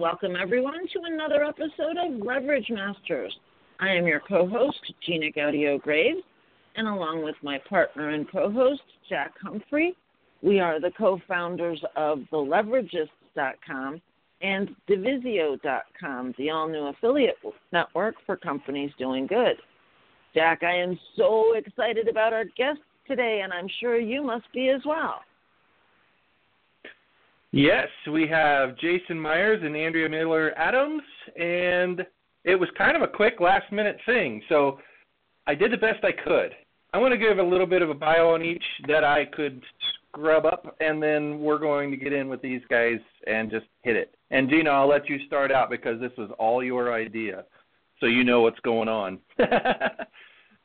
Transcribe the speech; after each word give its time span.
Welcome 0.00 0.34
everyone 0.34 0.88
to 0.90 0.98
another 1.04 1.44
episode 1.44 1.98
of 2.02 2.24
Leverage 2.24 2.70
Masters. 2.70 3.36
I 3.80 3.90
am 3.90 4.06
your 4.06 4.20
co 4.20 4.48
host, 4.48 4.80
Gina 5.04 5.26
Gaudio 5.26 5.78
Graves, 5.78 6.22
and 6.74 6.88
along 6.88 7.22
with 7.22 7.34
my 7.42 7.58
partner 7.68 8.08
and 8.08 8.26
co 8.32 8.50
host, 8.50 8.80
Jack 9.10 9.34
Humphrey, 9.42 9.94
we 10.40 10.58
are 10.58 10.80
the 10.80 10.90
co 10.96 11.20
founders 11.28 11.78
of 11.96 12.20
TheLeveragists.com 12.32 14.00
and 14.40 14.70
Divisio.com, 14.88 16.34
the 16.38 16.48
all 16.48 16.66
new 16.66 16.86
affiliate 16.86 17.36
network 17.70 18.14
for 18.24 18.38
companies 18.38 18.92
doing 18.98 19.26
good. 19.26 19.56
Jack, 20.34 20.62
I 20.62 20.76
am 20.76 20.98
so 21.14 21.52
excited 21.56 22.08
about 22.08 22.32
our 22.32 22.46
guest 22.56 22.80
today, 23.06 23.42
and 23.44 23.52
I'm 23.52 23.68
sure 23.80 23.98
you 23.98 24.22
must 24.22 24.50
be 24.54 24.70
as 24.70 24.80
well. 24.86 25.20
Yes, 27.52 27.88
we 28.10 28.28
have 28.28 28.78
Jason 28.78 29.18
Myers 29.18 29.60
and 29.64 29.76
Andrea 29.76 30.08
Miller 30.08 30.56
Adams, 30.56 31.02
and 31.36 32.06
it 32.44 32.54
was 32.54 32.68
kind 32.78 32.96
of 32.96 33.02
a 33.02 33.08
quick 33.08 33.40
last 33.40 33.72
minute 33.72 33.98
thing. 34.06 34.40
So 34.48 34.78
I 35.48 35.56
did 35.56 35.72
the 35.72 35.76
best 35.76 36.04
I 36.04 36.12
could. 36.12 36.52
I 36.92 36.98
want 36.98 37.12
to 37.12 37.18
give 37.18 37.38
a 37.38 37.42
little 37.42 37.66
bit 37.66 37.82
of 37.82 37.90
a 37.90 37.94
bio 37.94 38.34
on 38.34 38.42
each 38.42 38.62
that 38.86 39.02
I 39.02 39.24
could 39.24 39.60
scrub 40.10 40.46
up, 40.46 40.76
and 40.80 41.02
then 41.02 41.40
we're 41.40 41.58
going 41.58 41.90
to 41.90 41.96
get 41.96 42.12
in 42.12 42.28
with 42.28 42.40
these 42.40 42.62
guys 42.70 42.98
and 43.26 43.50
just 43.50 43.66
hit 43.82 43.96
it. 43.96 44.14
And 44.30 44.48
Gina, 44.48 44.70
I'll 44.70 44.88
let 44.88 45.08
you 45.08 45.18
start 45.26 45.50
out 45.50 45.70
because 45.70 46.00
this 46.00 46.12
was 46.16 46.30
all 46.38 46.62
your 46.62 46.92
idea, 46.92 47.44
so 47.98 48.06
you 48.06 48.22
know 48.22 48.42
what's 48.42 48.60
going 48.60 48.88
on. 48.88 49.18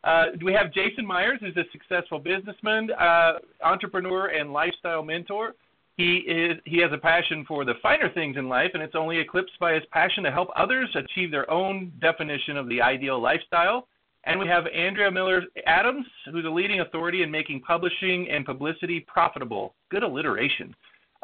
uh, 0.04 0.26
we 0.44 0.54
have 0.54 0.72
Jason 0.72 1.06
Myers, 1.06 1.40
who's 1.42 1.58
a 1.58 1.64
successful 1.72 2.20
businessman, 2.20 2.90
uh, 2.92 3.34
entrepreneur, 3.64 4.28
and 4.28 4.54
lifestyle 4.54 5.02
mentor. 5.02 5.54
He 5.98 6.18
is 6.28 6.60
he 6.66 6.80
has 6.80 6.92
a 6.92 6.98
passion 6.98 7.46
for 7.48 7.64
the 7.64 7.76
finer 7.82 8.10
things 8.14 8.36
in 8.38 8.50
life, 8.50 8.72
and 8.74 8.84
it's 8.84 8.96
only 8.96 9.18
eclipsed 9.18 9.58
by 9.60 9.74
his 9.74 9.84
passion 9.92 10.24
to 10.24 10.32
help 10.32 10.50
others 10.56 10.90
achieve 10.94 11.32
their 11.32 11.50
own 11.50 11.92
definition 12.02 12.58
of 12.58 12.68
the 12.68 12.82
ideal 12.82 13.22
lifestyle. 13.22 13.88
And 14.26 14.40
we 14.40 14.48
have 14.48 14.66
Andrea 14.68 15.12
Miller 15.12 15.44
Adams, 15.68 16.06
who's 16.32 16.46
a 16.46 16.50
leading 16.50 16.82
authority 16.82 17.22
in 17.22 17.30
making 17.30 17.62
publishing 17.62 18.28
and 18.30 18.44
publicity 18.44 19.06
profitable. 19.08 19.76
Good 19.90 20.04
alliteration. 20.04 20.76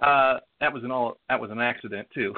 Uh, 0.02 0.39
that 0.59 0.72
was 0.72 0.83
an 0.83 0.91
all 0.91 1.17
that 1.28 1.39
was 1.39 1.52
an 1.52 1.59
accident 1.59 2.08
too. 2.13 2.33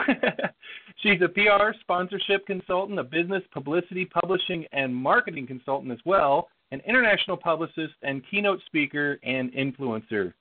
She's 1.01 1.21
a 1.21 1.29
PR 1.29 1.77
sponsorship 1.81 2.45
consultant, 2.45 2.99
a 2.99 3.03
business 3.03 3.43
publicity, 3.53 4.05
publishing, 4.05 4.65
and 4.71 4.93
marketing 4.93 5.45
consultant 5.45 5.91
as 5.91 5.99
well, 6.03 6.49
an 6.71 6.81
international 6.87 7.37
publicist 7.37 7.93
and 8.01 8.23
keynote 8.29 8.59
speaker 8.65 9.19
and 9.23 9.53
influencer. 9.53 10.33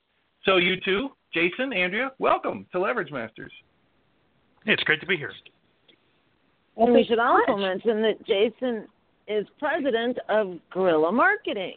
So 0.45 0.57
you 0.57 0.81
two, 0.81 1.11
Jason, 1.35 1.73
Andrea, 1.73 2.13
welcome 2.19 2.67
to 2.73 2.79
Leverage 2.79 3.11
Masters. 3.11 3.53
Hey, 4.67 4.73
it's 4.75 4.83
great 4.85 5.01
to 5.01 5.07
be 5.07 5.17
here. 5.17 5.33
Well, 6.75 6.93
we 6.93 7.05
should 7.05 7.19
also 7.19 7.57
mention 7.57 8.03
that 8.03 8.25
Jason 8.27 8.87
is 9.29 9.47
president 9.59 10.19
of 10.29 10.59
Guerrilla 10.71 11.11
Marketing, 11.11 11.77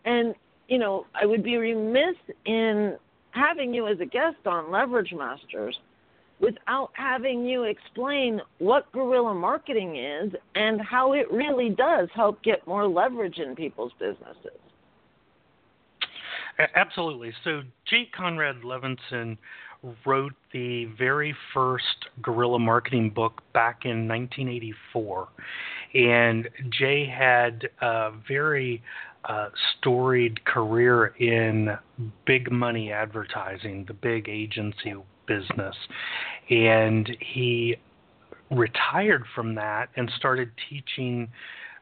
And, 0.05 0.34
you 0.69 0.78
know, 0.78 1.07
I 1.21 1.27
would 1.27 1.43
be 1.43 1.57
remiss 1.57 2.15
in 2.45 2.97
having 3.31 3.75
you 3.75 3.89
as 3.89 3.99
a 4.01 4.07
guest 4.07 4.47
on 4.47 4.71
Leverage 4.71 5.13
Masters 5.13 5.77
without 6.41 6.91
having 6.95 7.45
you 7.45 7.65
explain 7.65 8.41
what 8.59 8.91
guerrilla 8.93 9.35
marketing 9.35 9.97
is 9.97 10.33
and 10.55 10.81
how 10.81 11.13
it 11.13 11.31
really 11.31 11.71
does 11.71 12.09
help 12.15 12.43
get 12.43 12.67
more 12.67 12.87
leverage 12.87 13.39
in 13.39 13.55
people's 13.55 13.93
businesses. 13.99 14.59
Absolutely. 16.75 17.33
So, 17.45 17.63
Jay 17.87 18.09
Conrad 18.17 18.63
Levinson 18.63 19.37
wrote 20.05 20.33
the 20.53 20.87
very 20.99 21.35
first 21.53 22.07
guerrilla 22.23 22.59
marketing 22.59 23.11
book 23.11 23.43
back 23.53 23.85
in 23.85 24.09
1984. 24.09 25.29
And 25.95 26.49
Jay 26.71 27.07
had 27.07 27.69
a 27.81 28.13
very 28.27 28.83
uh, 29.27 29.49
storied 29.79 30.45
career 30.45 31.09
in 31.19 31.77
big 32.27 32.51
money 32.51 32.93
advertising, 32.93 33.85
the 33.87 33.95
big 33.95 34.29
agency 34.29 34.95
business. 35.27 35.75
And 36.51 37.17
he 37.21 37.77
retired 38.51 39.25
from 39.35 39.55
that 39.57 39.89
and 39.97 40.11
started 40.17 40.51
teaching 40.69 41.29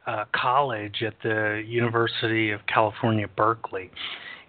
uh, 0.07 0.25
college 0.35 1.03
at 1.05 1.13
the 1.23 1.63
University 1.65 2.51
of 2.51 2.61
California, 2.67 3.27
Berkeley. 3.27 3.91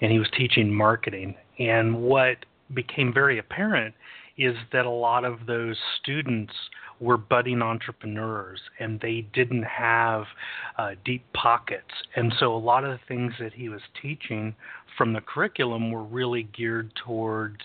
And 0.00 0.12
he 0.12 0.18
was 0.18 0.28
teaching 0.36 0.72
marketing. 0.72 1.34
And 1.58 2.02
what 2.02 2.36
became 2.74 3.12
very 3.12 3.38
apparent 3.38 3.94
is 4.36 4.54
that 4.72 4.84
a 4.84 4.90
lot 4.90 5.24
of 5.24 5.46
those 5.46 5.76
students 6.00 6.52
were 7.00 7.16
budding 7.16 7.62
entrepreneurs 7.62 8.60
and 8.80 9.00
they 9.00 9.26
didn't 9.32 9.64
have 9.64 10.24
uh, 10.78 10.90
deep 11.04 11.24
pockets. 11.32 11.90
And 12.14 12.32
so 12.38 12.54
a 12.54 12.58
lot 12.58 12.84
of 12.84 12.90
the 12.90 13.00
things 13.08 13.32
that 13.40 13.52
he 13.52 13.68
was 13.68 13.82
teaching 14.00 14.54
from 14.96 15.12
the 15.12 15.20
curriculum 15.20 15.90
were 15.90 16.04
really 16.04 16.44
geared 16.56 16.90
towards 17.04 17.60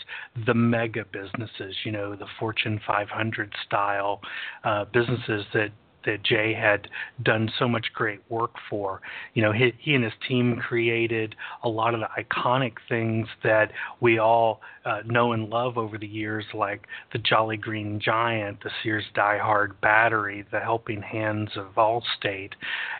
the 0.45 0.53
mega 0.53 1.05
businesses, 1.11 1.75
you 1.85 1.91
know, 1.91 2.15
the 2.15 2.25
Fortune 2.39 2.79
500 2.85 3.53
style 3.65 4.21
uh, 4.63 4.85
businesses 4.85 5.45
that 5.53 5.69
that 6.05 6.23
Jay 6.23 6.53
had 6.53 6.87
done 7.23 7.51
so 7.57 7.67
much 7.67 7.87
great 7.93 8.19
work 8.29 8.51
for. 8.69 9.01
You 9.33 9.41
know, 9.43 9.51
he, 9.51 9.73
he 9.79 9.93
and 9.93 10.03
his 10.03 10.13
team 10.27 10.57
created 10.57 11.35
a 11.63 11.69
lot 11.69 11.93
of 11.93 12.01
the 12.01 12.07
iconic 12.21 12.73
things 12.89 13.27
that 13.43 13.71
we 13.99 14.19
all 14.19 14.61
uh, 14.85 15.01
know 15.05 15.33
and 15.33 15.49
love 15.49 15.77
over 15.77 15.97
the 15.97 16.07
years, 16.07 16.45
like 16.53 16.87
the 17.13 17.19
Jolly 17.19 17.57
Green 17.57 17.99
Giant, 17.99 18.63
the 18.63 18.71
Sears 18.81 19.05
Die 19.13 19.37
Hard 19.37 19.79
Battery, 19.81 20.45
the 20.51 20.59
Helping 20.59 21.01
Hands 21.01 21.49
of 21.55 21.67
Allstate, 21.75 22.53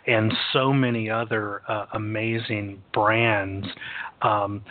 and 0.06 0.32
so 0.52 0.72
many 0.72 1.10
other 1.10 1.62
uh, 1.68 1.86
amazing 1.94 2.82
brands. 2.92 3.66
Um, 4.22 4.62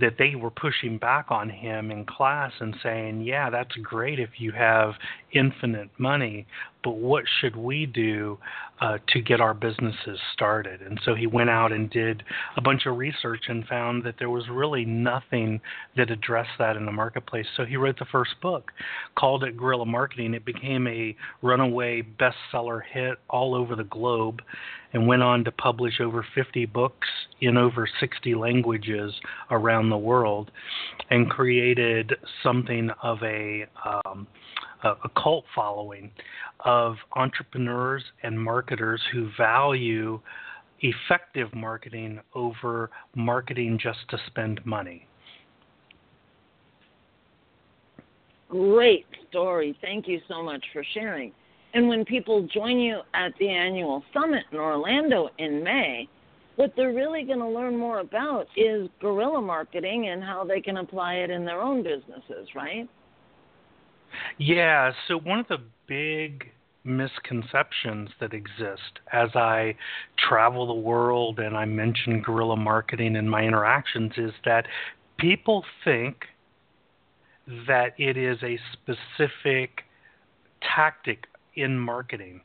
that 0.00 0.16
they 0.18 0.34
were 0.34 0.50
pushing 0.50 0.98
back 0.98 1.26
on 1.30 1.48
him 1.48 1.92
in 1.92 2.04
class 2.04 2.52
and 2.58 2.74
saying, 2.82 3.20
"Yeah, 3.20 3.50
that's 3.50 3.74
great 3.76 4.18
if 4.18 4.30
you 4.40 4.50
have 4.52 4.94
infinite 5.32 5.90
money, 5.98 6.46
but 6.82 6.92
what 6.92 7.24
should 7.40 7.56
we 7.56 7.86
do 7.86 8.38
uh, 8.80 8.98
to 9.08 9.20
get 9.20 9.40
our 9.40 9.54
businesses 9.54 10.18
started. 10.34 10.82
And 10.82 11.00
so 11.04 11.14
he 11.14 11.26
went 11.26 11.48
out 11.48 11.72
and 11.72 11.88
did 11.88 12.22
a 12.56 12.60
bunch 12.60 12.84
of 12.86 12.96
research 12.96 13.44
and 13.48 13.66
found 13.66 14.04
that 14.04 14.16
there 14.18 14.28
was 14.28 14.44
really 14.50 14.84
nothing 14.84 15.60
that 15.96 16.10
addressed 16.10 16.50
that 16.58 16.76
in 16.76 16.84
the 16.84 16.92
marketplace. 16.92 17.46
So 17.56 17.64
he 17.64 17.76
wrote 17.76 17.98
the 17.98 18.04
first 18.04 18.32
book, 18.42 18.72
called 19.16 19.44
it 19.44 19.56
Guerrilla 19.56 19.86
Marketing. 19.86 20.34
It 20.34 20.44
became 20.44 20.86
a 20.86 21.16
runaway 21.40 22.02
bestseller 22.02 22.82
hit 22.92 23.16
all 23.30 23.54
over 23.54 23.76
the 23.76 23.84
globe 23.84 24.42
and 24.92 25.06
went 25.06 25.22
on 25.22 25.44
to 25.44 25.52
publish 25.52 26.00
over 26.00 26.24
50 26.34 26.66
books 26.66 27.08
in 27.40 27.56
over 27.56 27.88
60 27.98 28.34
languages 28.34 29.12
around 29.50 29.88
the 29.88 29.96
world 29.96 30.50
and 31.10 31.30
created 31.30 32.12
something 32.42 32.90
of 33.02 33.18
a 33.22 33.66
um, 33.84 34.26
a, 34.84 34.90
a 34.90 35.10
cult 35.20 35.44
following 35.54 36.10
of 36.60 36.96
entrepreneurs 37.14 38.02
and 38.22 38.38
marketers 38.38 39.00
who 39.12 39.28
value 39.38 40.20
effective 40.80 41.54
marketing 41.54 42.20
over 42.34 42.90
marketing 43.14 43.78
just 43.82 43.98
to 44.10 44.18
spend 44.26 44.64
money. 44.64 45.06
Great 48.48 49.06
story. 49.28 49.76
Thank 49.80 50.06
you 50.06 50.20
so 50.28 50.42
much 50.42 50.64
for 50.72 50.84
sharing. 50.94 51.32
And 51.74 51.88
when 51.88 52.04
people 52.04 52.46
join 52.52 52.78
you 52.78 53.00
at 53.14 53.32
the 53.38 53.48
annual 53.48 54.02
summit 54.14 54.44
in 54.52 54.58
Orlando 54.58 55.28
in 55.38 55.62
May, 55.62 56.08
what 56.54 56.72
they're 56.74 56.92
really 56.92 57.22
going 57.24 57.38
to 57.38 57.48
learn 57.48 57.76
more 57.76 57.98
about 57.98 58.46
is 58.56 58.88
guerrilla 59.00 59.42
marketing 59.42 60.08
and 60.08 60.22
how 60.22 60.44
they 60.44 60.60
can 60.60 60.78
apply 60.78 61.14
it 61.14 61.30
in 61.30 61.44
their 61.44 61.60
own 61.60 61.82
businesses, 61.82 62.48
right? 62.54 62.88
Yeah, 64.38 64.92
so 65.08 65.18
one 65.18 65.38
of 65.40 65.48
the 65.48 65.58
big 65.86 66.50
misconceptions 66.84 68.10
that 68.20 68.32
exist 68.32 69.00
as 69.12 69.30
I 69.34 69.74
travel 70.16 70.66
the 70.66 70.74
world 70.74 71.40
and 71.40 71.56
I 71.56 71.64
mention 71.64 72.22
guerrilla 72.22 72.56
marketing 72.56 73.16
in 73.16 73.28
my 73.28 73.42
interactions 73.42 74.12
is 74.16 74.32
that 74.44 74.66
people 75.18 75.64
think 75.84 76.26
that 77.66 77.94
it 77.98 78.16
is 78.16 78.38
a 78.42 78.58
specific 78.72 79.82
tactic 80.62 81.26
in 81.54 81.78
marketing 81.78 82.40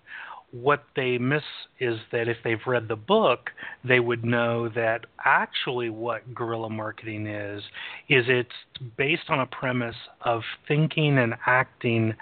what 0.52 0.84
they 0.96 1.18
miss 1.18 1.44
is 1.80 1.98
that 2.12 2.28
if 2.28 2.38
they've 2.44 2.66
read 2.68 2.88
the 2.88 2.96
book, 2.96 3.50
they 3.84 4.00
would 4.00 4.26
know 4.26 4.70
that 4.70 5.06
actually 5.24 5.90
what 5.90 6.34
guerrilla 6.34 6.70
marketing 6.70 7.26
is 7.28 7.64
is 8.10 8.26
it's 8.28 8.50
based 8.98 9.30
on 9.30 9.40
a 9.40 9.46
premise 9.46 9.96
of 10.22 10.42
thinking 10.68 11.18
and 11.18 11.34
acting 11.46 12.14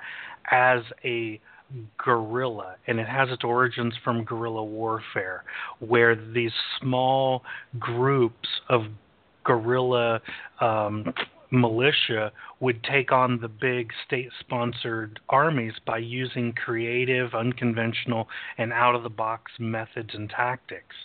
as 0.51 0.81
a 1.03 1.39
guerrilla 1.97 2.75
and 2.87 2.99
it 2.99 3.07
has 3.07 3.29
its 3.29 3.43
origins 3.43 3.93
from 4.03 4.23
guerrilla 4.23 4.63
warfare 4.63 5.43
where 5.79 6.15
these 6.33 6.51
small 6.81 7.43
groups 7.77 8.49
of 8.69 8.85
guerrilla 9.43 10.19
um, 10.61 11.13
militia 11.51 12.31
would 12.59 12.83
take 12.83 13.11
on 13.11 13.39
the 13.39 13.47
big 13.47 13.91
state 14.05 14.29
sponsored 14.39 15.19
armies 15.29 15.73
by 15.85 15.97
using 15.97 16.53
creative, 16.53 17.33
unconventional, 17.33 18.27
and 18.57 18.71
out 18.73 18.95
of 18.95 19.03
the 19.03 19.09
box 19.09 19.51
methods 19.59 20.11
and 20.13 20.29
tactics 20.29 20.95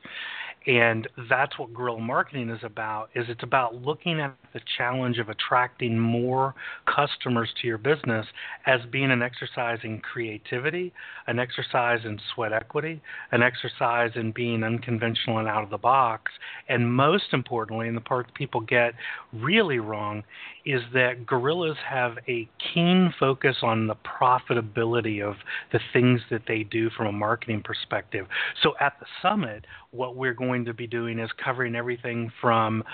and 0.66 1.08
that's 1.28 1.58
what 1.58 1.74
guerrilla 1.74 2.00
marketing 2.00 2.48
is 2.48 2.60
about 2.62 3.10
is 3.14 3.26
it's 3.28 3.42
about 3.42 3.74
looking 3.74 4.20
at 4.20 4.34
the 4.52 4.60
challenge 4.78 5.18
of 5.18 5.28
attracting 5.28 5.98
more 5.98 6.54
customers 6.86 7.50
to 7.60 7.66
your 7.66 7.78
business 7.78 8.26
as 8.66 8.80
being 8.90 9.10
an 9.10 9.22
exercise 9.22 9.78
in 9.82 10.00
creativity 10.00 10.92
an 11.26 11.38
exercise 11.38 12.00
in 12.04 12.18
sweat 12.34 12.52
equity 12.52 13.00
an 13.32 13.42
exercise 13.42 14.10
in 14.14 14.32
being 14.32 14.62
unconventional 14.62 15.38
and 15.38 15.48
out 15.48 15.64
of 15.64 15.70
the 15.70 15.78
box. 15.78 16.32
And 16.68 16.92
most 16.92 17.32
importantly 17.32 17.88
and 17.88 17.96
the 17.96 18.00
part 18.00 18.32
people 18.34 18.60
get 18.60 18.94
really 19.32 19.78
wrong 19.78 20.22
is 20.64 20.80
that 20.94 21.26
guerrillas 21.26 21.76
have 21.86 22.16
a 22.28 22.48
keen 22.72 23.12
focus 23.20 23.56
on 23.62 23.86
the 23.86 23.96
profitability 23.96 25.22
of 25.22 25.36
the 25.72 25.80
things 25.92 26.20
that 26.30 26.42
they 26.48 26.62
do 26.62 26.88
from 26.90 27.06
a 27.06 27.12
marketing 27.12 27.62
perspective. 27.62 28.26
So 28.62 28.74
at 28.80 28.94
the 29.00 29.06
summit 29.20 29.66
what 29.90 30.16
we're 30.16 30.34
going 30.34 30.53
to 30.66 30.74
be 30.74 30.86
doing 30.86 31.18
is 31.18 31.30
covering 31.42 31.74
everything 31.74 32.30
from 32.40 32.84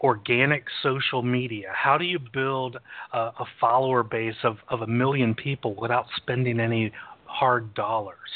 organic 0.00 0.64
social 0.82 1.22
media. 1.22 1.68
How 1.72 1.96
do 1.96 2.04
you 2.04 2.18
build 2.18 2.76
a, 3.12 3.18
a 3.18 3.44
follower 3.60 4.02
base 4.02 4.36
of, 4.44 4.56
of 4.68 4.82
a 4.82 4.86
million 4.86 5.34
people 5.34 5.74
without 5.74 6.06
spending 6.16 6.60
any 6.60 6.92
hard 7.24 7.72
dollars? 7.74 8.28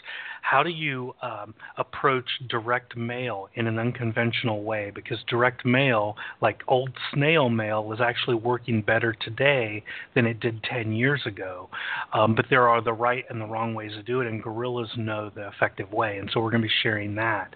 How 0.42 0.62
do 0.62 0.70
you 0.70 1.14
um, 1.22 1.54
approach 1.78 2.28
direct 2.48 2.96
mail 2.96 3.48
in 3.54 3.66
an 3.66 3.78
unconventional 3.78 4.62
way? 4.64 4.92
Because 4.94 5.18
direct 5.28 5.64
mail, 5.64 6.16
like 6.42 6.62
old 6.68 6.90
snail 7.14 7.48
mail, 7.48 7.90
is 7.92 8.00
actually 8.00 8.34
working 8.34 8.82
better 8.82 9.14
today 9.14 9.82
than 10.14 10.26
it 10.26 10.40
did 10.40 10.62
10 10.64 10.92
years 10.92 11.22
ago. 11.24 11.70
Um, 12.12 12.34
but 12.34 12.46
there 12.50 12.68
are 12.68 12.82
the 12.82 12.92
right 12.92 13.24
and 13.30 13.40
the 13.40 13.46
wrong 13.46 13.72
ways 13.72 13.92
to 13.92 14.02
do 14.02 14.20
it, 14.20 14.26
and 14.26 14.42
guerrillas 14.42 14.90
know 14.96 15.30
the 15.34 15.48
effective 15.48 15.90
way. 15.92 16.18
And 16.18 16.28
so 16.32 16.40
we're 16.40 16.50
going 16.50 16.62
to 16.62 16.68
be 16.68 16.74
sharing 16.82 17.14
that. 17.14 17.54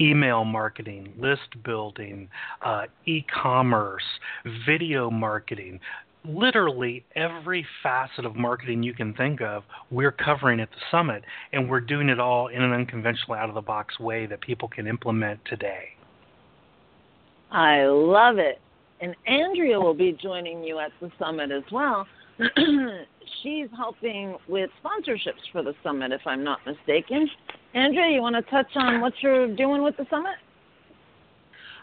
Email 0.00 0.44
marketing, 0.44 1.14
list 1.18 1.62
building, 1.64 2.28
uh, 2.64 2.84
e 3.06 3.24
commerce, 3.42 4.04
video 4.66 5.10
marketing, 5.10 5.80
literally 6.28 7.04
every 7.14 7.66
facet 7.82 8.24
of 8.24 8.36
marketing 8.36 8.82
you 8.82 8.94
can 8.94 9.14
think 9.14 9.40
of, 9.40 9.62
we're 9.90 10.12
covering 10.12 10.60
at 10.60 10.70
the 10.70 10.76
summit, 10.90 11.22
and 11.52 11.68
we're 11.68 11.80
doing 11.80 12.08
it 12.08 12.20
all 12.20 12.48
in 12.48 12.62
an 12.62 12.72
unconventional, 12.72 13.34
out 13.36 13.48
of 13.48 13.54
the 13.54 13.60
box 13.60 13.98
way 14.00 14.26
that 14.26 14.40
people 14.40 14.68
can 14.68 14.86
implement 14.86 15.40
today. 15.44 15.88
I 17.50 17.84
love 17.84 18.38
it. 18.38 18.60
And 19.00 19.14
Andrea 19.26 19.78
will 19.78 19.94
be 19.94 20.16
joining 20.20 20.64
you 20.64 20.78
at 20.78 20.90
the 21.00 21.10
summit 21.18 21.50
as 21.50 21.62
well. 21.70 22.06
She's 23.42 23.68
helping 23.76 24.36
with 24.48 24.70
sponsorships 24.82 25.42
for 25.52 25.62
the 25.62 25.74
summit, 25.82 26.12
if 26.12 26.22
I'm 26.26 26.42
not 26.42 26.60
mistaken. 26.66 27.28
Andrea, 27.74 28.10
you 28.10 28.22
want 28.22 28.36
to 28.36 28.50
touch 28.50 28.70
on 28.74 29.00
what 29.00 29.12
you're 29.20 29.54
doing 29.54 29.82
with 29.82 29.96
the 29.96 30.06
summit? 30.08 30.36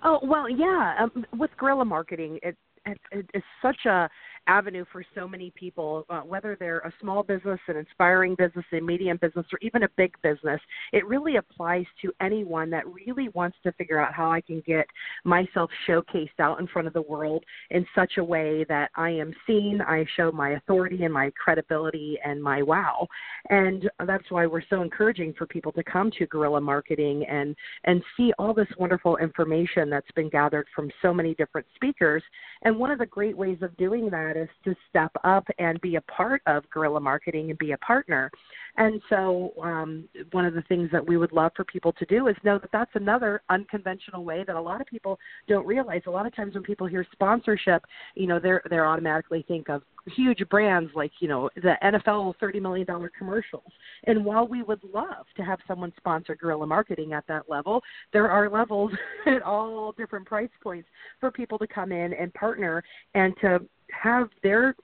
Oh 0.04 0.20
well, 0.24 0.50
yeah. 0.50 0.96
Um, 1.00 1.26
with 1.38 1.52
guerrilla 1.58 1.86
marketing, 1.86 2.40
it, 2.44 2.58
it, 2.86 3.00
it, 3.12 3.30
it's 3.34 3.46
such 3.62 3.86
a 3.86 4.10
avenue 4.48 4.86
for 4.92 5.04
so 5.16 5.28
many 5.28 5.52
people, 5.56 6.06
uh, 6.10 6.22
whether 6.22 6.56
they're 6.60 6.80
a 6.80 6.94
small 7.00 7.24
business, 7.24 7.60
an 7.68 7.78
inspiring 7.78 8.36
business, 8.36 8.66
a 8.74 8.80
medium 8.80 9.18
business, 9.22 9.46
or 9.52 9.60
even 9.62 9.84
a 9.84 9.90
big 9.98 10.14
business. 10.22 10.60
It 10.92 11.06
really 11.08 11.38
applies 11.38 11.86
to 12.02 12.12
anyone 12.22 12.70
that 12.72 12.84
really 12.88 13.30
wants 13.30 13.58
to 13.64 13.72
figure 13.74 14.00
out 14.00 14.14
how 14.14 14.32
I 14.32 14.42
can 14.42 14.62
get 14.66 14.86
myself 15.24 15.70
showcased 15.88 16.40
out 16.40 16.60
in 16.60 16.68
front 16.68 16.88
of 16.88 16.94
the 16.94 17.02
world 17.02 17.44
in 17.70 17.86
such 17.96 18.14
a 18.18 18.24
way 18.24 18.66
that 18.70 18.92
I 18.96 19.10
am 19.10 19.34
seen, 19.48 19.82
I 19.82 20.06
show 20.16 20.32
my 20.32 20.52
authority 20.52 21.04
and 21.04 21.14
my 21.14 21.32
credibility 21.42 22.18
and 22.24 22.42
my 22.42 22.62
wow. 22.62 23.08
And 23.50 23.90
that's 24.06 24.30
why 24.30 24.46
we're 24.46 24.64
so 24.70 24.82
encouraging 24.82 25.34
for 25.38 25.46
people 25.48 25.72
to 25.74 25.84
come 25.84 26.12
to 26.18 26.28
guerrilla 26.28 26.62
marketing 26.62 27.26
and 27.30 27.56
and 27.86 28.04
see 28.16 28.32
all 28.40 28.54
this 28.54 28.68
wonderful 28.78 29.18
information 29.18 29.90
that's 29.90 30.10
been 30.16 30.30
gathered 30.30 30.68
from 30.76 30.90
so 31.02 31.14
many 31.14 31.34
different 31.36 31.68
speakers. 31.76 32.24
And 32.64 32.78
one 32.78 32.92
of 32.92 33.00
the 33.00 33.06
great 33.06 33.38
ways 33.38 33.58
of 33.62 33.76
doing 33.78 34.10
that 34.10 34.33
is 34.38 34.50
to 34.64 34.76
step 34.90 35.12
up 35.24 35.46
and 35.60 35.80
be 35.82 35.96
a 35.96 36.02
part 36.02 36.42
of 36.46 36.70
guerrilla 36.70 37.00
marketing 37.00 37.50
and 37.50 37.60
be 37.60 37.72
a 37.72 37.78
partner. 37.78 38.32
And 38.76 39.02
so, 39.08 39.54
um, 39.62 40.10
one 40.32 40.46
of 40.46 40.56
the 40.56 40.64
things 40.64 40.90
that 40.92 41.06
we 41.06 41.16
would 41.16 41.32
love 41.32 41.52
for 41.56 41.64
people 41.64 41.94
to 41.94 42.06
do 42.06 42.28
is 42.28 42.36
know 42.44 42.58
that 42.58 42.72
that's 42.72 42.92
another 42.96 43.44
unconventional 43.50 44.24
way 44.24 44.44
that 44.48 44.56
a 44.56 44.62
lot 44.62 44.82
of 44.82 44.88
people 44.88 45.20
don't 45.48 45.68
realize. 45.68 46.02
A 46.08 46.10
lot 46.10 46.26
of 46.26 46.36
times, 46.36 46.56
when 46.56 46.64
people 46.64 46.88
hear 46.88 47.06
sponsorship, 47.12 47.86
you 48.16 48.26
know, 48.26 48.40
they're 48.40 48.64
they're 48.70 48.88
automatically 48.88 49.46
think 49.48 49.70
of 49.70 49.84
huge 50.08 50.44
brands 50.50 50.92
like 50.96 51.12
you 51.20 51.28
know 51.28 51.50
the 51.56 51.76
NFL 51.84 52.34
thirty 52.40 52.60
million 52.60 52.88
dollar 52.88 53.12
commercials. 53.16 53.72
And 54.06 54.26
while 54.26 54.48
we 54.48 54.64
would 54.64 54.82
love 54.92 55.28
to 55.38 55.44
have 55.44 55.60
someone 55.68 55.94
sponsor 55.98 56.36
guerrilla 56.36 56.66
marketing 56.66 57.14
at 57.14 57.28
that 57.28 57.48
level, 57.48 57.84
there 58.12 58.30
are 58.32 58.50
levels 58.50 58.92
at 59.28 59.44
all 59.44 59.92
different 59.92 60.26
price 60.26 60.50
points 60.64 60.90
for 61.20 61.30
people 61.30 61.60
to 61.60 61.68
come 61.68 61.92
in 61.92 62.14
and 62.14 62.34
partner 62.34 62.84
and 63.14 63.36
to 63.42 63.60
have 64.02 64.30
their 64.42 64.76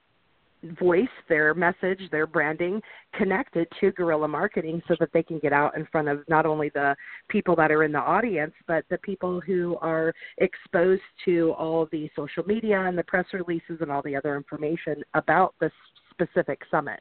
voice, 0.78 1.08
their 1.28 1.54
message, 1.54 2.00
their 2.10 2.26
branding 2.26 2.80
connected 3.14 3.66
to 3.80 3.92
guerrilla 3.92 4.28
marketing 4.28 4.82
so 4.86 4.94
that 5.00 5.08
they 5.12 5.22
can 5.22 5.38
get 5.38 5.52
out 5.52 5.76
in 5.76 5.86
front 5.90 6.08
of 6.08 6.22
not 6.28 6.46
only 6.46 6.70
the 6.70 6.94
people 7.28 7.56
that 7.56 7.70
are 7.70 7.84
in 7.84 7.92
the 7.92 7.98
audience, 7.98 8.52
but 8.66 8.84
the 8.90 8.98
people 8.98 9.40
who 9.40 9.76
are 9.80 10.12
exposed 10.38 11.02
to 11.24 11.52
all 11.58 11.88
the 11.92 12.10
social 12.14 12.44
media 12.44 12.80
and 12.80 12.96
the 12.96 13.02
press 13.04 13.26
releases 13.32 13.80
and 13.80 13.90
all 13.90 14.02
the 14.02 14.14
other 14.14 14.36
information 14.36 15.02
about 15.14 15.54
this 15.60 15.72
specific 16.10 16.60
summit. 16.70 17.00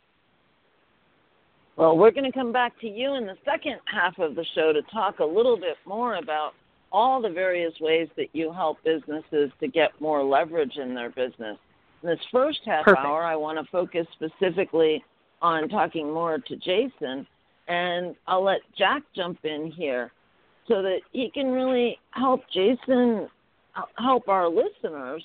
Well, 1.75 1.98
we're 1.98 2.12
going 2.12 2.30
to 2.30 2.38
come 2.38 2.51
back 2.51 2.80
to 2.82 2.88
you 2.88 3.16
in 3.16 3.25
the 3.25 3.38
second 3.46 3.78
half 3.86 4.20
of 4.20 4.36
the 4.36 4.46
show 4.54 4.74
to 4.74 4.82
talk 4.94 5.20
a 5.20 5.25
little 5.25 5.56
bit 5.58 5.78
more 5.86 6.16
about 6.16 6.51
all 6.92 7.22
the 7.22 7.30
various 7.30 7.74
ways 7.80 8.10
that 8.18 8.28
you 8.34 8.51
help 8.51 8.78
businesses 8.84 9.51
to 9.60 9.68
get 9.68 9.89
more 10.01 10.24
leverage 10.24 10.75
in 10.78 10.94
their 10.94 11.10
business 11.10 11.58
this 12.03 12.20
first 12.32 12.60
half 12.65 12.86
Perfect. 12.86 13.06
hour, 13.06 13.24
I 13.24 13.36
want 13.36 13.58
to 13.63 13.72
focus 13.72 14.08
specifically 14.13 15.03
on 15.41 15.70
talking 15.70 16.12
more 16.12 16.38
to 16.39 16.56
Jason 16.58 17.25
and 17.70 18.15
I'll 18.27 18.44
let 18.44 18.62
Jack 18.77 19.03
jump 19.15 19.46
in 19.46 19.72
here 19.75 20.12
so 20.68 20.82
that 20.82 21.00
he 21.12 21.32
can 21.34 21.51
really 21.51 21.98
help 22.12 22.41
Jason 22.53 23.29
help 23.98 24.27
our 24.27 24.50
listeners 24.50 25.24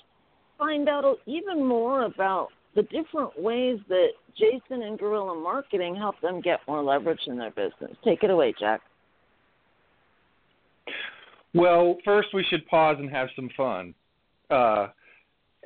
find 0.58 0.88
out 0.88 1.04
even 1.26 1.64
more 1.64 2.04
about 2.04 2.48
the 2.76 2.82
different 2.82 3.40
ways 3.40 3.78
that 3.88 4.08
Jason 4.38 4.82
and 4.82 4.98
Guerrilla 4.98 5.34
Marketing 5.34 5.96
help 5.96 6.20
them 6.20 6.40
get 6.40 6.60
more 6.68 6.82
leverage 6.82 7.20
in 7.26 7.38
their 7.38 7.50
business. 7.50 7.96
Take 8.04 8.22
it 8.22 8.30
away, 8.30 8.54
Jack. 8.58 8.80
Well, 11.54 11.96
first 12.04 12.28
we 12.34 12.44
should 12.50 12.66
pause 12.66 12.96
and 12.98 13.10
have 13.10 13.28
some 13.34 13.48
fun. 13.56 13.94
Uh, 14.50 14.88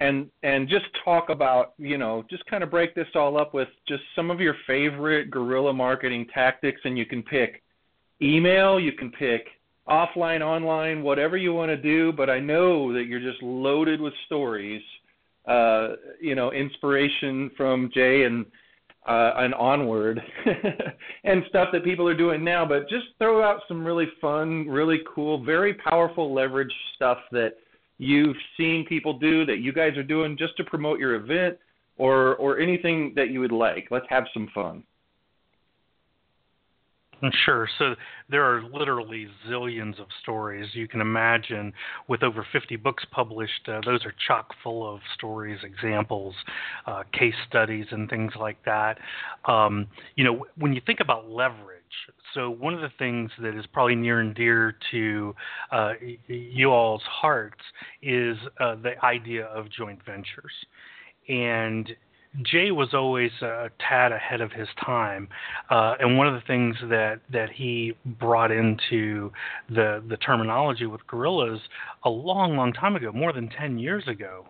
and 0.00 0.30
and 0.42 0.68
just 0.68 0.86
talk 1.04 1.28
about 1.28 1.74
you 1.78 1.98
know 1.98 2.24
just 2.30 2.44
kind 2.46 2.62
of 2.62 2.70
break 2.70 2.94
this 2.94 3.08
all 3.14 3.38
up 3.38 3.54
with 3.54 3.68
just 3.86 4.02
some 4.14 4.30
of 4.30 4.40
your 4.40 4.54
favorite 4.66 5.30
guerrilla 5.30 5.72
marketing 5.72 6.26
tactics 6.32 6.80
and 6.84 6.96
you 6.96 7.06
can 7.06 7.22
pick 7.22 7.62
email 8.22 8.78
you 8.78 8.92
can 8.92 9.10
pick 9.12 9.46
offline 9.88 10.40
online 10.40 11.02
whatever 11.02 11.36
you 11.36 11.52
want 11.52 11.68
to 11.68 11.76
do 11.76 12.12
but 12.12 12.30
i 12.30 12.38
know 12.38 12.92
that 12.92 13.04
you're 13.04 13.20
just 13.20 13.42
loaded 13.42 14.00
with 14.00 14.12
stories 14.26 14.82
uh 15.46 15.88
you 16.20 16.34
know 16.34 16.52
inspiration 16.52 17.50
from 17.56 17.90
jay 17.92 18.24
and 18.24 18.46
uh 19.08 19.32
and 19.38 19.54
onward 19.54 20.20
and 21.24 21.42
stuff 21.48 21.68
that 21.72 21.82
people 21.82 22.06
are 22.06 22.16
doing 22.16 22.44
now 22.44 22.64
but 22.66 22.88
just 22.88 23.06
throw 23.18 23.42
out 23.42 23.60
some 23.66 23.84
really 23.84 24.08
fun 24.20 24.68
really 24.68 25.00
cool 25.14 25.42
very 25.42 25.74
powerful 25.74 26.34
leverage 26.34 26.72
stuff 26.94 27.18
that 27.32 27.54
you've 27.98 28.36
seen 28.56 28.84
people 28.88 29.18
do 29.18 29.44
that 29.46 29.58
you 29.58 29.72
guys 29.72 29.96
are 29.96 30.02
doing 30.02 30.36
just 30.36 30.56
to 30.56 30.64
promote 30.64 30.98
your 30.98 31.14
event 31.16 31.58
or 31.96 32.36
or 32.36 32.58
anything 32.58 33.12
that 33.16 33.30
you 33.30 33.40
would 33.40 33.52
like. 33.52 33.88
Let's 33.90 34.06
have 34.08 34.24
some 34.32 34.48
fun. 34.54 34.84
Sure. 37.44 37.68
So 37.78 37.94
there 38.30 38.44
are 38.44 38.62
literally 38.62 39.26
zillions 39.48 40.00
of 40.00 40.06
stories. 40.22 40.68
You 40.74 40.86
can 40.86 41.00
imagine 41.00 41.72
with 42.06 42.22
over 42.22 42.46
50 42.52 42.76
books 42.76 43.04
published, 43.10 43.68
uh, 43.68 43.80
those 43.84 44.04
are 44.04 44.14
chock 44.26 44.54
full 44.62 44.88
of 44.88 45.00
stories, 45.14 45.58
examples, 45.64 46.34
uh, 46.86 47.02
case 47.12 47.34
studies, 47.48 47.86
and 47.90 48.08
things 48.08 48.32
like 48.38 48.62
that. 48.64 48.98
Um, 49.46 49.88
you 50.14 50.24
know, 50.24 50.46
when 50.56 50.72
you 50.72 50.80
think 50.86 51.00
about 51.00 51.28
leverage, 51.28 51.77
so 52.34 52.50
one 52.50 52.74
of 52.74 52.80
the 52.80 52.90
things 52.98 53.30
that 53.40 53.58
is 53.58 53.64
probably 53.72 53.94
near 53.94 54.20
and 54.20 54.34
dear 54.34 54.76
to 54.90 55.34
uh, 55.72 55.92
you 56.26 56.70
all's 56.70 57.02
hearts 57.02 57.62
is 58.02 58.36
uh, 58.60 58.76
the 58.76 58.92
idea 59.04 59.46
of 59.46 59.70
joint 59.70 59.98
ventures, 60.04 60.52
and 61.28 61.90
Jay 62.42 62.70
was 62.70 62.92
always 62.92 63.30
a 63.40 63.70
tad 63.80 64.12
ahead 64.12 64.40
of 64.40 64.52
his 64.52 64.68
time, 64.84 65.28
uh, 65.70 65.94
and 65.98 66.18
one 66.18 66.26
of 66.26 66.34
the 66.34 66.46
things 66.46 66.76
that 66.88 67.20
that 67.32 67.50
he 67.50 67.94
brought 68.04 68.50
into 68.50 69.32
the 69.70 70.02
the 70.08 70.16
terminology 70.18 70.86
with 70.86 71.06
guerrillas 71.06 71.60
a 72.04 72.10
long, 72.10 72.56
long 72.56 72.72
time 72.72 72.96
ago, 72.96 73.12
more 73.12 73.32
than 73.32 73.48
ten 73.48 73.78
years 73.78 74.06
ago, 74.06 74.46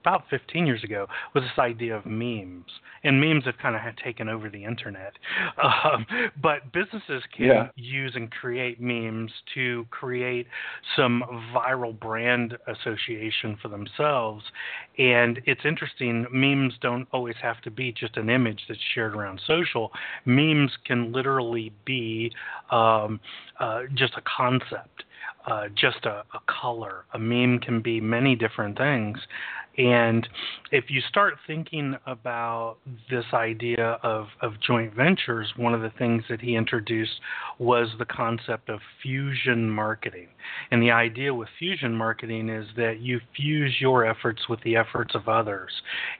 about 0.00 0.24
15 0.30 0.66
years 0.66 0.82
ago 0.82 1.06
was 1.34 1.44
this 1.44 1.58
idea 1.58 1.96
of 1.96 2.06
memes, 2.06 2.66
and 3.04 3.20
memes 3.20 3.44
have 3.44 3.58
kind 3.58 3.74
of 3.74 3.82
had 3.82 3.96
taken 3.96 4.28
over 4.28 4.48
the 4.48 4.64
internet. 4.64 5.12
Um, 5.60 6.06
but 6.40 6.72
businesses 6.72 7.22
can 7.36 7.46
yeah. 7.46 7.68
use 7.76 8.12
and 8.14 8.30
create 8.30 8.80
memes 8.80 9.30
to 9.54 9.86
create 9.90 10.46
some 10.96 11.22
viral 11.54 11.98
brand 11.98 12.56
association 12.66 13.58
for 13.60 13.68
themselves. 13.68 14.44
And 14.98 15.40
it's 15.46 15.60
interesting. 15.64 16.26
Memes 16.32 16.74
don't 16.80 17.06
always 17.12 17.36
have 17.42 17.60
to 17.62 17.70
be 17.70 17.92
just 17.92 18.16
an 18.16 18.30
image 18.30 18.60
that's 18.68 18.80
shared 18.94 19.14
around 19.14 19.40
social. 19.46 19.92
Memes 20.24 20.70
can 20.84 21.12
literally 21.12 21.72
be 21.84 22.32
um, 22.70 23.20
uh, 23.58 23.82
just 23.94 24.14
a 24.16 24.22
concept. 24.22 25.04
Uh, 25.50 25.66
just 25.74 26.04
a, 26.04 26.22
a, 26.32 26.40
color. 26.46 27.06
A 27.12 27.18
meme 27.18 27.58
can 27.58 27.82
be 27.82 28.00
many 28.00 28.36
different 28.36 28.78
things. 28.78 29.18
And 29.76 30.28
if 30.70 30.84
you 30.90 31.00
start 31.08 31.34
thinking 31.44 31.96
about 32.06 32.76
this 33.10 33.24
idea 33.34 33.98
of, 34.04 34.28
of 34.42 34.52
joint 34.64 34.94
ventures, 34.94 35.52
one 35.56 35.74
of 35.74 35.80
the 35.80 35.90
things 35.98 36.22
that 36.30 36.40
he 36.40 36.54
introduced 36.54 37.18
was 37.58 37.88
the 37.98 38.04
concept 38.04 38.68
of 38.68 38.78
fusion 39.02 39.68
marketing. 39.68 40.28
And 40.70 40.80
the 40.80 40.92
idea 40.92 41.34
with 41.34 41.48
fusion 41.58 41.94
marketing 41.94 42.48
is 42.48 42.68
that 42.76 43.00
you 43.00 43.20
fuse 43.34 43.74
your 43.80 44.04
efforts 44.04 44.48
with 44.48 44.60
the 44.60 44.76
efforts 44.76 45.16
of 45.16 45.28
others 45.28 45.72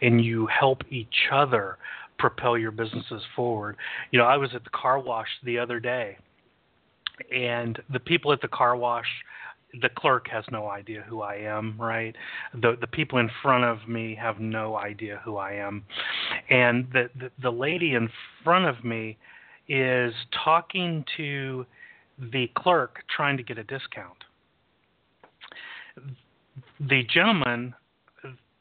and 0.03 0.25
you 0.25 0.49
help 0.49 0.83
each 0.91 1.29
other 1.33 1.79
propel 2.19 2.59
your 2.59 2.73
businesses 2.73 3.23
forward. 3.37 3.77
You 4.11 4.19
know, 4.19 4.27
I 4.27 4.39
was 4.39 4.51
at 4.57 4.65
the 4.65 4.71
car 4.71 4.99
wash 4.99 5.29
the 5.45 5.59
other 5.61 5.79
day 5.79 6.17
and 7.35 7.81
the 7.93 8.01
people 8.01 8.33
at 8.33 8.41
the 8.41 8.49
car 8.49 8.77
wash 8.77 9.07
the 9.81 9.89
clerk 9.89 10.27
has 10.29 10.45
no 10.51 10.69
idea 10.69 11.05
who 11.09 11.23
I 11.23 11.37
am, 11.37 11.81
right? 11.81 12.15
The 12.55 12.77
the 12.81 12.87
people 12.87 13.19
in 13.19 13.31
front 13.43 13.65
of 13.65 13.89
me 13.89 14.17
have 14.21 14.41
no 14.41 14.77
idea 14.77 15.21
who 15.25 15.37
I 15.37 15.53
am. 15.53 15.85
And 16.49 16.89
the 16.93 17.11
the, 17.19 17.31
the 17.43 17.51
lady 17.51 17.95
in 17.95 18.09
front 18.43 18.67
of 18.67 18.85
me 18.85 19.17
is 19.69 20.13
talking 20.45 21.05
to 21.17 21.65
the 22.19 22.51
clerk 22.57 22.99
trying 23.15 23.37
to 23.37 23.43
get 23.43 23.59
a 23.59 23.65
discount. 23.65 24.25
The 26.81 27.05
gentleman 27.13 27.75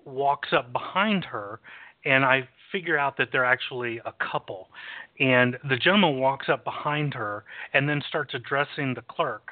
walks 0.06 0.50
up 0.54 0.72
behind 0.72 1.26
her 1.26 1.60
and 2.06 2.24
I 2.24 2.48
figure 2.72 2.98
out 2.98 3.18
that 3.18 3.30
they're 3.32 3.46
actually 3.46 4.00
a 4.06 4.14
couple. 4.32 4.70
And 5.20 5.58
the 5.68 5.76
gentleman 5.76 6.20
walks 6.20 6.48
up 6.50 6.64
behind 6.64 7.14
her 7.14 7.44
and 7.74 7.88
then 7.88 8.02
starts 8.08 8.34
addressing 8.34 8.94
the 8.94 9.02
clerk 9.02 9.50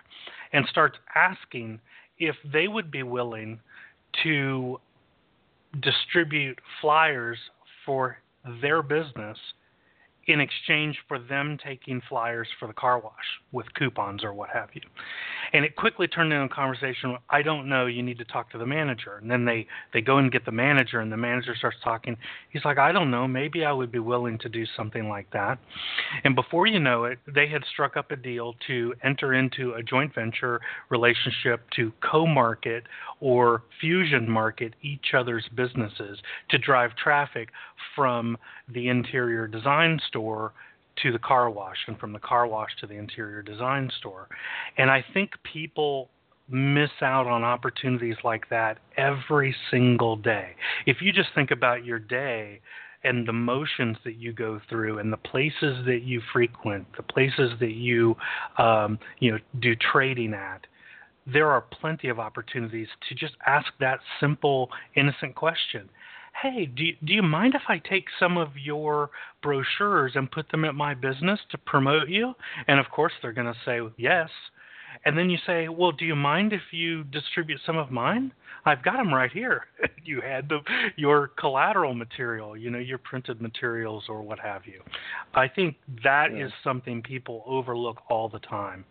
and 0.54 0.66
starts 0.70 0.98
asking 1.16 1.80
if 2.20 2.36
they 2.52 2.68
would 2.68 2.90
be 2.90 3.04
willing 3.04 3.60
to 4.24 4.80
distribute 5.82 6.60
flyers 6.82 7.38
for 7.86 8.18
their 8.62 8.82
business 8.82 9.38
in 10.28 10.42
exchange 10.42 10.98
for 11.08 11.20
them 11.20 11.58
taking 11.64 12.02
flyers 12.10 12.48
for 12.60 12.68
the 12.68 12.74
car 12.74 13.00
wash 13.00 13.14
with 13.54 13.66
coupons 13.76 14.24
or 14.24 14.34
what 14.34 14.50
have 14.50 14.70
you. 14.74 14.82
And 15.54 15.64
it 15.64 15.78
quickly 15.78 16.08
turned 16.08 16.34
into 16.34 16.44
a 16.46 16.50
conversation. 16.50 17.18
I 17.30 17.42
don't 17.42 17.70
know. 17.70 17.86
You 17.86 18.04
need 18.04 18.18
to 18.18 18.26
talk 18.26 18.52
to 18.52 18.58
the 18.58 18.66
manager. 18.66 19.18
And 19.22 19.32
then 19.32 19.46
they 19.46 19.66
they 19.94 20.02
go 20.02 20.18
and 20.18 20.32
get 20.32 20.44
the 20.44 20.52
manager, 20.52 21.00
and 21.00 21.12
the 21.12 21.18
manager 21.18 21.56
starts 21.56 21.78
talking. 21.84 22.18
He's 22.50 22.66
like, 22.66 22.78
I 22.78 22.92
don't 22.92 23.10
know. 23.10 23.28
Maybe 23.28 23.64
I 23.64 23.72
would 23.72 23.92
be 23.92 24.00
willing 24.00 24.38
to 24.40 24.50
do 24.50 24.66
something 24.76 25.08
like 25.08 25.32
that. 25.32 25.60
And 26.26 26.36
before 26.36 26.68
you 26.68 26.80
know 26.80 27.06
it, 27.06 27.20
they 27.34 27.48
had 27.48 27.64
struck 27.72 27.96
up 27.96 28.12
a 28.12 28.18
deal 28.18 28.56
to 28.68 28.94
enter 29.04 29.34
into 29.34 29.74
a 29.74 29.84
joint 29.84 30.14
venture 30.14 30.60
relationship 30.90 31.62
to 31.78 31.94
co-market 32.02 32.84
or 33.22 33.64
fusion 33.80 34.30
market 34.30 34.74
each 34.82 35.14
other's 35.18 35.46
businesses 35.56 36.20
to 36.50 36.58
drive 36.58 36.92
traffic 37.02 37.50
from 37.96 38.38
the 38.74 38.90
interior 38.90 39.48
design 39.48 40.00
store 40.08 40.17
to 41.04 41.12
the 41.12 41.20
car 41.20 41.50
wash 41.50 41.78
and 41.88 41.98
from 42.00 42.14
the 42.14 42.20
car 42.20 42.48
wash 42.48 42.72
to 42.82 42.88
the 42.88 42.96
interior 42.96 43.42
design 43.42 43.90
store. 44.00 44.28
And 44.78 44.90
I 44.90 45.04
think 45.14 45.32
people 45.44 46.10
miss 46.50 46.90
out 47.02 47.28
on 47.28 47.44
opportunities 47.44 48.16
like 48.24 48.50
that 48.50 48.80
every 48.96 49.56
single 49.70 50.16
day. 50.16 50.52
If 50.86 51.02
you 51.02 51.12
just 51.12 51.30
think 51.36 51.52
about 51.52 51.86
your 51.86 52.00
day 52.00 52.62
and 53.04 53.28
the 53.28 53.34
motions 53.34 53.98
that 54.06 54.16
you 54.16 54.34
go 54.34 54.60
through 54.70 55.00
and 55.00 55.12
the 55.12 55.18
places 55.18 55.86
that 55.86 56.02
you 56.04 56.22
frequent, 56.34 56.88
the 56.96 57.04
places 57.04 57.52
that 57.60 57.74
you 57.74 58.16
um, 58.58 58.98
you 59.20 59.32
know 59.32 59.40
do 59.60 59.76
trading 59.76 60.34
at, 60.34 60.66
there 61.32 61.52
are 61.52 61.62
plenty 61.62 62.08
of 62.08 62.20
opportunities 62.20 62.88
to 63.10 63.16
just 63.16 63.34
ask 63.46 63.68
that 63.80 64.00
simple 64.20 64.70
innocent 64.96 65.36
question 65.36 65.90
hey, 66.42 66.66
do 66.66 66.84
you, 66.84 66.96
do 67.04 67.14
you 67.14 67.24
mind 67.24 67.56
if 67.56 67.64
I 67.68 67.80
take 67.80 68.06
some 68.20 68.38
of 68.38 68.50
your 68.56 69.10
brochures 69.42 70.14
and 70.16 70.30
put 70.30 70.50
them 70.52 70.66
at 70.66 70.76
my 70.76 70.94
business 70.94 71.40
to 71.52 71.58
promote 71.58 72.10
you? 72.10 72.34
And 72.68 72.80
of 72.80 72.90
course, 72.90 73.14
they're 73.22 73.34
going 73.34 73.52
to 73.52 73.60
say 73.66 73.80
yes. 73.98 74.30
And 75.06 75.18
then 75.18 75.30
you 75.30 75.38
say, 75.46 75.68
well, 75.68 75.92
do 75.92 76.06
you 76.06 76.16
mind 76.16 76.54
if 76.54 76.62
you 76.72 77.04
distribute 77.06 77.60
some 77.66 77.78
of 77.78 77.92
mine? 77.92 78.34
I've 78.66 78.84
got 78.84 78.98
them 78.98 79.14
right 79.14 79.32
here. 79.32 79.66
you 80.04 80.22
had 80.22 80.50
the, 80.50 80.60
your 80.96 81.30
collateral 81.40 81.94
material, 81.94 82.58
you 82.58 82.70
know, 82.70 82.80
your 82.80 82.98
printed 82.98 83.42
materials 83.42 84.06
or 84.10 84.22
what 84.22 84.40
have 84.40 84.66
you. 84.66 84.82
I 85.34 85.48
think 85.48 85.76
that 86.04 86.36
yeah. 86.36 86.48
is 86.48 86.52
something 86.64 87.02
people 87.02 87.44
overlook 87.46 88.02
all 88.10 88.28
the 88.28 88.40
time. 88.40 88.86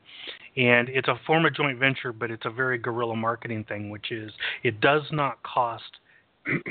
And 0.57 0.89
it's 0.89 1.09
a 1.09 1.21
form 1.27 1.45
of 1.45 1.55
joint 1.55 1.79
venture, 1.79 2.13
but 2.13 2.31
it's 2.31 2.47
a 2.47 2.51
very 2.51 2.79
guerrilla 2.79 3.17
marketing 3.17 3.65
thing, 3.69 3.91
which 3.91 4.11
is 4.11 4.33
it 4.63 4.81
does 4.81 5.03
not 5.11 5.43
cost 5.43 5.99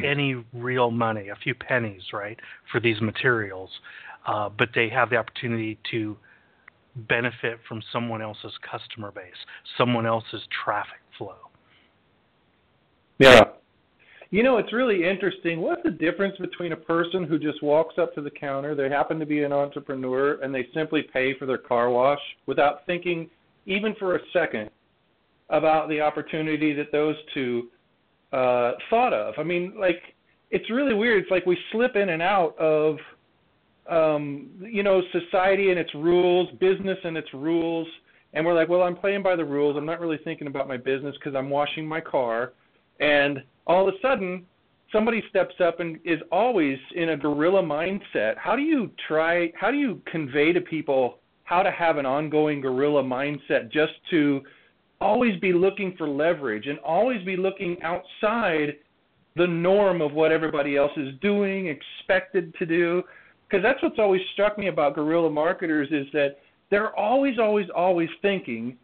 any 0.04 0.44
real 0.54 0.92
money, 0.92 1.30
a 1.30 1.36
few 1.36 1.54
pennies, 1.54 2.02
right, 2.14 2.40
for 2.72 2.80
these 2.80 3.00
materials, 3.02 3.70
uh, 4.26 4.50
but 4.50 4.70
they 4.74 4.90
have 4.90 5.10
the 5.10 5.18
opportunity 5.18 5.78
to 5.92 6.18
benefit 7.10 7.60
from 7.68 7.82
someone 7.92 8.22
else's 8.22 8.54
customer 8.70 9.12
base, 9.12 9.34
someone 9.78 10.06
else's 10.06 10.42
traffic 10.64 11.00
flow. 11.18 11.36
Yeah. 13.20 13.42
You 14.32 14.44
know, 14.44 14.58
it's 14.58 14.74
really 14.74 15.08
interesting. 15.08 15.62
What's 15.62 15.84
the 15.84 15.92
difference 15.92 16.36
between 16.38 16.72
a 16.72 16.78
person 16.78 17.26
who 17.26 17.38
just 17.38 17.62
walks 17.62 17.96
up 17.98 18.14
to 18.16 18.22
the 18.22 18.32
counter, 18.32 18.76
they 18.76 18.90
happen 18.90 19.20
to 19.20 19.26
be 19.26 19.44
an 19.44 19.54
entrepreneur, 19.54 20.42
and 20.42 20.54
they 20.54 20.68
simply 20.74 21.04
pay 21.04 21.38
for 21.38 21.46
their 21.46 21.58
car 21.58 21.90
wash 21.90 22.20
without 22.46 22.86
thinking, 22.86 23.30
even 23.66 23.96
for 24.00 24.16
a 24.16 24.20
second, 24.34 24.70
about 25.50 25.88
the 25.90 26.02
opportunity 26.02 26.74
that 26.74 26.92
those 26.92 27.16
two 27.34 27.70
uh, 28.36 28.74
thought 28.90 29.14
of? 29.14 29.34
I 29.38 29.44
mean, 29.44 29.74
like, 29.80 30.02
it's 30.52 30.70
really 30.70 30.94
weird. 30.94 31.24
It's 31.24 31.32
like 31.32 31.46
we 31.46 31.58
slip 31.72 31.96
in 31.96 32.10
and 32.10 32.22
out 32.22 32.58
of, 32.60 32.98
um, 33.90 34.50
you 34.60 34.84
know, 34.84 35.02
society 35.12 35.70
and 35.72 35.80
its 35.80 35.94
rules, 35.96 36.50
business 36.60 36.98
and 37.04 37.18
its 37.18 37.34
rules, 37.34 37.88
and 38.34 38.46
we're 38.46 38.54
like, 38.54 38.68
well, 38.68 38.84
I'm 38.84 38.96
playing 38.96 39.24
by 39.24 39.36
the 39.36 39.46
rules. 39.46 39.78
I'm 39.78 39.86
not 39.86 40.00
really 40.00 40.20
thinking 40.24 40.48
about 40.48 40.68
my 40.68 40.78
business 40.78 41.16
because 41.16 41.36
I'm 41.36 41.50
washing 41.50 41.88
my 41.88 42.02
car, 42.02 42.54
and 43.00 43.42
all 43.68 43.88
of 43.88 43.94
a 43.94 43.98
sudden 44.02 44.46
somebody 44.92 45.24
steps 45.30 45.56
up 45.64 45.80
and 45.80 45.98
is 46.04 46.20
always 46.32 46.78
in 46.96 47.10
a 47.10 47.18
guerrilla 47.18 47.64
mindset. 47.64 48.38
How 48.38 48.56
do 48.56 48.62
you 48.62 48.92
try? 49.08 49.52
How 49.60 49.72
do 49.72 49.78
you 49.78 50.02
convey 50.12 50.54
to 50.54 50.62
people 50.62 51.20
how 51.44 51.62
to 51.62 51.72
have 51.72 51.98
an 51.98 52.06
ongoing 52.06 52.60
guerrilla 52.60 53.04
mindset 53.04 53.72
just 53.72 53.94
to 54.10 54.42
always 55.06 55.40
be 55.40 55.54
looking 55.54 55.94
for 55.98 56.10
leverage 56.10 56.66
and 56.66 56.80
always 56.80 57.24
be 57.24 57.38
looking 57.38 57.78
outside 57.84 58.74
the 59.36 59.46
norm 59.46 60.02
of 60.02 60.14
what 60.14 60.32
everybody 60.32 60.76
else 60.76 60.92
is 60.98 61.14
doing, 61.22 61.68
expected 61.68 62.54
to 62.56 62.66
do. 62.66 63.04
Because 63.48 63.62
that's 63.62 63.82
what's 63.84 64.00
always 64.00 64.22
struck 64.34 64.58
me 64.58 64.68
about 64.68 64.96
guerrilla 64.96 65.30
marketers 65.30 65.90
is 65.92 66.08
that 66.14 66.38
they're 66.72 66.96
always, 66.96 67.38
always, 67.38 67.68
always 67.76 68.10
thinking 68.24 68.78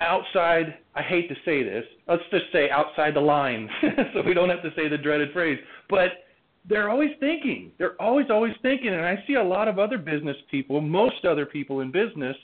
outside 0.00 0.74
I 0.96 1.02
hate 1.02 1.28
to 1.28 1.36
say 1.44 1.62
this, 1.62 1.84
let's 2.08 2.24
just 2.32 2.46
say 2.52 2.68
outside 2.68 3.14
the 3.14 3.20
lines 3.20 3.70
so 4.12 4.22
we 4.26 4.34
don't 4.34 4.50
have 4.50 4.62
to 4.62 4.70
say 4.74 4.88
the 4.88 4.98
dreaded 4.98 5.32
phrase. 5.32 5.58
But 5.88 6.08
they're 6.68 6.90
always 6.90 7.10
thinking. 7.20 7.70
They're 7.78 8.00
always, 8.02 8.26
always 8.30 8.54
thinking. 8.62 8.88
And 8.88 9.04
I 9.04 9.22
see 9.28 9.34
a 9.34 9.42
lot 9.42 9.68
of 9.68 9.78
other 9.78 9.98
business 9.98 10.36
people, 10.50 10.80
most 10.80 11.24
other 11.24 11.46
people 11.46 11.80
in 11.80 11.92
business, 11.92 12.36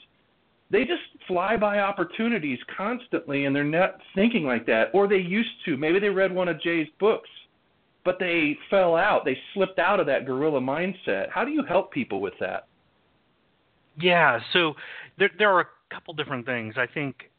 they 0.71 0.85
just 0.85 1.01
fly 1.27 1.57
by 1.57 1.79
opportunities 1.79 2.59
constantly 2.75 3.45
and 3.45 3.55
they're 3.55 3.63
not 3.63 3.95
thinking 4.15 4.43
like 4.43 4.65
that. 4.67 4.89
Or 4.93 5.07
they 5.07 5.17
used 5.17 5.49
to. 5.65 5.77
Maybe 5.77 5.99
they 5.99 6.09
read 6.09 6.33
one 6.33 6.47
of 6.47 6.61
Jay's 6.61 6.87
books, 6.99 7.29
but 8.05 8.17
they 8.19 8.57
fell 8.69 8.95
out. 8.95 9.25
They 9.25 9.37
slipped 9.53 9.79
out 9.79 9.99
of 9.99 10.05
that 10.07 10.25
guerrilla 10.25 10.61
mindset. 10.61 11.29
How 11.29 11.43
do 11.43 11.51
you 11.51 11.63
help 11.63 11.91
people 11.91 12.21
with 12.21 12.33
that? 12.39 12.67
Yeah, 13.99 14.39
so 14.53 14.75
there 15.17 15.31
there 15.37 15.51
are 15.51 15.61
a 15.61 15.93
couple 15.93 16.13
different 16.13 16.45
things. 16.45 16.75
I 16.77 16.85
think 16.85 17.29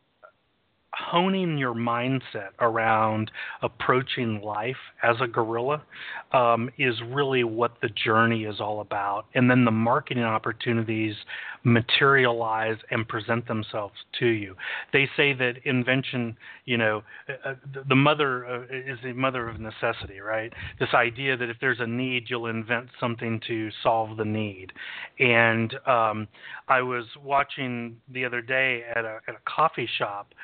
honing 0.92 1.56
your 1.56 1.75
mindset 1.75 2.50
around 2.60 3.30
approaching 3.62 4.40
life 4.42 4.76
as 5.02 5.16
a 5.20 5.26
guerrilla 5.26 5.82
um, 6.32 6.70
is 6.78 6.94
really 7.08 7.44
what 7.44 7.75
the 7.80 7.88
journey 7.88 8.44
is 8.44 8.60
all 8.60 8.80
about. 8.80 9.26
And 9.34 9.50
then 9.50 9.64
the 9.64 9.70
marketing 9.70 10.25
opportunities 10.25 11.14
materialize 11.62 12.76
and 12.90 13.06
present 13.06 13.46
themselves 13.46 13.94
to 14.18 14.26
you. 14.26 14.54
They 14.92 15.08
say 15.16 15.32
that 15.34 15.54
invention, 15.64 16.36
you 16.64 16.78
know, 16.78 17.02
uh, 17.28 17.50
uh 17.50 17.54
the 17.88 17.94
mother 17.94 18.46
uh, 18.46 18.62
is 18.70 18.98
the 19.02 19.12
mother 19.12 19.48
of 19.48 19.60
necessity, 19.60 20.20
right? 20.20 20.52
This 20.78 20.90
idea 20.94 21.36
that 21.36 21.50
if 21.50 21.56
there's 21.60 21.80
a 21.80 21.86
need, 21.86 22.24
you'll 22.28 22.46
invent 22.46 22.88
something 22.98 23.40
to 23.46 23.70
solve 23.82 24.16
the 24.16 24.24
need. 24.24 24.72
And 25.18 25.74
um, 25.86 26.28
I 26.68 26.80
was 26.82 27.04
watching 27.22 27.96
the 28.12 28.24
other 28.24 28.40
day 28.40 28.84
at 28.94 29.04
a, 29.04 29.20
at 29.28 29.34
a 29.34 29.40
coffee 29.44 29.88
shop 29.98 30.34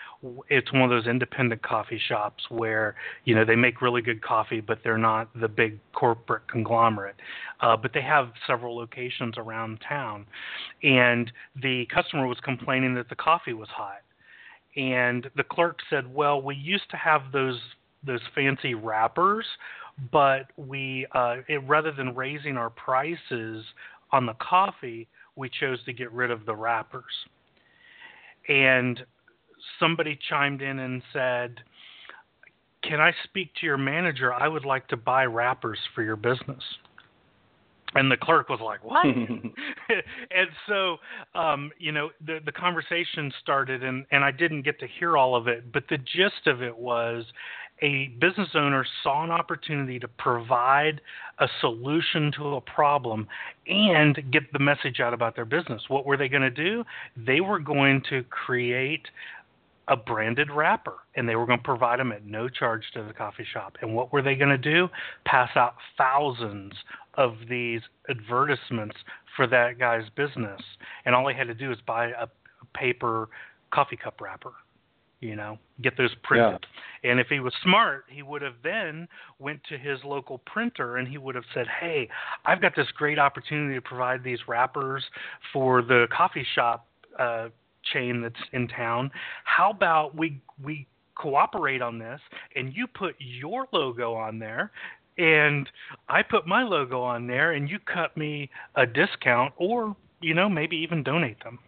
it's 0.49 0.73
one 0.73 0.83
of 0.83 0.91
those 0.91 1.07
independent 1.07 1.63
coffee 1.63 2.01
shops 2.09 2.45
where 2.49 2.95
you 3.25 3.35
know 3.35 3.45
they 3.45 3.57
make 3.57 3.83
really 3.83 4.03
good 4.03 4.23
coffee, 4.23 4.61
but 4.61 4.79
they're 4.83 4.99
not 4.99 5.29
the 5.39 5.49
big 5.49 5.79
corporate 5.93 6.49
conglomerate. 6.49 7.17
Uh, 7.61 7.77
but 7.77 7.93
they 7.93 8.03
have 8.03 8.31
several 8.47 8.77
locations 8.77 9.35
around 9.37 9.79
town, 9.87 10.27
and 10.83 11.06
the 11.63 11.87
customer 11.93 12.27
was 12.27 12.39
complaining 12.43 12.95
that 12.95 13.09
the 13.09 13.17
coffee 13.17 13.53
was 13.53 13.69
hot, 13.69 14.03
and 14.77 15.31
the 15.37 15.45
clerk 15.45 15.79
said, 15.91 16.13
"Well, 16.13 16.43
we 16.43 16.55
used 16.55 16.91
to 16.91 16.97
have 16.97 17.33
those 17.33 17.61
those 18.05 18.23
fancy 18.35 18.75
wrappers, 18.75 19.47
but 20.13 20.47
we 20.57 21.07
uh, 21.13 21.37
it, 21.49 21.63
rather 21.67 21.93
than 21.93 22.15
raising 22.15 22.57
our 22.57 22.71
prices 22.71 23.65
on 24.13 24.27
the 24.27 24.35
coffee, 24.35 25.09
we 25.35 25.49
chose 25.49 25.83
to 25.85 25.93
get 25.93 26.11
rid 26.13 26.31
of 26.31 26.47
the 26.47 26.55
wrappers." 26.55 27.05
And 28.49 29.05
somebody 29.79 30.19
chimed 30.29 30.63
in 30.63 30.79
and 30.79 31.03
said, 31.13 31.61
Can 32.83 33.01
I 33.01 33.13
speak 33.25 33.53
to 33.61 33.67
your 33.67 33.79
manager? 33.79 34.33
I 34.33 34.49
would 34.49 34.65
like 34.65 34.89
to 34.89 34.97
buy 34.97 35.25
wrappers 35.27 35.79
for 35.95 36.03
your 36.03 36.17
business. 36.17 36.63
And 37.97 38.11
the 38.11 38.17
clerk 38.17 38.49
was 38.49 38.61
like, 38.63 38.85
"What?" 38.85 39.05
and 39.07 40.49
so, 40.69 40.97
um, 41.35 41.71
you 41.79 41.93
know, 41.93 42.11
the 42.25 42.41
the 42.45 42.53
conversation 42.53 43.33
started, 43.43 43.83
and 43.83 44.07
and 44.11 44.25
I 44.25 44.31
didn't 44.31 44.63
get 44.63 44.79
to 44.81 44.87
hear 44.87 45.17
all 45.17 45.35
of 45.35 45.49
it, 45.49 45.73
but 45.73 45.85
the 45.89 45.99
gist 45.99 46.47
of 46.47 46.63
it 46.63 46.77
was, 46.77 47.25
a 47.83 48.09
business 48.21 48.49
owner 48.55 48.87
saw 49.03 49.25
an 49.25 49.31
opportunity 49.31 49.99
to 49.99 50.09
provide 50.09 51.01
a 51.39 51.49
solution 51.61 52.33
to 52.37 52.57
a 52.57 52.61
problem 52.61 53.29
and 53.67 54.19
get 54.33 54.51
the 54.53 54.59
message 54.59 55.01
out 55.01 55.13
about 55.13 55.37
their 55.37 55.45
business. 55.45 55.83
What 55.89 56.07
were 56.07 56.17
they 56.17 56.29
going 56.29 56.43
to 56.43 56.51
do? 56.51 56.85
They 57.17 57.41
were 57.41 57.59
going 57.59 58.03
to 58.09 58.23
create 58.25 59.07
a 59.89 59.97
branded 59.97 60.51
wrapper 60.51 60.95
and 61.15 61.29
they 61.29 61.37
were 61.37 61.47
going 61.47 61.59
to 61.59 61.65
provide 61.65 62.01
them 62.01 62.13
at 62.13 62.25
no 62.25 62.49
charge 62.49 62.83
to 62.95 63.03
the 63.03 63.13
coffee 63.13 63.47
shop. 63.53 63.77
And 63.81 63.95
what 63.95 64.13
were 64.13 64.23
they 64.23 64.35
going 64.35 64.51
to 64.51 64.59
do? 64.59 64.89
Pass 65.25 65.51
out 65.57 65.75
thousands 65.97 66.73
of 67.15 67.35
these 67.49 67.81
advertisements 68.09 68.97
for 69.37 69.47
that 69.47 69.79
guy's 69.79 70.09
business. 70.17 70.61
And 71.05 71.15
all 71.15 71.29
he 71.29 71.37
had 71.37 71.47
to 71.47 71.55
do 71.55 71.69
was 71.69 71.79
buy 71.87 72.07
a, 72.09 72.25
a 72.25 72.67
paper 72.75 73.29
coffee 73.73 73.97
cup 73.97 74.21
wrapper, 74.21 74.53
you 75.21 75.37
know, 75.37 75.59
get 75.83 75.97
those 75.97 76.15
printed. 76.25 76.67
Yeah. 77.05 77.11
And 77.11 77.21
if 77.21 77.29
he 77.29 77.39
was 77.39 77.53
smart, 77.63 78.05
he 78.09 78.23
would 78.23 78.43
have 78.43 78.57
then 78.65 79.07
went 79.39 79.61
to 79.69 79.79
his 79.79 79.99
local 80.05 80.39
printer 80.39 80.97
and 80.97 81.07
he 81.07 81.19
would 81.19 81.35
have 81.35 81.45
said, 81.55 81.67
"Hey, 81.81 82.09
I've 82.45 82.61
got 82.61 82.75
this 82.75 82.89
great 82.97 83.19
opportunity 83.19 83.75
to 83.75 83.83
provide 83.83 84.25
these 84.25 84.39
wrappers 84.49 85.05
for 85.53 85.83
the 85.83 86.07
coffee 86.11 86.47
shop 86.55 86.87
uh 87.19 87.49
chain 87.93 88.23
that's 88.23 88.35
in 88.53 88.69
town. 88.69 89.11
How 89.45 89.71
about 89.71 90.17
we 90.17 90.41
we 90.63 90.87
cooperate 91.17 91.83
on 91.83 91.99
this 91.99 92.21
and 92.55 92.75
you 92.75 92.87
put 92.87 93.15
your 93.19 93.67
logo 93.73 94.15
on 94.15 94.39
there 94.39 94.71
and 95.19 95.69
I 96.09 96.23
put 96.23 96.47
my 96.47 96.63
logo 96.63 97.01
on 97.01 97.27
there 97.27 97.53
and 97.53 97.69
you 97.69 97.79
cut 97.79 98.17
me 98.17 98.51
a 98.75 98.87
discount 98.87 99.55
or 99.57 99.97
you 100.21 100.35
know 100.35 100.49
maybe 100.49 100.77
even 100.77 101.03
donate 101.03 101.43
them. 101.43 101.59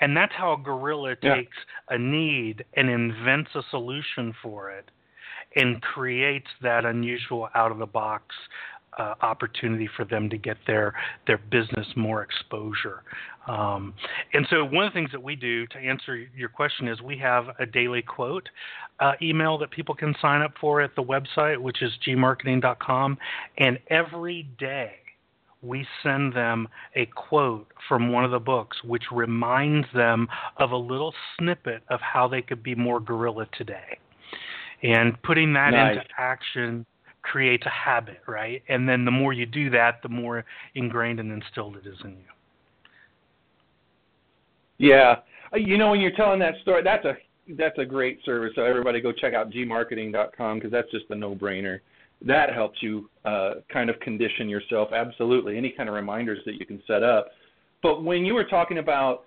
And 0.00 0.16
that's 0.16 0.32
how 0.36 0.52
a 0.54 0.58
guerrilla 0.58 1.16
yeah. 1.22 1.36
takes 1.36 1.56
a 1.90 1.98
need 1.98 2.64
and 2.74 2.88
invents 2.88 3.50
a 3.54 3.62
solution 3.70 4.34
for 4.42 4.70
it 4.70 4.90
and 5.54 5.82
creates 5.82 6.46
that 6.62 6.84
unusual 6.84 7.48
out 7.54 7.70
of 7.70 7.78
the 7.78 7.86
box 7.86 8.34
uh, 8.98 9.14
opportunity 9.22 9.88
for 9.96 10.04
them 10.04 10.28
to 10.30 10.36
get 10.36 10.56
their 10.66 10.94
their 11.26 11.38
business 11.38 11.86
more 11.96 12.22
exposure. 12.22 13.02
Um, 13.46 13.94
and 14.34 14.46
so 14.50 14.64
one 14.64 14.86
of 14.86 14.92
the 14.92 14.98
things 14.98 15.10
that 15.12 15.22
we 15.22 15.34
do 15.34 15.66
to 15.68 15.78
answer 15.78 16.16
your 16.36 16.48
question 16.48 16.86
is 16.86 17.00
we 17.00 17.18
have 17.18 17.46
a 17.58 17.66
daily 17.66 18.02
quote 18.02 18.48
uh, 19.00 19.12
email 19.20 19.58
that 19.58 19.70
people 19.70 19.94
can 19.94 20.14
sign 20.22 20.42
up 20.42 20.52
for 20.60 20.80
at 20.80 20.94
the 20.94 21.02
website, 21.02 21.58
which 21.58 21.82
is 21.82 21.90
gmarketing.com, 22.06 23.18
and 23.58 23.78
every 23.88 24.44
day 24.58 24.92
we 25.62 25.86
send 26.02 26.32
them 26.34 26.68
a 26.96 27.06
quote 27.06 27.68
from 27.88 28.12
one 28.12 28.24
of 28.24 28.32
the 28.32 28.38
books 28.38 28.82
which 28.84 29.04
reminds 29.12 29.86
them 29.94 30.28
of 30.58 30.72
a 30.72 30.76
little 30.76 31.14
snippet 31.38 31.82
of 31.88 32.00
how 32.00 32.26
they 32.28 32.42
could 32.42 32.62
be 32.62 32.74
more 32.74 33.00
guerrilla 33.00 33.46
today. 33.56 33.98
And 34.82 35.20
putting 35.22 35.52
that 35.52 35.70
nice. 35.70 35.96
into 35.96 36.08
action 36.18 36.84
creates 37.22 37.64
a 37.66 37.70
habit, 37.70 38.20
right? 38.26 38.62
And 38.68 38.88
then 38.88 39.04
the 39.04 39.10
more 39.10 39.32
you 39.32 39.46
do 39.46 39.70
that, 39.70 40.00
the 40.02 40.08
more 40.08 40.44
ingrained 40.74 41.20
and 41.20 41.32
instilled 41.32 41.76
it 41.76 41.86
is 41.86 41.96
in 42.04 42.10
you. 42.10 42.16
Yeah, 44.78 45.16
uh, 45.52 45.56
you 45.56 45.78
know 45.78 45.90
when 45.90 46.00
you're 46.00 46.16
telling 46.16 46.40
that 46.40 46.54
story, 46.62 46.82
that's 46.82 47.04
a 47.04 47.14
that's 47.56 47.78
a 47.78 47.84
great 47.84 48.18
service. 48.24 48.52
So 48.56 48.64
everybody 48.64 49.00
go 49.00 49.12
check 49.12 49.34
out 49.34 49.50
gmarketing.com 49.50 50.58
because 50.58 50.72
that's 50.72 50.90
just 50.90 51.04
a 51.10 51.14
no-brainer. 51.14 51.80
That 52.24 52.52
helps 52.52 52.82
you 52.82 53.08
uh, 53.24 53.54
kind 53.72 53.90
of 53.90 53.98
condition 54.00 54.48
yourself. 54.48 54.90
Absolutely, 54.92 55.56
any 55.56 55.70
kind 55.70 55.88
of 55.88 55.94
reminders 55.94 56.40
that 56.46 56.54
you 56.54 56.66
can 56.66 56.82
set 56.86 57.02
up. 57.02 57.28
But 57.82 58.02
when 58.04 58.24
you 58.24 58.34
were 58.34 58.44
talking 58.44 58.78
about, 58.78 59.24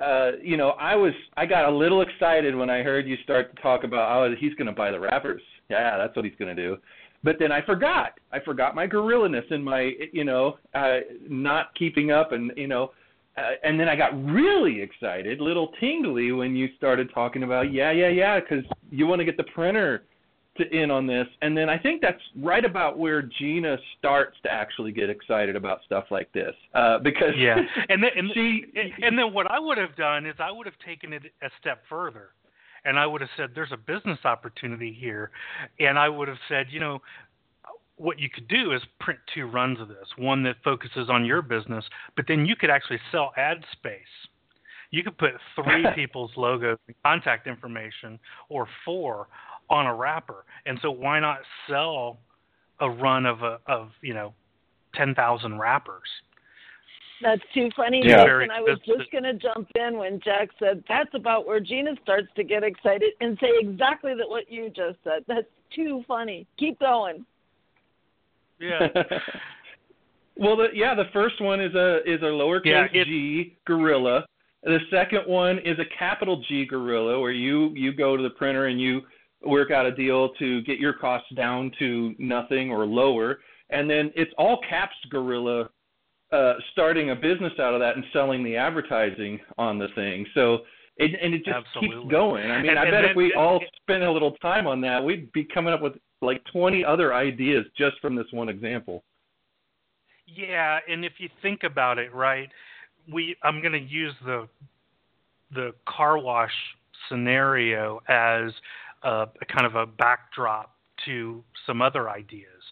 uh, 0.00 0.32
you 0.42 0.56
know, 0.56 0.70
I 0.70 0.96
was 0.96 1.12
I 1.36 1.46
got 1.46 1.68
a 1.68 1.70
little 1.70 2.02
excited 2.02 2.54
when 2.56 2.70
I 2.70 2.82
heard 2.82 3.06
you 3.06 3.16
start 3.22 3.54
to 3.54 3.62
talk 3.62 3.84
about 3.84 4.10
oh 4.10 4.34
he's 4.38 4.54
going 4.54 4.66
to 4.66 4.72
buy 4.72 4.90
the 4.90 4.98
wrappers. 4.98 5.42
Yeah, 5.68 5.98
that's 5.98 6.16
what 6.16 6.24
he's 6.24 6.34
going 6.38 6.54
to 6.54 6.60
do 6.60 6.78
but 7.22 7.36
then 7.38 7.52
I 7.52 7.64
forgot. 7.64 8.18
I 8.32 8.40
forgot 8.40 8.74
my 8.74 8.86
guerrillaness 8.86 9.50
and 9.50 9.64
my, 9.64 9.92
you 10.12 10.24
know, 10.24 10.58
uh, 10.74 10.98
not 11.28 11.74
keeping 11.74 12.10
up, 12.10 12.32
and 12.32 12.52
you 12.56 12.66
know, 12.68 12.92
uh, 13.36 13.50
and 13.64 13.78
then 13.78 13.88
I 13.88 13.96
got 13.96 14.12
really 14.24 14.80
excited, 14.80 15.40
little 15.40 15.72
tingly, 15.78 16.32
when 16.32 16.56
you 16.56 16.68
started 16.76 17.10
talking 17.12 17.42
about, 17.42 17.72
yeah, 17.72 17.90
yeah, 17.90 18.08
yeah, 18.08 18.40
because 18.40 18.64
you 18.90 19.06
want 19.06 19.20
to 19.20 19.24
get 19.26 19.36
the 19.36 19.44
printer 19.54 20.04
to 20.56 20.64
in 20.74 20.90
on 20.90 21.06
this, 21.06 21.26
and 21.42 21.54
then 21.54 21.68
I 21.68 21.76
think 21.76 22.00
that's 22.00 22.22
right 22.40 22.64
about 22.64 22.98
where 22.98 23.20
Gina 23.20 23.76
starts 23.98 24.38
to 24.44 24.50
actually 24.50 24.90
get 24.90 25.10
excited 25.10 25.54
about 25.54 25.80
stuff 25.84 26.04
like 26.10 26.32
this, 26.32 26.54
uh, 26.74 26.98
because 26.98 27.34
yeah, 27.36 27.56
and 27.90 28.02
then, 28.02 28.10
and, 28.16 28.30
she 28.32 28.64
and 29.02 29.18
then 29.18 29.34
what 29.34 29.50
I 29.50 29.58
would 29.58 29.76
have 29.76 29.94
done 29.96 30.24
is 30.24 30.34
I 30.38 30.50
would 30.50 30.66
have 30.66 30.78
taken 30.84 31.12
it 31.12 31.24
a 31.42 31.50
step 31.60 31.82
further, 31.90 32.30
and 32.86 32.98
I 32.98 33.06
would 33.06 33.20
have 33.20 33.30
said 33.36 33.50
there's 33.54 33.72
a 33.72 33.76
business 33.76 34.18
opportunity 34.24 34.96
here, 34.98 35.30
and 35.80 35.98
I 35.98 36.08
would 36.08 36.28
have 36.28 36.38
said 36.48 36.66
you 36.70 36.80
know 36.80 37.00
what 37.96 38.18
you 38.18 38.28
could 38.28 38.48
do 38.48 38.72
is 38.72 38.82
print 39.00 39.18
two 39.34 39.46
runs 39.46 39.80
of 39.80 39.88
this, 39.88 40.06
one 40.16 40.42
that 40.42 40.56
focuses 40.62 41.08
on 41.08 41.24
your 41.24 41.42
business, 41.42 41.84
but 42.14 42.26
then 42.28 42.44
you 42.46 42.54
could 42.54 42.70
actually 42.70 43.00
sell 43.10 43.32
ad 43.36 43.64
space. 43.72 44.02
You 44.90 45.02
could 45.02 45.18
put 45.18 45.32
three 45.54 45.84
people's 45.94 46.30
logos 46.36 46.78
and 46.86 46.96
contact 47.02 47.46
information 47.46 48.18
or 48.48 48.68
four 48.84 49.28
on 49.70 49.86
a 49.86 49.94
wrapper. 49.94 50.44
And 50.66 50.78
so 50.82 50.90
why 50.90 51.20
not 51.20 51.38
sell 51.68 52.18
a 52.80 52.88
run 52.88 53.26
of 53.26 53.42
a 53.42 53.58
of, 53.66 53.90
you 54.02 54.14
know, 54.14 54.34
10,000 54.94 55.58
wrappers? 55.58 56.08
That's 57.22 57.42
too 57.54 57.70
funny, 57.74 58.02
Yeah. 58.04 58.40
and 58.40 58.52
I 58.52 58.60
was 58.60 58.78
just 58.84 59.10
going 59.10 59.24
to 59.24 59.34
jump 59.34 59.70
in 59.74 59.96
when 59.96 60.20
Jack 60.20 60.50
said 60.58 60.84
that's 60.88 61.14
about 61.14 61.46
where 61.46 61.60
Gina 61.60 61.94
starts 62.02 62.28
to 62.36 62.44
get 62.44 62.62
excited 62.62 63.12
and 63.20 63.38
say 63.40 63.50
exactly 63.58 64.14
that 64.14 64.28
what 64.28 64.50
you 64.52 64.68
just 64.68 64.98
said. 65.02 65.24
That's 65.26 65.46
too 65.74 66.04
funny. 66.06 66.46
Keep 66.58 66.80
going. 66.80 67.24
Yeah. 68.58 68.88
well, 70.36 70.56
the, 70.56 70.68
yeah, 70.74 70.94
the 70.94 71.06
first 71.12 71.40
one 71.40 71.60
is 71.60 71.74
a 71.74 71.98
is 72.10 72.20
a 72.22 72.26
lowercase 72.26 72.88
Yeah, 72.92 73.04
g 73.04 73.56
guerrilla. 73.66 74.26
The 74.62 74.80
second 74.90 75.22
one 75.26 75.58
is 75.60 75.78
a 75.78 75.84
capital 75.96 76.42
G 76.48 76.66
guerrilla, 76.66 77.20
where 77.20 77.32
you 77.32 77.70
you 77.74 77.92
go 77.92 78.16
to 78.16 78.22
the 78.22 78.30
printer 78.30 78.66
and 78.66 78.80
you 78.80 79.02
work 79.44 79.70
out 79.70 79.86
a 79.86 79.92
deal 79.92 80.30
to 80.34 80.62
get 80.62 80.78
your 80.78 80.92
costs 80.92 81.28
down 81.34 81.70
to 81.78 82.14
nothing 82.18 82.70
or 82.70 82.84
lower, 82.84 83.40
and 83.70 83.88
then 83.88 84.10
it's 84.16 84.32
all 84.38 84.60
caps 84.68 84.96
guerrilla, 85.10 85.70
uh, 86.32 86.54
starting 86.72 87.10
a 87.10 87.14
business 87.14 87.52
out 87.60 87.74
of 87.74 87.80
that 87.80 87.96
and 87.96 88.04
selling 88.12 88.42
the 88.44 88.56
advertising 88.56 89.40
on 89.58 89.78
the 89.78 89.88
thing. 89.94 90.26
So. 90.34 90.58
It, 90.98 91.10
and 91.22 91.34
it 91.34 91.44
just 91.44 91.54
Absolutely. 91.54 91.98
keeps 92.04 92.10
going. 92.10 92.50
I 92.50 92.62
mean, 92.62 92.70
And- 92.70 92.78
I 92.78 92.84
and 92.84 92.90
bet 92.90 93.02
then- 93.02 93.10
if 93.10 93.16
we 93.16 93.34
all 93.34 93.60
spent 93.82 94.02
a 94.02 94.10
little 94.10 94.30
time 94.38 94.66
on 94.66 94.80
that, 94.80 95.04
we'd 95.04 95.30
be 95.32 95.44
coming 95.44 95.74
up 95.74 95.82
with 95.82 95.92
like 96.22 96.42
20 96.44 96.82
other 96.86 97.12
ideas 97.12 97.66
just 97.76 98.00
from 98.00 98.14
this 98.14 98.24
one 98.30 98.48
example. 98.48 99.04
Yeah, 100.26 100.78
and 100.88 101.04
if 101.04 101.12
you 101.18 101.28
think 101.42 101.64
about 101.64 101.98
it, 101.98 102.14
right, 102.14 102.48
we 103.12 103.36
I'm 103.42 103.60
going 103.60 103.74
to 103.74 103.78
use 103.78 104.14
the 104.24 104.48
the 105.54 105.74
car 105.86 106.16
wash 106.16 106.50
scenario 107.10 108.00
as 108.08 108.52
a, 109.02 109.26
a 109.40 109.44
kind 109.54 109.66
of 109.66 109.74
a 109.74 109.84
backdrop 109.84 110.74
to 111.04 111.44
some 111.66 111.82
other 111.82 112.08
ideas. 112.08 112.62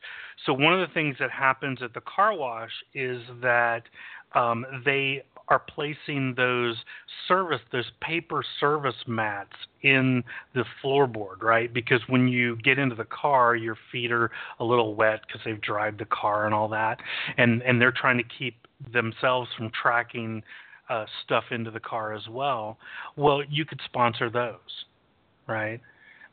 So 0.46 0.52
one 0.52 0.74
of 0.78 0.86
the 0.86 0.92
things 0.92 1.16
that 1.20 1.30
happens 1.30 1.80
at 1.82 1.94
the 1.94 2.02
car 2.02 2.36
wash 2.36 2.72
is 2.94 3.22
that 3.40 3.82
um, 4.34 4.66
they 4.84 5.22
are 5.48 5.58
placing 5.58 6.34
those 6.36 6.76
service 7.28 7.60
those 7.70 7.90
paper 8.00 8.42
service 8.60 8.94
mats 9.06 9.52
in 9.82 10.24
the 10.54 10.64
floorboard, 10.82 11.42
right? 11.42 11.72
Because 11.72 12.00
when 12.08 12.28
you 12.28 12.56
get 12.56 12.78
into 12.78 12.94
the 12.94 13.04
car, 13.04 13.54
your 13.54 13.76
feet 13.92 14.10
are 14.10 14.30
a 14.58 14.64
little 14.64 14.94
wet 14.94 15.20
because 15.26 15.42
they've 15.44 15.60
dried 15.60 15.98
the 15.98 16.06
car 16.06 16.46
and 16.46 16.54
all 16.54 16.68
that, 16.68 16.98
and 17.36 17.62
and 17.62 17.80
they're 17.80 17.92
trying 17.92 18.18
to 18.18 18.24
keep 18.38 18.66
themselves 18.92 19.48
from 19.56 19.70
tracking 19.70 20.42
uh, 20.88 21.06
stuff 21.24 21.44
into 21.50 21.70
the 21.70 21.80
car 21.80 22.12
as 22.14 22.26
well. 22.28 22.78
Well, 23.16 23.42
you 23.48 23.64
could 23.64 23.80
sponsor 23.84 24.30
those, 24.30 24.58
right? 25.46 25.80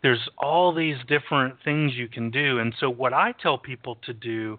There's 0.03 0.29
all 0.37 0.73
these 0.73 0.97
different 1.07 1.55
things 1.63 1.93
you 1.95 2.07
can 2.07 2.31
do. 2.31 2.59
And 2.59 2.73
so, 2.79 2.89
what 2.89 3.13
I 3.13 3.33
tell 3.41 3.57
people 3.57 3.97
to 4.05 4.13
do 4.13 4.57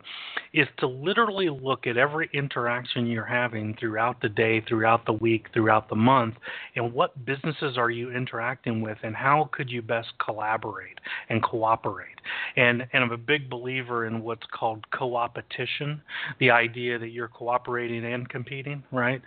is 0.52 0.68
to 0.78 0.86
literally 0.86 1.48
look 1.48 1.86
at 1.86 1.96
every 1.96 2.30
interaction 2.32 3.06
you're 3.06 3.24
having 3.24 3.76
throughout 3.78 4.20
the 4.20 4.28
day, 4.28 4.60
throughout 4.68 5.04
the 5.06 5.12
week, 5.12 5.46
throughout 5.52 5.88
the 5.88 5.96
month, 5.96 6.34
and 6.76 6.92
what 6.92 7.24
businesses 7.24 7.76
are 7.76 7.90
you 7.90 8.12
interacting 8.12 8.80
with, 8.80 8.98
and 9.02 9.16
how 9.16 9.48
could 9.52 9.70
you 9.70 9.82
best 9.82 10.08
collaborate 10.24 10.98
and 11.28 11.42
cooperate. 11.42 12.08
And, 12.56 12.86
and 12.92 13.04
I'm 13.04 13.12
a 13.12 13.16
big 13.16 13.50
believer 13.50 14.06
in 14.06 14.22
what's 14.22 14.46
called 14.52 14.84
co-opetition, 14.90 16.00
the 16.38 16.50
idea 16.50 16.98
that 16.98 17.08
you're 17.08 17.28
cooperating 17.28 18.04
and 18.04 18.28
competing, 18.28 18.82
right? 18.92 19.20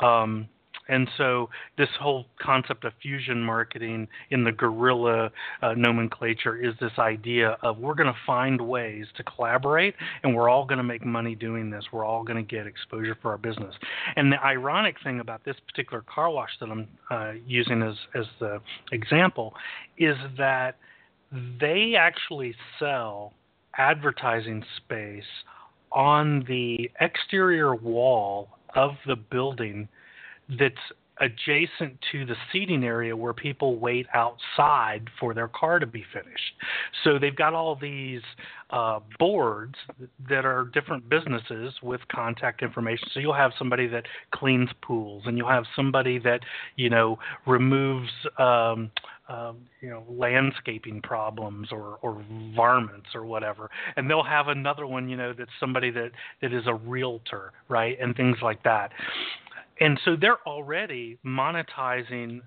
Um, 0.00 0.48
and 0.88 1.08
so 1.16 1.48
this 1.78 1.88
whole 2.00 2.26
concept 2.40 2.84
of 2.84 2.92
fusion 3.00 3.42
marketing 3.42 4.08
in 4.30 4.44
the 4.44 4.52
guerrilla 4.52 5.30
uh, 5.62 5.74
nomenclature 5.74 6.56
is 6.56 6.74
this 6.80 6.92
idea 6.98 7.56
of 7.62 7.78
we're 7.78 7.94
going 7.94 8.12
to 8.12 8.18
find 8.26 8.60
ways 8.60 9.06
to 9.16 9.22
collaborate 9.22 9.94
and 10.22 10.34
we're 10.34 10.48
all 10.48 10.64
going 10.64 10.78
to 10.78 10.84
make 10.84 11.04
money 11.04 11.34
doing 11.34 11.70
this. 11.70 11.84
We're 11.92 12.04
all 12.04 12.24
going 12.24 12.44
to 12.44 12.56
get 12.56 12.66
exposure 12.66 13.16
for 13.22 13.30
our 13.30 13.38
business. 13.38 13.74
And 14.16 14.32
the 14.32 14.42
ironic 14.42 14.96
thing 15.04 15.20
about 15.20 15.44
this 15.44 15.56
particular 15.68 16.02
car 16.02 16.30
wash 16.30 16.50
that 16.60 16.68
I'm 16.68 16.88
uh, 17.10 17.32
using 17.46 17.82
as, 17.82 17.94
as 18.14 18.26
the 18.40 18.60
example 18.90 19.54
is 19.98 20.16
that 20.36 20.78
they 21.60 21.94
actually 21.98 22.54
sell 22.78 23.32
advertising 23.78 24.64
space 24.76 25.24
on 25.92 26.44
the 26.48 26.90
exterior 27.00 27.74
wall 27.74 28.48
of 28.74 28.92
the 29.06 29.16
building 29.16 29.88
that's 30.48 30.76
adjacent 31.20 31.96
to 32.10 32.24
the 32.24 32.34
seating 32.52 32.84
area 32.84 33.16
where 33.16 33.32
people 33.32 33.78
wait 33.78 34.06
outside 34.14 35.08
for 35.20 35.34
their 35.34 35.48
car 35.48 35.78
to 35.78 35.86
be 35.86 36.04
finished. 36.12 36.52
So 37.04 37.18
they've 37.18 37.36
got 37.36 37.54
all 37.54 37.76
these 37.76 38.22
uh, 38.70 39.00
boards 39.18 39.74
that 40.28 40.44
are 40.44 40.64
different 40.72 41.08
businesses 41.08 41.74
with 41.82 42.00
contact 42.10 42.62
information. 42.62 43.08
So 43.12 43.20
you'll 43.20 43.34
have 43.34 43.52
somebody 43.58 43.86
that 43.88 44.04
cleans 44.32 44.70
pools, 44.82 45.22
and 45.26 45.36
you'll 45.36 45.48
have 45.48 45.64
somebody 45.76 46.18
that 46.20 46.40
you 46.76 46.90
know 46.90 47.18
removes. 47.46 48.10
Um, 48.38 48.90
um, 49.28 49.58
you 49.80 49.88
know, 49.88 50.02
landscaping 50.10 51.00
problems 51.00 51.68
or, 51.70 51.96
or 52.02 52.22
varmints 52.54 53.10
or 53.14 53.24
whatever, 53.24 53.70
and 53.96 54.10
they'll 54.10 54.22
have 54.22 54.48
another 54.48 54.86
one, 54.86 55.08
you 55.08 55.16
know, 55.16 55.32
that's 55.32 55.50
somebody 55.58 55.90
that 55.92 56.10
that 56.42 56.52
is 56.52 56.64
a 56.66 56.74
realtor, 56.74 57.52
right, 57.68 57.96
and 57.98 58.14
things 58.14 58.36
like 58.42 58.62
that 58.64 58.90
and 59.80 60.00
so 60.04 60.16
they're 60.16 60.46
already 60.46 61.18
monetizing 61.24 62.40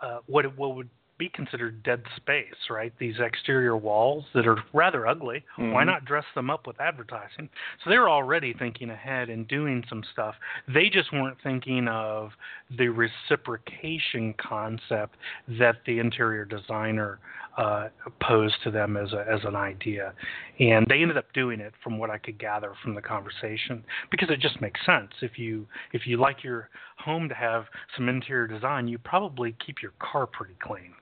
uh, 0.00 0.18
what 0.26 0.56
what 0.56 0.76
would 0.76 0.90
be 1.18 1.28
considered 1.30 1.82
dead 1.82 2.02
space, 2.16 2.54
right? 2.68 2.92
These 2.98 3.16
exterior 3.18 3.76
walls 3.76 4.24
that 4.34 4.46
are 4.46 4.58
rather 4.72 5.06
ugly. 5.06 5.44
Mm-hmm. 5.58 5.72
Why 5.72 5.84
not 5.84 6.04
dress 6.04 6.24
them 6.34 6.50
up 6.50 6.66
with 6.66 6.80
advertising? 6.80 7.48
So 7.82 7.90
they're 7.90 8.08
already 8.08 8.52
thinking 8.52 8.90
ahead 8.90 9.30
and 9.30 9.48
doing 9.48 9.82
some 9.88 10.02
stuff. 10.12 10.34
They 10.72 10.90
just 10.90 11.12
weren't 11.12 11.38
thinking 11.42 11.88
of 11.88 12.30
the 12.76 12.88
reciprocation 12.88 14.34
concept 14.34 15.16
that 15.58 15.76
the 15.86 15.98
interior 15.98 16.44
designer 16.44 17.18
uh, 17.56 17.88
posed 18.20 18.56
to 18.64 18.70
them 18.70 18.96
as 18.96 19.12
a, 19.12 19.24
as 19.30 19.40
an 19.44 19.56
idea, 19.56 20.12
and 20.60 20.86
they 20.88 21.00
ended 21.00 21.16
up 21.16 21.24
doing 21.32 21.58
it, 21.60 21.72
from 21.82 21.98
what 21.98 22.10
I 22.10 22.18
could 22.18 22.38
gather 22.38 22.72
from 22.82 22.94
the 22.94 23.00
conversation, 23.00 23.82
because 24.10 24.28
it 24.30 24.40
just 24.40 24.60
makes 24.60 24.78
sense. 24.84 25.10
If 25.22 25.38
you 25.38 25.66
if 25.92 26.06
you 26.06 26.18
like 26.18 26.44
your 26.44 26.68
home 26.98 27.28
to 27.28 27.34
have 27.34 27.64
some 27.96 28.08
interior 28.08 28.46
design, 28.46 28.88
you 28.88 28.98
probably 28.98 29.56
keep 29.64 29.76
your 29.82 29.92
car 29.98 30.26
pretty 30.26 30.56
clean. 30.62 30.92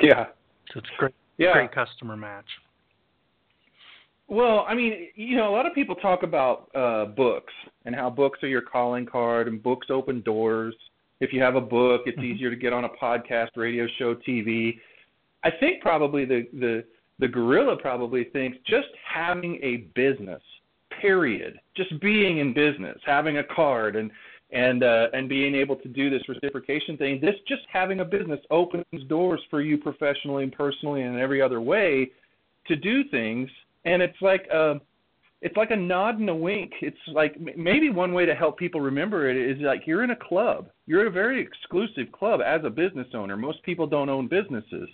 Yeah. 0.00 0.26
So 0.72 0.78
it's 0.80 0.88
great, 0.98 1.14
Yeah. 1.38 1.52
great 1.52 1.72
customer 1.72 2.16
match. 2.16 2.46
Well, 4.28 4.64
I 4.68 4.74
mean, 4.74 5.08
you 5.14 5.36
know, 5.36 5.48
a 5.48 5.54
lot 5.54 5.66
of 5.66 5.74
people 5.74 5.94
talk 5.96 6.22
about 6.22 6.68
uh 6.74 7.06
books 7.06 7.52
and 7.84 7.94
how 7.94 8.08
books 8.10 8.42
are 8.42 8.48
your 8.48 8.62
calling 8.62 9.06
card 9.06 9.48
and 9.48 9.62
books 9.62 9.88
open 9.90 10.20
doors. 10.22 10.74
If 11.22 11.32
you 11.32 11.40
have 11.40 11.54
a 11.54 11.60
book, 11.60 12.02
it's 12.06 12.18
Mhm. 12.18 12.24
easier 12.24 12.50
to 12.50 12.56
get 12.56 12.72
on 12.72 12.84
a 12.84 12.88
podcast, 12.88 13.50
radio 13.54 13.86
show, 13.86 14.12
TV. 14.12 14.80
I 15.44 15.50
think 15.50 15.80
probably 15.80 16.24
the 16.24 16.48
the 16.52 16.84
the 17.20 17.28
guerrilla 17.28 17.76
probably 17.76 18.24
thinks 18.24 18.58
just 18.64 18.88
having 19.04 19.62
a 19.62 19.76
business, 19.94 20.42
period, 20.90 21.60
just 21.74 22.00
being 22.00 22.38
in 22.38 22.52
business, 22.52 23.00
having 23.04 23.38
a 23.38 23.44
card 23.44 23.94
and 23.94 24.10
and 24.50 24.82
uh, 24.82 25.10
and 25.12 25.28
being 25.28 25.54
able 25.54 25.76
to 25.76 25.88
do 25.88 26.10
this 26.10 26.28
reciprocation 26.28 26.96
thing, 26.96 27.20
this 27.20 27.38
just 27.46 27.62
having 27.68 28.00
a 28.00 28.04
business 28.04 28.40
opens 28.50 29.04
doors 29.06 29.40
for 29.48 29.60
you 29.60 29.78
professionally 29.78 30.42
and 30.42 30.52
personally 30.52 31.02
and 31.02 31.14
in 31.14 31.20
every 31.20 31.40
other 31.40 31.60
way 31.60 32.10
to 32.66 32.74
do 32.74 33.04
things. 33.04 33.48
And 33.84 34.02
it's 34.02 34.20
like 34.20 34.48
a 34.48 34.80
it's 35.42 35.56
like 35.56 35.72
a 35.72 35.76
nod 35.76 36.20
and 36.20 36.30
a 36.30 36.34
wink. 36.34 36.72
It's 36.80 36.96
like 37.08 37.36
maybe 37.56 37.90
one 37.90 38.14
way 38.14 38.24
to 38.24 38.34
help 38.34 38.56
people 38.56 38.80
remember 38.80 39.28
it 39.28 39.36
is 39.36 39.60
like 39.60 39.82
you're 39.86 40.04
in 40.04 40.10
a 40.10 40.16
club. 40.16 40.68
You're 40.86 41.08
a 41.08 41.10
very 41.10 41.42
exclusive 41.42 42.12
club 42.12 42.40
as 42.40 42.60
a 42.64 42.70
business 42.70 43.08
owner. 43.12 43.36
Most 43.36 43.60
people 43.64 43.88
don't 43.88 44.08
own 44.08 44.28
businesses. 44.28 44.88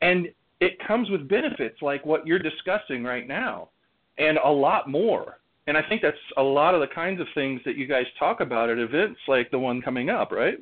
And 0.00 0.28
it 0.60 0.78
comes 0.86 1.10
with 1.10 1.28
benefits 1.28 1.82
like 1.82 2.06
what 2.06 2.24
you're 2.24 2.38
discussing 2.38 3.02
right 3.02 3.26
now 3.26 3.70
and 4.16 4.38
a 4.38 4.48
lot 4.48 4.88
more. 4.88 5.40
And 5.66 5.76
I 5.76 5.82
think 5.88 6.02
that's 6.02 6.16
a 6.36 6.42
lot 6.42 6.74
of 6.74 6.80
the 6.80 6.94
kinds 6.94 7.20
of 7.20 7.26
things 7.34 7.60
that 7.64 7.76
you 7.76 7.86
guys 7.86 8.04
talk 8.16 8.40
about 8.40 8.70
at 8.70 8.78
events 8.78 9.18
like 9.26 9.50
the 9.50 9.58
one 9.58 9.82
coming 9.82 10.08
up, 10.08 10.30
right? 10.30 10.58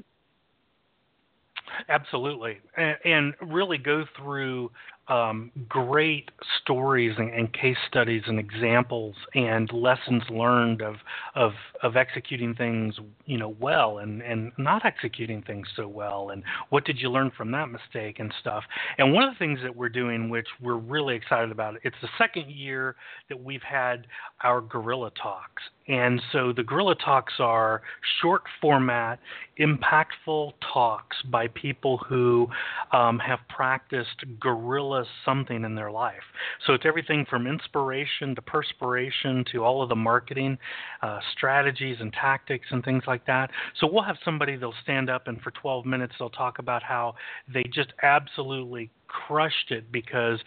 Absolutely, 1.88 2.58
and, 2.76 2.96
and 3.04 3.34
really 3.40 3.78
go 3.78 4.04
through 4.16 4.70
um, 5.08 5.50
great 5.68 6.30
stories 6.62 7.14
and, 7.18 7.30
and, 7.30 7.52
case 7.52 7.76
studies 7.88 8.22
and 8.26 8.38
examples 8.38 9.16
and 9.34 9.70
lessons 9.72 10.22
learned 10.30 10.80
of 10.80 10.96
of 11.34 11.52
of 11.82 11.96
executing 11.96 12.54
things 12.54 12.94
you 13.26 13.36
know 13.36 13.54
well 13.60 13.98
and 13.98 14.22
and 14.22 14.52
not 14.58 14.84
executing 14.84 15.42
things 15.42 15.66
so 15.74 15.88
well 15.88 16.30
and 16.30 16.42
what 16.70 16.84
did 16.84 17.00
you 17.00 17.10
learn 17.10 17.32
from 17.36 17.50
that 17.50 17.68
mistake 17.68 18.20
and 18.20 18.32
stuff. 18.40 18.62
And 18.98 19.12
one 19.12 19.24
of 19.24 19.34
the 19.34 19.38
things 19.38 19.58
that 19.62 19.74
we're 19.74 19.88
doing 19.88 20.30
which 20.30 20.46
we're 20.60 20.76
really 20.76 21.16
excited 21.16 21.50
about 21.50 21.74
it's 21.82 21.96
the 22.00 22.08
second 22.16 22.50
year 22.50 22.94
that 23.28 23.42
we've 23.42 23.62
had 23.62 24.06
our 24.42 24.60
guerrilla 24.60 25.10
talks. 25.20 25.62
And 25.88 26.22
so 26.30 26.52
the 26.52 26.62
guerrilla 26.62 26.94
talks 26.94 27.34
are 27.40 27.82
short 28.20 28.42
format 28.60 29.18
impactful 29.58 30.52
talks 30.72 31.16
by 31.30 31.48
people 31.48 31.98
who 31.98 32.48
um, 32.92 33.18
have 33.18 33.40
practiced 33.48 34.24
guerrilla 34.40 34.91
something 35.24 35.64
in 35.64 35.74
their 35.74 35.90
life. 35.90 36.22
So 36.66 36.74
it's 36.74 36.84
everything 36.86 37.26
from 37.28 37.46
inspiration 37.46 38.34
to 38.34 38.42
perspiration 38.42 39.44
to 39.52 39.64
all 39.64 39.82
of 39.82 39.88
the 39.88 39.96
marketing 39.96 40.58
uh, 41.02 41.20
strategies 41.36 41.96
and 42.00 42.12
tactics 42.12 42.66
and 42.70 42.84
things 42.84 43.04
like 43.06 43.26
that. 43.26 43.50
So 43.80 43.88
we'll 43.90 44.02
have 44.02 44.16
somebody 44.24 44.56
they'll 44.56 44.74
stand 44.82 45.10
up 45.10 45.28
and 45.28 45.40
for 45.40 45.50
12 45.50 45.86
minutes 45.86 46.14
they'll 46.18 46.30
talk 46.30 46.58
about 46.58 46.82
how 46.82 47.14
they 47.52 47.64
just 47.74 47.92
absolutely 48.02 48.90
crushed 49.26 49.70
it 49.70 49.90
because 49.92 50.38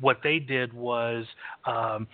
what 0.00 0.18
they 0.22 0.38
did 0.38 0.72
was 0.72 1.26
um, 1.66 2.06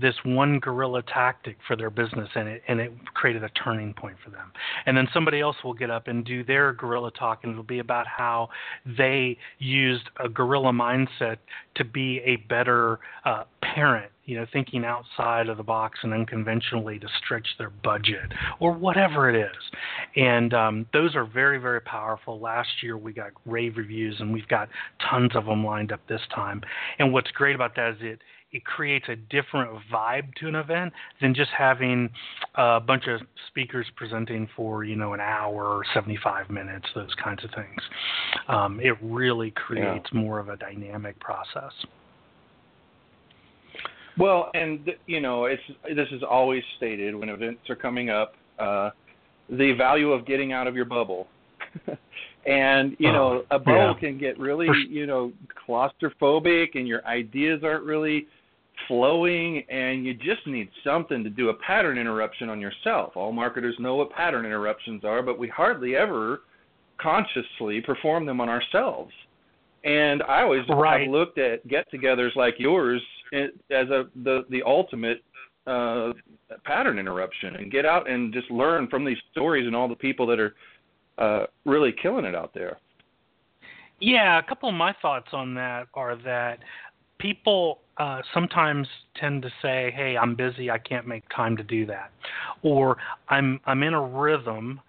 this 0.00 0.14
one 0.24 0.58
guerrilla 0.58 1.02
tactic 1.02 1.56
for 1.66 1.76
their 1.76 1.90
business, 1.90 2.28
and 2.34 2.48
it 2.48 2.62
and 2.68 2.80
it 2.80 2.92
created 3.14 3.44
a 3.44 3.48
turning 3.50 3.92
point 3.94 4.16
for 4.24 4.30
them. 4.30 4.52
And 4.86 4.96
then 4.96 5.08
somebody 5.12 5.40
else 5.40 5.56
will 5.62 5.74
get 5.74 5.90
up 5.90 6.08
and 6.08 6.24
do 6.24 6.44
their 6.44 6.72
guerrilla 6.72 7.10
talk, 7.12 7.40
and 7.44 7.52
it'll 7.52 7.62
be 7.62 7.78
about 7.78 8.06
how 8.06 8.48
they 8.86 9.36
used 9.58 10.08
a 10.24 10.28
guerrilla 10.28 10.72
mindset 10.72 11.36
to 11.76 11.84
be 11.84 12.20
a 12.24 12.36
better 12.36 13.00
uh, 13.24 13.44
parent 13.62 14.10
you 14.30 14.36
know, 14.36 14.46
thinking 14.52 14.84
outside 14.84 15.48
of 15.48 15.56
the 15.56 15.62
box 15.64 15.98
and 16.04 16.14
unconventionally 16.14 17.00
to 17.00 17.08
stretch 17.18 17.48
their 17.58 17.70
budget 17.70 18.30
or 18.60 18.70
whatever 18.70 19.28
it 19.28 19.34
is. 19.34 19.56
And 20.14 20.54
um, 20.54 20.86
those 20.92 21.16
are 21.16 21.24
very, 21.24 21.58
very 21.58 21.80
powerful. 21.80 22.38
Last 22.38 22.68
year 22.80 22.96
we 22.96 23.12
got 23.12 23.32
rave 23.44 23.76
reviews, 23.76 24.14
and 24.20 24.32
we've 24.32 24.46
got 24.46 24.68
tons 25.10 25.32
of 25.34 25.46
them 25.46 25.66
lined 25.66 25.90
up 25.90 25.98
this 26.08 26.20
time. 26.32 26.62
And 27.00 27.12
what's 27.12 27.32
great 27.32 27.56
about 27.56 27.74
that 27.74 27.94
is 27.94 27.96
it 28.02 28.20
it 28.52 28.64
creates 28.64 29.06
a 29.08 29.16
different 29.16 29.70
vibe 29.92 30.32
to 30.34 30.48
an 30.48 30.54
event 30.54 30.92
than 31.20 31.34
just 31.34 31.50
having 31.56 32.10
a 32.56 32.80
bunch 32.80 33.04
of 33.06 33.20
speakers 33.48 33.86
presenting 33.96 34.48
for 34.56 34.84
you 34.84 34.94
know 34.96 35.12
an 35.12 35.20
hour 35.20 35.66
or 35.66 35.82
75 35.94 36.50
minutes 36.50 36.86
those 36.96 37.14
kinds 37.22 37.44
of 37.44 37.50
things 37.50 37.80
um, 38.48 38.80
it 38.80 38.96
really 39.00 39.52
creates 39.52 40.06
yeah. 40.12 40.20
more 40.20 40.40
of 40.40 40.48
a 40.48 40.56
dynamic 40.56 41.18
process 41.20 41.72
well, 44.18 44.50
and 44.54 44.90
you 45.06 45.20
know, 45.20 45.44
it's 45.44 45.62
this 45.94 46.08
is 46.12 46.22
always 46.28 46.62
stated 46.76 47.14
when 47.14 47.28
events 47.28 47.68
are 47.68 47.76
coming 47.76 48.10
up, 48.10 48.34
uh, 48.58 48.90
the 49.48 49.72
value 49.72 50.12
of 50.12 50.26
getting 50.26 50.52
out 50.52 50.66
of 50.66 50.74
your 50.74 50.84
bubble. 50.84 51.28
and 52.46 52.96
you 52.98 53.12
know, 53.12 53.44
a 53.50 53.58
bubble 53.58 53.94
yeah. 53.94 54.00
can 54.00 54.18
get 54.18 54.38
really, 54.38 54.68
you 54.88 55.06
know, 55.06 55.32
claustrophobic, 55.68 56.68
and 56.74 56.86
your 56.86 57.04
ideas 57.06 57.62
aren't 57.64 57.84
really 57.84 58.26
flowing, 58.88 59.64
and 59.68 60.04
you 60.04 60.14
just 60.14 60.46
need 60.46 60.68
something 60.84 61.22
to 61.22 61.30
do 61.30 61.50
a 61.50 61.54
pattern 61.54 61.98
interruption 61.98 62.48
on 62.48 62.60
yourself. 62.60 63.16
All 63.16 63.32
marketers 63.32 63.76
know 63.78 63.96
what 63.96 64.10
pattern 64.10 64.44
interruptions 64.44 65.04
are, 65.04 65.22
but 65.22 65.38
we 65.38 65.48
hardly 65.48 65.96
ever 65.96 66.40
consciously 67.00 67.80
perform 67.80 68.26
them 68.26 68.40
on 68.40 68.48
ourselves. 68.48 69.12
And 69.84 70.22
I 70.22 70.42
always 70.42 70.62
right. 70.68 71.02
have 71.02 71.10
looked 71.10 71.38
at 71.38 71.66
get-togethers 71.66 72.36
like 72.36 72.54
yours 72.58 73.02
as 73.32 73.88
a 73.88 74.04
the 74.24 74.44
the 74.50 74.62
ultimate 74.64 75.22
uh, 75.66 76.12
pattern 76.64 76.98
interruption, 76.98 77.56
and 77.56 77.70
get 77.70 77.86
out 77.86 78.08
and 78.08 78.32
just 78.32 78.50
learn 78.50 78.88
from 78.88 79.04
these 79.04 79.18
stories 79.32 79.66
and 79.66 79.76
all 79.76 79.88
the 79.88 79.94
people 79.94 80.26
that 80.26 80.40
are 80.40 80.54
uh, 81.18 81.46
really 81.64 81.94
killing 82.02 82.24
it 82.24 82.34
out 82.34 82.52
there. 82.54 82.78
Yeah, 84.00 84.38
a 84.38 84.42
couple 84.42 84.68
of 84.68 84.74
my 84.74 84.94
thoughts 85.02 85.28
on 85.32 85.54
that 85.54 85.88
are 85.94 86.16
that 86.24 86.60
people 87.18 87.80
uh, 87.98 88.22
sometimes 88.32 88.88
tend 89.16 89.42
to 89.42 89.50
say, 89.60 89.92
"Hey, 89.94 90.16
I'm 90.16 90.34
busy. 90.34 90.70
I 90.70 90.78
can't 90.78 91.06
make 91.06 91.24
time 91.34 91.56
to 91.58 91.62
do 91.62 91.84
that," 91.86 92.10
or 92.62 92.96
"I'm 93.28 93.60
I'm 93.66 93.82
in 93.82 93.94
a 93.94 94.02
rhythm 94.02 94.80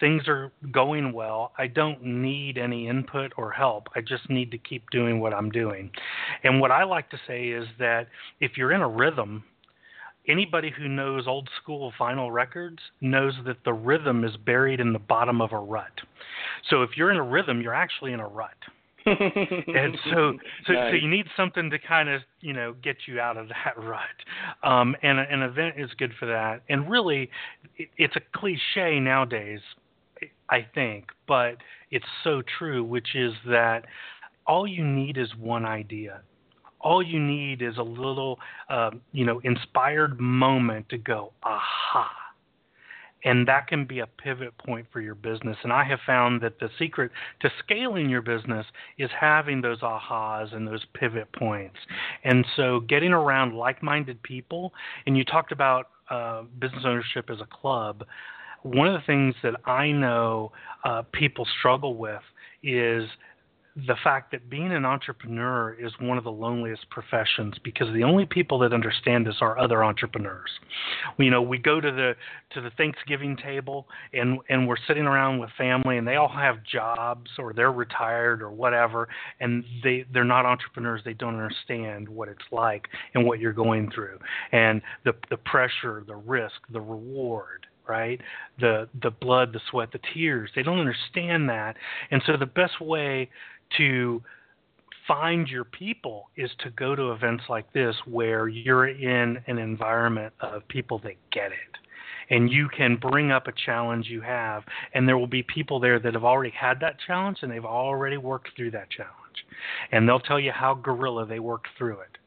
things 0.00 0.24
are 0.28 0.52
going 0.72 1.12
well. 1.12 1.52
I 1.58 1.66
don't 1.66 2.02
need 2.02 2.58
any 2.58 2.88
input 2.88 3.32
or 3.36 3.50
help. 3.50 3.88
I 3.94 4.00
just 4.00 4.28
need 4.28 4.50
to 4.50 4.58
keep 4.58 4.90
doing 4.90 5.20
what 5.20 5.32
I'm 5.32 5.50
doing. 5.50 5.90
And 6.42 6.60
what 6.60 6.70
I 6.70 6.84
like 6.84 7.10
to 7.10 7.18
say 7.26 7.48
is 7.48 7.66
that 7.78 8.08
if 8.40 8.56
you're 8.56 8.72
in 8.72 8.80
a 8.80 8.88
rhythm, 8.88 9.44
anybody 10.28 10.72
who 10.76 10.88
knows 10.88 11.26
old 11.26 11.48
school 11.62 11.92
vinyl 11.98 12.32
records 12.32 12.78
knows 13.00 13.34
that 13.46 13.58
the 13.64 13.72
rhythm 13.72 14.24
is 14.24 14.36
buried 14.36 14.80
in 14.80 14.92
the 14.92 14.98
bottom 14.98 15.40
of 15.40 15.52
a 15.52 15.58
rut. 15.58 16.00
So 16.70 16.82
if 16.82 16.90
you're 16.96 17.10
in 17.10 17.18
a 17.18 17.22
rhythm, 17.22 17.60
you're 17.60 17.74
actually 17.74 18.12
in 18.12 18.20
a 18.20 18.28
rut. 18.28 18.50
and 19.06 19.98
so 20.10 20.32
so, 20.66 20.72
nice. 20.72 20.92
so 20.92 20.96
you 20.96 21.08
need 21.08 21.26
something 21.36 21.68
to 21.68 21.78
kind 21.78 22.08
of 22.08 22.22
you 22.40 22.54
know 22.54 22.74
get 22.82 22.96
you 23.06 23.20
out 23.20 23.36
of 23.36 23.48
that 23.64 23.76
rut 23.76 24.00
um 24.62 24.96
and 25.02 25.18
an 25.18 25.42
event 25.42 25.74
is 25.76 25.90
good 25.98 26.10
for 26.18 26.24
that 26.24 26.62
and 26.70 26.90
really 26.90 27.28
it, 27.76 27.90
it's 27.98 28.16
a 28.16 28.20
cliche 28.34 28.98
nowadays 28.98 29.60
I 30.50 30.66
think, 30.74 31.06
but 31.26 31.56
it's 31.90 32.04
so 32.22 32.42
true, 32.58 32.84
which 32.84 33.14
is 33.14 33.32
that 33.46 33.84
all 34.46 34.66
you 34.66 34.84
need 34.84 35.16
is 35.16 35.28
one 35.38 35.64
idea. 35.64 36.20
All 36.80 37.02
you 37.02 37.18
need 37.18 37.62
is 37.62 37.78
a 37.78 37.82
little, 37.82 38.38
uh, 38.68 38.90
you 39.12 39.24
know, 39.24 39.40
inspired 39.42 40.20
moment 40.20 40.88
to 40.90 40.98
go, 40.98 41.32
aha. 41.42 42.10
And 43.24 43.48
that 43.48 43.68
can 43.68 43.86
be 43.86 44.00
a 44.00 44.06
pivot 44.06 44.56
point 44.58 44.86
for 44.92 45.00
your 45.00 45.14
business. 45.14 45.56
And 45.62 45.72
I 45.72 45.82
have 45.84 46.00
found 46.06 46.42
that 46.42 46.60
the 46.60 46.68
secret 46.78 47.10
to 47.40 47.50
scaling 47.58 48.10
your 48.10 48.20
business 48.20 48.66
is 48.98 49.08
having 49.18 49.62
those 49.62 49.80
ahas 49.80 50.54
and 50.54 50.68
those 50.68 50.84
pivot 50.92 51.32
points. 51.32 51.78
And 52.22 52.44
so 52.54 52.80
getting 52.80 53.14
around 53.14 53.54
like 53.54 53.82
minded 53.82 54.22
people, 54.22 54.74
and 55.06 55.16
you 55.16 55.24
talked 55.24 55.52
about 55.52 55.88
uh, 56.10 56.42
business 56.58 56.82
ownership 56.84 57.30
as 57.30 57.38
a 57.40 57.46
club 57.46 58.04
one 58.64 58.88
of 58.88 58.94
the 58.94 59.06
things 59.06 59.34
that 59.42 59.54
I 59.66 59.92
know 59.92 60.52
uh, 60.84 61.02
people 61.12 61.46
struggle 61.58 61.96
with 61.96 62.22
is 62.62 63.04
the 63.76 63.96
fact 64.04 64.30
that 64.30 64.48
being 64.48 64.70
an 64.70 64.84
entrepreneur 64.84 65.74
is 65.74 65.92
one 66.00 66.16
of 66.16 66.22
the 66.22 66.30
loneliest 66.30 66.88
professions 66.90 67.56
because 67.64 67.92
the 67.92 68.04
only 68.04 68.24
people 68.24 68.56
that 68.60 68.72
understand 68.72 69.26
this 69.26 69.34
are 69.40 69.58
other 69.58 69.82
entrepreneurs. 69.82 70.50
You 71.18 71.30
know, 71.30 71.42
we 71.42 71.58
go 71.58 71.80
to 71.80 71.90
the 71.90 72.14
to 72.52 72.60
the 72.60 72.70
Thanksgiving 72.70 73.36
table 73.36 73.88
and 74.12 74.38
and 74.48 74.68
we're 74.68 74.76
sitting 74.86 75.04
around 75.04 75.40
with 75.40 75.50
family 75.58 75.98
and 75.98 76.06
they 76.06 76.14
all 76.14 76.28
have 76.28 76.62
jobs 76.64 77.30
or 77.36 77.52
they're 77.52 77.72
retired 77.72 78.42
or 78.42 78.50
whatever 78.50 79.08
and 79.40 79.64
they 79.82 80.04
they're 80.12 80.24
not 80.24 80.46
entrepreneurs. 80.46 81.02
They 81.04 81.14
don't 81.14 81.34
understand 81.34 82.08
what 82.08 82.28
it's 82.28 82.44
like 82.52 82.86
and 83.14 83.26
what 83.26 83.40
you're 83.40 83.52
going 83.52 83.90
through 83.90 84.20
and 84.52 84.80
the 85.04 85.14
the 85.30 85.36
pressure, 85.38 86.04
the 86.06 86.16
risk, 86.16 86.54
the 86.70 86.80
reward 86.80 87.66
right? 87.88 88.20
The 88.60 88.88
the 89.02 89.10
blood, 89.10 89.52
the 89.52 89.60
sweat, 89.70 89.92
the 89.92 90.00
tears. 90.12 90.50
They 90.54 90.62
don't 90.62 90.80
understand 90.80 91.48
that. 91.48 91.76
And 92.10 92.22
so 92.26 92.36
the 92.36 92.46
best 92.46 92.80
way 92.80 93.30
to 93.76 94.22
find 95.06 95.48
your 95.48 95.64
people 95.64 96.30
is 96.36 96.50
to 96.60 96.70
go 96.70 96.94
to 96.94 97.12
events 97.12 97.44
like 97.48 97.70
this 97.72 97.94
where 98.06 98.48
you're 98.48 98.88
in 98.88 99.38
an 99.46 99.58
environment 99.58 100.32
of 100.40 100.66
people 100.68 100.98
that 101.00 101.14
get 101.30 101.52
it. 101.52 101.58
And 102.30 102.50
you 102.50 102.70
can 102.74 102.96
bring 102.96 103.30
up 103.30 103.48
a 103.48 103.52
challenge 103.66 104.06
you 104.08 104.22
have, 104.22 104.62
and 104.94 105.06
there 105.06 105.18
will 105.18 105.26
be 105.26 105.42
people 105.42 105.78
there 105.78 105.98
that 105.98 106.14
have 106.14 106.24
already 106.24 106.54
had 106.58 106.80
that 106.80 106.96
challenge 107.06 107.38
and 107.42 107.52
they've 107.52 107.64
already 107.64 108.16
worked 108.16 108.48
through 108.56 108.70
that 108.70 108.88
challenge. 108.90 109.12
And 109.92 110.08
they'll 110.08 110.20
tell 110.20 110.40
you 110.40 110.50
how 110.50 110.72
guerrilla 110.72 111.26
they 111.26 111.38
worked 111.38 111.68
through 111.76 112.00
it 112.00 112.18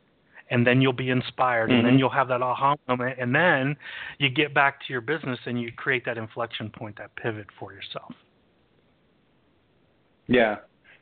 and 0.50 0.66
then 0.66 0.82
you'll 0.82 0.94
be 0.94 1.10
inspired 1.10 1.70
mm-hmm. 1.70 1.78
and 1.78 1.86
then 1.86 1.94
mm-hmm. 1.94 2.00
you'll 2.00 2.10
have 2.10 2.28
that 2.28 2.42
aha 2.42 2.76
moment 2.88 3.18
and 3.20 3.34
then 3.34 3.76
you 4.20 4.30
get 4.30 4.54
back 4.54 4.80
to 4.86 4.94
your 4.94 5.02
business 5.02 5.40
and 5.46 5.62
you 5.62 5.72
create 5.72 6.06
that 6.06 6.18
inflection 6.18 6.70
point 6.70 6.98
that 6.98 7.16
pivot 7.16 7.48
for 7.60 7.74
yourself 7.74 8.14
yeah 10.28 10.58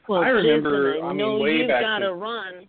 well 0.07 0.21
i 0.21 0.27
remember 0.27 0.93
Jason, 0.93 1.05
I, 1.05 1.09
I 1.09 1.13
know 1.13 1.33
mean, 1.33 1.43
way 1.43 1.51
you've 1.57 1.67
got 1.69 1.99
to 1.99 2.13
run 2.13 2.67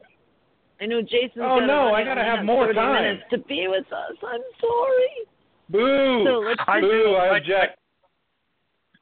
i 0.81 0.87
know 0.87 1.01
jason's 1.03 1.33
oh 1.37 1.61
got 1.61 1.67
no 1.67 1.95
i 1.95 2.05
gotta 2.05 2.23
have 2.23 2.45
more 2.45 2.73
time 2.73 3.03
minutes 3.03 3.23
to 3.31 3.39
be 3.39 3.67
with 3.69 3.87
us 3.93 4.17
i'm 4.27 4.41
sorry 4.61 5.27
boo 5.71 6.25
so 6.27 6.39
let's 6.39 6.61
I 6.67 6.81
boo 6.81 7.17
i 7.19 7.37
object 7.37 7.79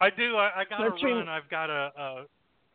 I 0.01 0.11
do. 0.11 0.37
I, 0.37 0.51
I 0.61 0.65
got 0.69 0.79
to 0.79 1.07
run. 1.07 1.29
I've 1.29 1.49
got 1.49 1.71
a, 1.71 1.91
a 1.97 2.25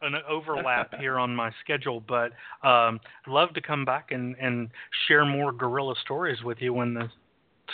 an 0.02 0.16
overlap 0.28 0.96
here 1.00 1.20
on 1.20 1.36
my 1.36 1.52
schedule, 1.64 2.02
but 2.08 2.32
um, 2.68 3.00
love 3.28 3.54
to 3.54 3.62
come 3.62 3.86
back 3.86 4.10
and, 4.12 4.36
and 4.40 4.70
share 5.08 5.26
more 5.26 5.52
guerrilla 5.52 5.94
stories 6.02 6.42
with 6.44 6.58
you 6.62 6.74
when 6.74 6.94
the 6.94 7.10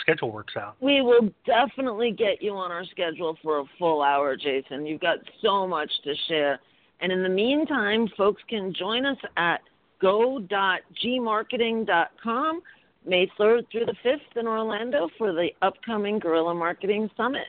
schedule 0.00 0.30
works 0.30 0.54
out. 0.56 0.76
We 0.80 1.02
will 1.02 1.28
definitely 1.46 2.12
get 2.12 2.42
you 2.42 2.52
on 2.52 2.70
our 2.70 2.84
schedule 2.86 3.36
for 3.42 3.58
a 3.60 3.64
full 3.78 4.02
hour, 4.02 4.36
Jason. 4.36 4.86
You've 4.86 5.00
got 5.00 5.18
so 5.42 5.66
much 5.66 5.90
to 6.04 6.14
share. 6.28 6.60
And 7.00 7.10
in 7.12 7.22
the 7.22 7.28
meantime, 7.28 8.08
folks 8.16 8.40
can 8.48 8.72
join 8.74 9.04
us 9.04 9.18
at 9.36 9.60
go.gmarketing.com 10.00 12.62
May 13.06 13.30
3rd 13.38 13.70
through 13.70 13.84
the 13.86 13.94
5th 14.04 14.36
in 14.36 14.46
Orlando 14.46 15.08
for 15.16 15.32
the 15.32 15.48
upcoming 15.62 16.18
Guerrilla 16.18 16.54
Marketing 16.54 17.08
Summit. 17.16 17.46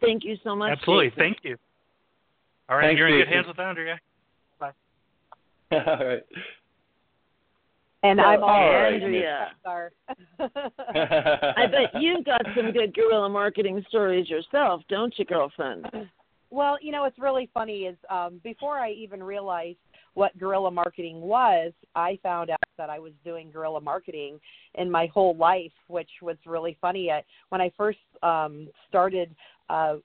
Thank 0.00 0.24
you 0.24 0.36
so 0.42 0.56
much. 0.56 0.72
Absolutely. 0.72 1.10
Jason. 1.10 1.18
Thank 1.18 1.38
you. 1.42 1.56
All 2.68 2.76
right. 2.76 2.88
Thanks, 2.88 2.98
you're 2.98 3.08
in 3.08 3.14
good 3.18 3.24
Jason. 3.24 3.34
hands 3.34 3.46
with 3.48 3.58
Andrea. 3.58 4.00
Bye. 4.60 4.72
All 5.72 6.06
right. 6.06 6.22
And 8.04 8.18
So, 8.18 8.24
I'm 8.24 8.42
all 8.44 8.48
All 8.48 8.72
right. 8.74 8.94
Andrea. 8.94 9.48
Star. 9.60 9.90
I 10.38 11.66
bet 11.66 12.00
you've 12.00 12.24
got 12.24 12.42
some 12.56 12.70
good 12.70 12.94
guerrilla 12.94 13.28
marketing 13.28 13.84
stories 13.88 14.28
yourself, 14.28 14.82
don't 14.88 15.12
you, 15.18 15.24
girlfriend? 15.24 15.86
Well, 16.50 16.78
you 16.80 16.92
know, 16.92 17.02
what's 17.02 17.18
really 17.18 17.50
funny 17.52 17.80
is 17.80 17.96
um, 18.08 18.40
before 18.44 18.78
I 18.78 18.92
even 18.92 19.22
realized 19.22 19.78
what 20.14 20.36
guerrilla 20.38 20.70
marketing 20.70 21.20
was, 21.20 21.72
I 21.94 22.18
found 22.22 22.50
out 22.50 22.58
that 22.76 22.88
I 22.88 22.98
was 22.98 23.12
doing 23.24 23.50
guerrilla 23.50 23.80
marketing 23.80 24.38
in 24.76 24.90
my 24.90 25.06
whole 25.06 25.36
life, 25.36 25.72
which 25.88 26.10
was 26.22 26.36
really 26.46 26.76
funny. 26.80 27.10
I, 27.10 27.24
when 27.48 27.60
I 27.60 27.70
first 27.76 27.98
um, 28.22 28.68
started, 28.88 29.34
uh, 29.68 29.96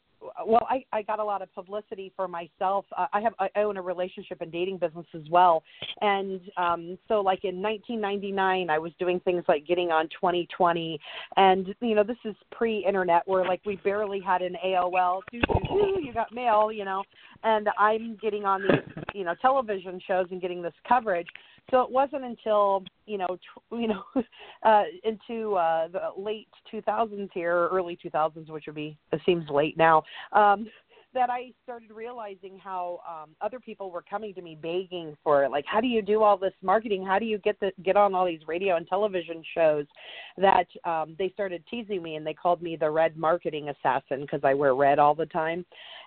well, 0.45 0.67
I, 0.69 0.85
I 0.91 1.01
got 1.01 1.19
a 1.19 1.23
lot 1.23 1.41
of 1.41 1.53
publicity 1.53 2.11
for 2.15 2.27
myself. 2.27 2.85
Uh, 2.97 3.07
I 3.13 3.21
have 3.21 3.33
I 3.39 3.49
own 3.57 3.77
a 3.77 3.81
relationship 3.81 4.41
and 4.41 4.51
dating 4.51 4.77
business 4.77 5.05
as 5.13 5.23
well, 5.29 5.63
and 6.01 6.41
um, 6.57 6.97
so 7.07 7.21
like 7.21 7.43
in 7.43 7.61
1999, 7.61 8.69
I 8.69 8.79
was 8.79 8.91
doing 8.99 9.19
things 9.21 9.43
like 9.47 9.65
getting 9.65 9.91
on 9.91 10.05
2020, 10.09 10.99
and 11.37 11.75
you 11.81 11.95
know 11.95 12.03
this 12.03 12.17
is 12.25 12.35
pre-internet 12.51 13.23
where 13.27 13.45
like 13.45 13.61
we 13.65 13.77
barely 13.77 14.19
had 14.19 14.41
an 14.41 14.55
AOL. 14.65 15.21
You 15.31 16.13
got 16.13 16.33
mail, 16.33 16.71
you 16.71 16.85
know, 16.85 17.03
and 17.43 17.69
I'm 17.77 18.17
getting 18.21 18.45
on 18.45 18.61
these 18.61 19.03
you 19.13 19.23
know 19.23 19.35
television 19.41 19.99
shows 20.05 20.27
and 20.31 20.41
getting 20.41 20.61
this 20.61 20.73
coverage. 20.87 21.27
So 21.71 21.81
it 21.81 21.89
wasn't 21.89 22.23
until 22.23 22.83
you 23.05 23.17
know 23.17 23.27
tw- 23.37 23.63
you 23.71 23.87
know 23.87 24.03
uh, 24.63 24.83
into 25.03 25.55
uh, 25.55 25.87
the 25.89 26.09
late 26.17 26.49
2000s 26.71 27.29
here, 27.33 27.67
early 27.69 27.97
2000s, 28.03 28.49
which 28.49 28.65
would 28.67 28.75
be 28.75 28.97
it 29.11 29.21
seems 29.25 29.49
late 29.49 29.77
now, 29.77 30.03
um, 30.31 30.67
that 31.13 31.29
I 31.29 31.51
started 31.63 31.91
realizing 31.91 32.57
how 32.57 32.99
um, 33.07 33.31
other 33.41 33.59
people 33.59 33.91
were 33.91 34.03
coming 34.07 34.33
to 34.33 34.41
me 34.41 34.57
begging 34.59 35.15
for 35.23 35.47
like, 35.49 35.65
how 35.67 35.81
do 35.81 35.87
you 35.87 36.01
do 36.01 36.23
all 36.23 36.37
this 36.37 36.53
marketing? 36.61 37.05
How 37.05 37.19
do 37.19 37.25
you 37.25 37.37
get 37.37 37.59
the 37.59 37.71
get 37.83 37.95
on 37.95 38.13
all 38.13 38.25
these 38.25 38.47
radio 38.47 38.75
and 38.77 38.87
television 38.87 39.43
shows? 39.55 39.85
That 40.37 40.67
um, 40.85 41.15
they 41.17 41.29
started 41.29 41.63
teasing 41.69 42.01
me 42.01 42.15
and 42.15 42.25
they 42.25 42.33
called 42.33 42.61
me 42.61 42.75
the 42.75 42.89
red 42.89 43.17
marketing 43.17 43.69
assassin 43.69 44.21
because 44.21 44.41
I 44.43 44.53
wear 44.53 44.75
red 44.75 44.99
all 44.99 45.15
the 45.15 45.25
time. 45.27 45.65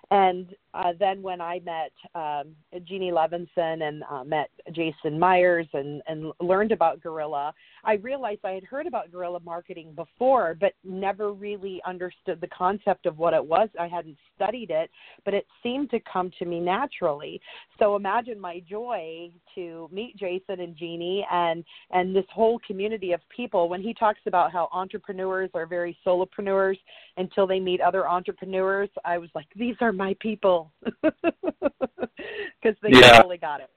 And 0.09 0.55
uh, 0.73 0.93
then 0.97 1.21
when 1.21 1.41
I 1.41 1.59
met 1.65 1.91
um, 2.15 2.55
Jeannie 2.85 3.11
Levinson 3.11 3.83
and 3.83 4.03
uh, 4.09 4.23
met 4.23 4.49
Jason 4.71 5.19
Myers 5.19 5.67
and, 5.73 6.01
and 6.07 6.31
learned 6.39 6.71
about 6.71 7.01
Guerrilla, 7.01 7.53
I 7.83 7.93
realized 7.95 8.41
I 8.43 8.51
had 8.51 8.63
heard 8.63 8.87
about 8.87 9.11
guerrilla 9.11 9.39
marketing 9.41 9.93
before, 9.95 10.55
but 10.59 10.73
never 10.83 11.33
really 11.33 11.81
understood 11.85 12.39
the 12.39 12.47
concept 12.47 13.05
of 13.05 13.17
what 13.17 13.33
it 13.33 13.43
was. 13.43 13.69
I 13.79 13.87
hadn't 13.87 14.17
studied 14.35 14.71
it, 14.71 14.89
but 15.25 15.33
it 15.33 15.45
seemed 15.63 15.89
to 15.91 15.99
come 16.01 16.31
to 16.39 16.45
me 16.45 16.59
naturally. 16.59 17.41
So 17.79 17.95
imagine 17.95 18.39
my 18.39 18.61
joy 18.69 19.29
to 19.55 19.89
meet 19.91 20.15
Jason 20.17 20.59
and 20.59 20.75
Jeannie 20.75 21.25
and 21.31 21.63
and 21.91 22.15
this 22.15 22.25
whole 22.31 22.59
community 22.65 23.11
of 23.11 23.21
people 23.35 23.69
when 23.69 23.81
he 23.81 23.93
talks 23.93 24.19
about 24.25 24.51
how 24.51 24.69
entrepreneurs 24.71 25.49
are 25.53 25.65
very 25.65 25.97
solopreneurs 26.05 26.77
until 27.17 27.45
they 27.47 27.59
meet 27.59 27.81
other 27.81 28.07
entrepreneurs. 28.07 28.89
I 29.05 29.17
was 29.17 29.29
like, 29.35 29.47
these 29.55 29.75
are 29.81 29.91
my 29.91 30.15
people, 30.19 30.71
because 30.83 32.75
they 32.81 32.89
Yeah. 32.91 33.17
totally 33.17 33.37
got 33.37 33.61
it. 33.61 33.69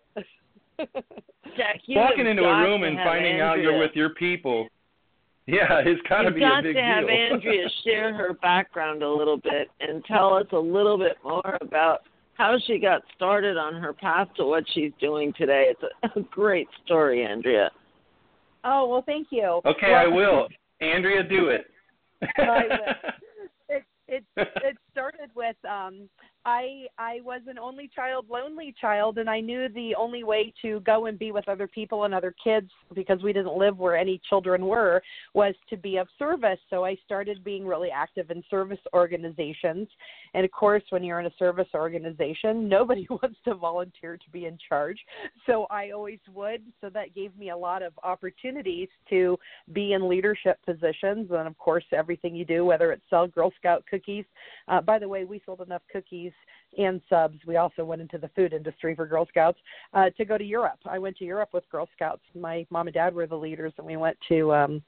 Jack, 1.56 1.80
you 1.87 1.98
Walking 1.98 2.26
into 2.26 2.44
a 2.44 2.62
room 2.62 2.85
and 2.85 2.96
finding 2.98 3.40
out 3.40 3.59
you're 3.59 3.72
Andrea. 3.72 3.78
with 3.88 3.96
your 3.96 4.11
people. 4.11 4.68
Yeah, 5.50 5.82
it's 5.84 6.00
got 6.08 6.22
to 6.22 6.30
You've 6.30 6.38
got 6.40 6.60
to 6.60 6.72
have 6.74 7.06
deal. 7.06 7.16
Andrea 7.32 7.68
share 7.84 8.14
her 8.14 8.34
background 8.34 9.02
a 9.02 9.10
little 9.10 9.36
bit 9.36 9.68
and 9.80 10.04
tell 10.04 10.34
us 10.34 10.46
a 10.52 10.58
little 10.58 10.96
bit 10.96 11.16
more 11.24 11.58
about 11.60 12.02
how 12.34 12.56
she 12.66 12.78
got 12.78 13.02
started 13.16 13.56
on 13.56 13.74
her 13.74 13.92
path 13.92 14.28
to 14.36 14.44
what 14.44 14.64
she's 14.72 14.92
doing 15.00 15.32
today. 15.36 15.66
It's 15.70 15.82
a, 15.82 16.18
a 16.18 16.22
great 16.24 16.68
story, 16.84 17.24
Andrea. 17.24 17.70
Oh 18.62 18.88
well, 18.88 19.02
thank 19.04 19.28
you. 19.30 19.60
okay, 19.66 19.94
I 19.94 20.06
will. 20.18 20.46
Andrea, 20.80 21.24
do 21.24 21.48
it. 21.48 21.66
I 22.38 22.62
will. 22.68 23.10
It 24.11 24.25
it 24.37 24.77
started 24.90 25.31
with 25.35 25.57
um 25.64 26.09
I 26.44 26.87
I 26.99 27.20
was 27.23 27.42
an 27.46 27.59
only 27.59 27.88
child, 27.94 28.27
lonely 28.31 28.75
child, 28.81 29.18
and 29.18 29.29
I 29.29 29.40
knew 29.40 29.68
the 29.68 29.94
only 29.94 30.25
way 30.25 30.53
to 30.62 30.81
go 30.81 31.07
and 31.07 31.18
be 31.18 31.33
with 31.33 31.49
other 31.49 31.68
people 31.68 32.05
and 32.05 32.14
other 32.14 32.35
kids 32.42 32.70
because 32.94 33.23
we 33.23 33.33
didn't 33.33 33.57
live 33.57 33.79
where 33.79 33.96
any 33.96 34.20
children 34.29 34.66
were 34.66 35.03
was 35.35 35.55
to 35.68 35.77
be 35.77 35.99
of 35.99 36.09
service. 36.18 36.59
So 36.70 36.85
I 36.85 36.96
started 37.05 37.44
being 37.44 37.66
really 37.66 37.90
active 37.90 38.31
in 38.31 38.42
service 38.51 38.79
organizations. 38.94 39.87
And 40.35 40.44
of 40.44 40.51
course, 40.51 40.83
when 40.90 41.05
you're 41.05 41.20
in 41.20 41.27
a 41.27 41.35
service 41.38 41.68
organization, 41.75 42.68
nobody 42.68 43.07
wants 43.11 43.38
to 43.44 43.55
volunteer 43.55 44.16
to 44.16 44.31
be 44.31 44.46
in 44.46 44.59
charge. 44.66 44.99
So 45.46 45.66
I 45.70 45.90
always 45.90 46.20
would. 46.35 46.62
So 46.81 46.88
that 46.90 47.14
gave 47.14 47.37
me 47.37 47.51
a 47.51 47.57
lot 47.57 47.83
of 47.83 47.92
opportunities 48.03 48.88
to 49.11 49.38
be 49.81 49.95
in 49.95 50.09
leadership 50.09 50.59
positions. 50.66 51.29
And 51.31 51.49
of 51.49 51.57
course, 51.57 51.85
everything 51.93 52.35
you 52.35 52.45
do, 52.45 52.64
whether 52.66 52.93
it's 52.93 53.03
sell 53.09 53.27
Girl 53.27 53.51
Scout 53.59 53.83
cookies. 53.88 54.27
Uh, 54.69 54.83
by 54.83 54.99
the 54.99 55.09
way, 55.09 55.25
we 55.25 55.40
sold 55.47 55.62
enough 55.62 55.83
cookies 55.90 56.33
and 56.79 57.01
subs. 57.09 57.38
We 57.47 57.57
also 57.57 57.85
went 57.85 58.01
into 58.01 58.19
the 58.19 58.29
food 58.29 58.53
industry 58.53 58.95
for 58.95 59.07
Girl 59.07 59.27
Scouts 59.27 59.59
uh, 59.95 60.11
to 60.16 60.25
go 60.25 60.38
to 60.38 60.45
Europe. 60.45 60.79
I 60.87 60.99
went 60.99 61.16
to 61.16 61.25
Europe 61.25 61.51
with 61.53 61.69
Girl 61.71 61.88
Scouts. 61.95 62.23
My 62.35 62.66
mom 62.71 62.87
and 62.87 62.95
dad 62.95 63.14
were 63.14 63.27
the 63.27 63.37
leaders, 63.37 63.73
and 63.79 63.87
we 63.87 63.97
went 63.97 64.16
to 64.29 64.53
um, 64.53 64.83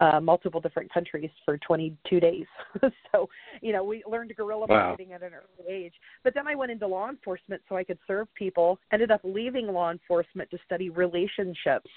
uh, 0.00 0.20
multiple 0.20 0.60
different 0.60 0.92
countries 0.92 1.30
for 1.44 1.58
22 1.58 2.20
days. 2.20 2.46
so, 3.12 3.28
you 3.60 3.72
know, 3.72 3.84
we 3.84 4.02
learned 4.10 4.34
guerrilla 4.36 4.66
Wow. 4.68 4.88
marketing 4.88 5.12
at 5.12 5.22
an 5.22 5.32
early 5.34 5.72
age. 5.72 5.94
But 6.24 6.34
then 6.34 6.46
I 6.48 6.54
went 6.54 6.72
into 6.72 6.86
law 6.86 7.08
enforcement 7.08 7.62
so 7.68 7.76
I 7.76 7.84
could 7.84 7.98
serve 8.06 8.26
people. 8.34 8.78
Ended 8.92 9.10
up 9.10 9.20
leaving 9.22 9.66
law 9.68 9.90
enforcement 9.90 10.50
to 10.50 10.58
study 10.64 10.90
relationships, 10.90 11.90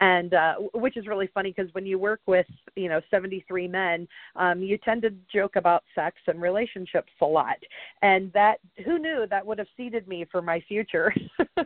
and 0.00 0.32
uh, 0.34 0.54
which 0.74 0.96
is 0.96 1.06
really 1.06 1.28
funny 1.34 1.52
because 1.54 1.72
when 1.74 1.86
you 1.86 1.95
work 1.98 2.20
with 2.26 2.46
you 2.74 2.88
know 2.88 3.00
73 3.10 3.68
men, 3.68 4.08
um, 4.36 4.60
you 4.60 4.78
tend 4.78 5.02
to 5.02 5.10
joke 5.32 5.56
about 5.56 5.84
sex 5.94 6.16
and 6.26 6.40
relationships 6.40 7.12
a 7.20 7.26
lot, 7.26 7.56
and 8.02 8.32
that 8.32 8.56
who 8.84 8.98
knew 8.98 9.26
that 9.30 9.44
would 9.44 9.58
have 9.58 9.68
seeded 9.76 10.06
me 10.08 10.26
for 10.30 10.42
my 10.42 10.60
future. 10.68 11.12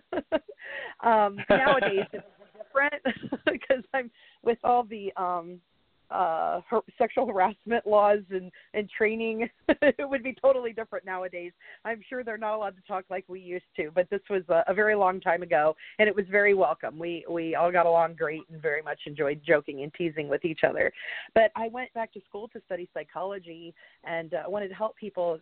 um, 1.03 1.37
nowadays 1.49 2.07
it's 2.13 2.25
different 2.57 3.03
because 3.47 3.85
I'm 3.95 4.11
with 4.43 4.59
all 4.65 4.85
the 4.85 5.13
um 5.17 5.61
uh 6.11 6.61
har- 6.69 6.83
sexual 6.99 7.27
harassment 7.27 7.87
laws 7.87 8.21
and 8.31 8.51
and 8.75 8.89
training 8.91 9.49
it 9.69 10.09
would 10.09 10.23
be 10.23 10.35
totally 10.41 10.73
different 10.73 11.05
nowadays. 11.05 11.53
I'm 11.85 12.01
sure 12.09 12.25
they're 12.25 12.39
not 12.39 12.55
allowed 12.55 12.77
to 12.77 12.83
talk 12.87 13.05
like 13.11 13.25
we 13.29 13.41
used 13.41 13.65
to 13.77 13.91
but 13.95 14.09
this 14.11 14.21
was 14.29 14.43
a, 14.49 14.65
a 14.69 14.75
very 14.75 14.95
long 14.95 15.21
time 15.21 15.43
ago 15.43 15.77
and 15.99 16.09
it 16.09 16.15
was 16.15 16.27
very 16.31 16.55
welcome. 16.55 16.99
We 16.99 17.25
we 17.31 17.55
all 17.55 17.73
got 17.73 17.87
along 17.87 18.15
great 18.15 18.43
and 18.51 18.61
very 18.61 18.83
much 18.83 19.01
enjoyed 19.07 19.41
joking 19.47 19.83
and 19.83 19.93
teasing 19.95 20.29
with 20.29 20.45
each 20.45 20.61
other. 20.69 20.93
But 21.35 21.51
i 21.57 21.69
went 21.69 21.93
back 21.95 22.13
to 22.13 22.21
school 22.29 22.49
to 22.49 22.61
study 22.67 22.89
psychology 22.93 23.75
and 24.05 24.35
uh, 24.35 24.43
wanted 24.47 24.69
to 24.69 24.75
help 24.75 24.97
people 24.97 25.39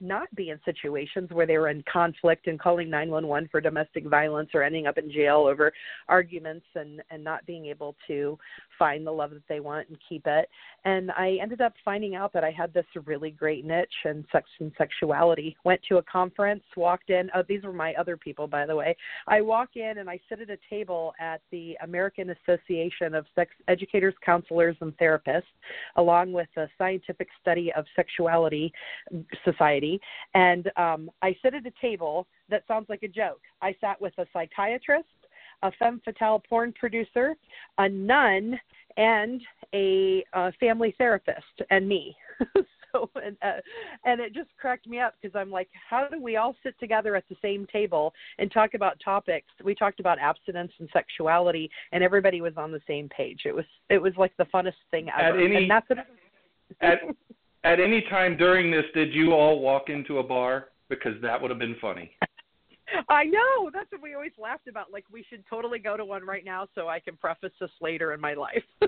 not 0.00 0.34
be 0.34 0.50
in 0.50 0.58
situations 0.64 1.30
where 1.30 1.46
they 1.46 1.58
were 1.58 1.68
in 1.68 1.82
conflict 1.90 2.46
and 2.46 2.58
calling 2.58 2.90
911 2.90 3.48
for 3.50 3.60
domestic 3.60 4.06
violence 4.06 4.50
or 4.54 4.62
ending 4.62 4.86
up 4.86 4.98
in 4.98 5.10
jail 5.10 5.46
over 5.48 5.72
arguments 6.08 6.66
and 6.74 7.02
and 7.10 7.22
not 7.22 7.44
being 7.46 7.66
able 7.66 7.94
to 8.06 8.38
find 8.78 9.06
the 9.06 9.10
love 9.10 9.30
that 9.30 9.46
they 9.48 9.60
want 9.60 9.88
and 9.88 9.98
keep 10.08 10.26
it. 10.26 10.48
And 10.84 11.10
i 11.12 11.38
ended 11.40 11.60
up 11.60 11.72
finding 11.84 12.14
out 12.14 12.32
that 12.32 12.44
i 12.44 12.50
had 12.50 12.74
this 12.74 12.86
really 13.06 13.30
great 13.30 13.64
niche 13.64 13.88
in 14.04 14.24
sex 14.32 14.48
and 14.60 14.72
sexuality. 14.76 15.56
Went 15.64 15.80
to 15.88 15.98
a 15.98 16.02
conference 16.02 16.64
walked 16.76 17.10
in 17.10 17.30
oh 17.34 17.42
these 17.48 17.62
were 17.62 17.72
my 17.72 17.94
other 17.94 18.16
people 18.16 18.46
by 18.46 18.66
the 18.66 18.74
way. 18.74 18.96
I 19.28 19.40
walk 19.40 19.70
in 19.76 19.98
and 19.98 20.10
i 20.10 20.18
sit 20.28 20.40
at 20.40 20.50
a 20.50 20.58
table 20.68 21.14
at 21.20 21.40
the 21.50 21.76
american 21.82 22.30
association 22.30 23.14
of 23.14 23.26
sex 23.34 23.52
educators 23.68 24.14
counselors 24.24 24.76
and 24.80 24.96
therapists 24.98 25.42
along 25.96 26.32
with 26.32 26.48
a 26.56 26.66
scientific 26.78 27.28
study 27.40 27.72
of 27.76 27.84
sexuality 27.94 28.72
society 29.44 29.61
and 30.34 30.70
um, 30.76 31.10
i 31.22 31.34
sit 31.42 31.54
at 31.54 31.66
a 31.66 31.72
table 31.80 32.26
that 32.52 32.64
sounds 32.68 32.86
like 32.90 33.02
a 33.02 33.08
joke. 33.08 33.40
I 33.62 33.74
sat 33.80 34.00
with 34.00 34.12
a 34.18 34.26
psychiatrist 34.32 35.06
a 35.62 35.72
femme 35.78 36.00
fatale 36.04 36.42
porn 36.48 36.72
producer 36.72 37.34
a 37.78 37.88
nun 37.88 38.58
and 38.96 39.40
a 39.74 40.24
uh, 40.34 40.50
family 40.60 40.94
therapist 40.98 41.62
and 41.70 41.88
me. 41.88 42.14
So 42.92 43.08
and, 43.24 43.38
uh, 43.40 43.52
and 44.04 44.20
it 44.20 44.34
just 44.34 44.50
cracked 44.60 44.86
me 44.86 45.00
up 45.00 45.14
because 45.18 45.34
i'm 45.34 45.50
like 45.50 45.70
how 45.88 46.08
do 46.08 46.20
we 46.20 46.36
all 46.36 46.54
sit 46.62 46.78
together 46.78 47.16
at 47.16 47.24
the 47.30 47.36
same 47.40 47.66
table 47.72 48.12
and 48.38 48.52
talk 48.52 48.74
about 48.74 49.00
topics? 49.02 49.46
We 49.64 49.74
talked 49.74 49.98
about 49.98 50.18
abstinence 50.18 50.72
and 50.78 50.90
sexuality 50.92 51.70
and 51.92 52.04
everybody 52.04 52.42
was 52.42 52.52
on 52.58 52.70
the 52.70 52.82
same 52.86 53.08
page. 53.08 53.44
It 53.46 53.54
was 53.54 53.64
it 53.88 53.96
was 53.96 54.12
like 54.18 54.36
the 54.36 54.44
funnest 54.44 54.74
thing 54.90 55.08
ever. 55.18 55.38
At 55.38 55.42
any- 55.42 55.56
and 55.56 55.70
that's 55.70 55.88
what 55.88 56.00
At 56.82 56.98
at 57.64 57.80
any 57.80 58.02
time 58.10 58.36
during 58.36 58.70
this, 58.70 58.84
did 58.94 59.14
you 59.14 59.32
all 59.32 59.60
walk 59.60 59.88
into 59.88 60.18
a 60.18 60.22
bar? 60.22 60.68
Because 60.88 61.14
that 61.22 61.40
would 61.40 61.50
have 61.50 61.58
been 61.58 61.76
funny. 61.80 62.14
I 63.08 63.24
know. 63.24 63.70
That's 63.72 63.90
what 63.90 64.02
we 64.02 64.14
always 64.14 64.32
laughed 64.38 64.68
about. 64.68 64.92
Like 64.92 65.06
we 65.10 65.24
should 65.28 65.42
totally 65.48 65.78
go 65.78 65.96
to 65.96 66.04
one 66.04 66.26
right 66.26 66.44
now 66.44 66.66
so 66.74 66.88
I 66.88 67.00
can 67.00 67.16
preface 67.16 67.52
this 67.60 67.70
later 67.80 68.12
in 68.12 68.20
my 68.20 68.34
life. 68.34 68.62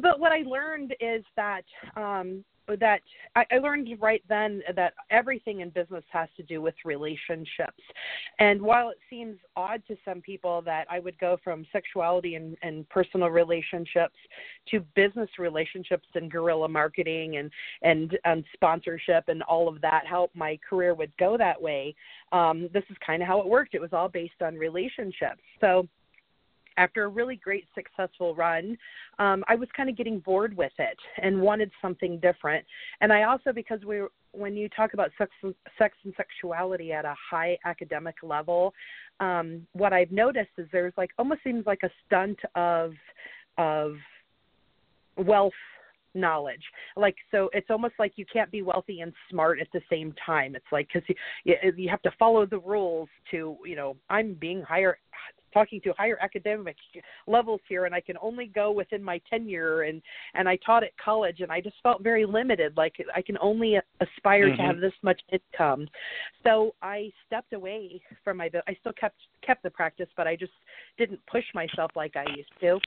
but 0.00 0.20
what 0.20 0.32
I 0.32 0.42
learned 0.46 0.94
is 1.00 1.24
that 1.36 1.64
um 1.96 2.44
that 2.76 3.00
I, 3.34 3.44
I 3.50 3.58
learned 3.58 3.88
right 4.00 4.22
then 4.28 4.62
that 4.74 4.94
everything 5.10 5.60
in 5.60 5.70
business 5.70 6.04
has 6.10 6.28
to 6.36 6.42
do 6.42 6.60
with 6.60 6.74
relationships. 6.84 7.82
And 8.38 8.60
while 8.60 8.90
it 8.90 8.98
seems 9.08 9.36
odd 9.56 9.82
to 9.88 9.96
some 10.04 10.20
people 10.20 10.62
that 10.62 10.86
I 10.90 10.98
would 11.00 11.18
go 11.18 11.38
from 11.42 11.66
sexuality 11.72 12.34
and, 12.34 12.56
and 12.62 12.88
personal 12.88 13.28
relationships 13.28 14.16
to 14.70 14.80
business 14.94 15.28
relationships 15.38 16.06
and 16.14 16.30
guerrilla 16.30 16.68
marketing 16.68 17.36
and, 17.36 17.50
and, 17.82 18.18
and 18.24 18.44
sponsorship 18.52 19.28
and 19.28 19.42
all 19.44 19.68
of 19.68 19.80
that, 19.80 20.04
how 20.06 20.30
my 20.34 20.58
career 20.68 20.94
would 20.94 21.16
go 21.18 21.36
that 21.36 21.60
way, 21.60 21.94
um, 22.32 22.68
this 22.72 22.84
is 22.90 22.96
kind 23.04 23.22
of 23.22 23.28
how 23.28 23.40
it 23.40 23.46
worked. 23.46 23.74
It 23.74 23.80
was 23.80 23.92
all 23.92 24.08
based 24.08 24.42
on 24.42 24.54
relationships. 24.54 25.40
So 25.60 25.88
after 26.78 27.04
a 27.04 27.08
really 27.08 27.36
great 27.36 27.66
successful 27.74 28.34
run, 28.34 28.78
um, 29.18 29.44
I 29.48 29.56
was 29.56 29.68
kind 29.76 29.90
of 29.90 29.96
getting 29.96 30.20
bored 30.20 30.56
with 30.56 30.72
it 30.78 30.96
and 31.20 31.40
wanted 31.40 31.70
something 31.82 32.18
different. 32.20 32.64
And 33.00 33.12
I 33.12 33.24
also, 33.24 33.52
because 33.52 33.80
we, 33.84 34.02
when 34.32 34.56
you 34.56 34.68
talk 34.70 34.94
about 34.94 35.10
sex, 35.18 35.30
sex 35.76 35.96
and 36.04 36.14
sexuality 36.16 36.92
at 36.92 37.04
a 37.04 37.14
high 37.30 37.58
academic 37.64 38.14
level, 38.22 38.72
um, 39.20 39.66
what 39.72 39.92
I've 39.92 40.12
noticed 40.12 40.50
is 40.56 40.68
there's 40.72 40.94
like 40.96 41.10
almost 41.18 41.42
seems 41.42 41.66
like 41.66 41.82
a 41.82 41.90
stunt 42.06 42.38
of 42.54 42.92
of 43.58 43.94
wealth 45.16 45.52
knowledge 46.14 46.62
like 46.96 47.16
so 47.30 47.50
it's 47.52 47.70
almost 47.70 47.94
like 47.98 48.12
you 48.16 48.24
can't 48.32 48.50
be 48.50 48.62
wealthy 48.62 49.00
and 49.00 49.12
smart 49.30 49.60
at 49.60 49.66
the 49.72 49.80
same 49.90 50.14
time 50.24 50.54
it's 50.56 50.64
like 50.72 50.88
because 50.92 51.06
you 51.44 51.54
you 51.76 51.88
have 51.88 52.00
to 52.02 52.10
follow 52.18 52.46
the 52.46 52.58
rules 52.60 53.08
to 53.30 53.56
you 53.64 53.76
know 53.76 53.94
i'm 54.08 54.34
being 54.34 54.62
higher 54.62 54.98
talking 55.52 55.80
to 55.82 55.92
higher 55.96 56.18
academic 56.20 56.76
levels 57.26 57.60
here 57.68 57.84
and 57.84 57.94
I 57.94 58.00
can 58.00 58.16
only 58.20 58.46
go 58.46 58.70
within 58.70 59.02
my 59.02 59.20
tenure 59.28 59.82
and 59.82 60.02
and 60.34 60.48
I 60.48 60.56
taught 60.64 60.82
at 60.82 60.96
college 61.02 61.40
and 61.40 61.50
I 61.50 61.60
just 61.60 61.76
felt 61.82 62.02
very 62.02 62.26
limited 62.26 62.76
like 62.76 62.94
I 63.14 63.22
can 63.22 63.38
only 63.40 63.78
aspire 64.00 64.48
mm-hmm. 64.48 64.56
to 64.56 64.62
have 64.62 64.80
this 64.80 64.92
much 65.02 65.20
income 65.32 65.88
so 66.44 66.74
I 66.82 67.10
stepped 67.26 67.52
away 67.52 68.00
from 68.24 68.38
my 68.38 68.50
I 68.66 68.76
still 68.80 68.92
kept 68.98 69.16
kept 69.44 69.62
the 69.62 69.70
practice 69.70 70.08
but 70.16 70.26
I 70.26 70.36
just 70.36 70.52
didn't 70.96 71.20
push 71.30 71.44
myself 71.54 71.92
like 71.96 72.16
I 72.16 72.24
used 72.36 72.52
to 72.60 72.78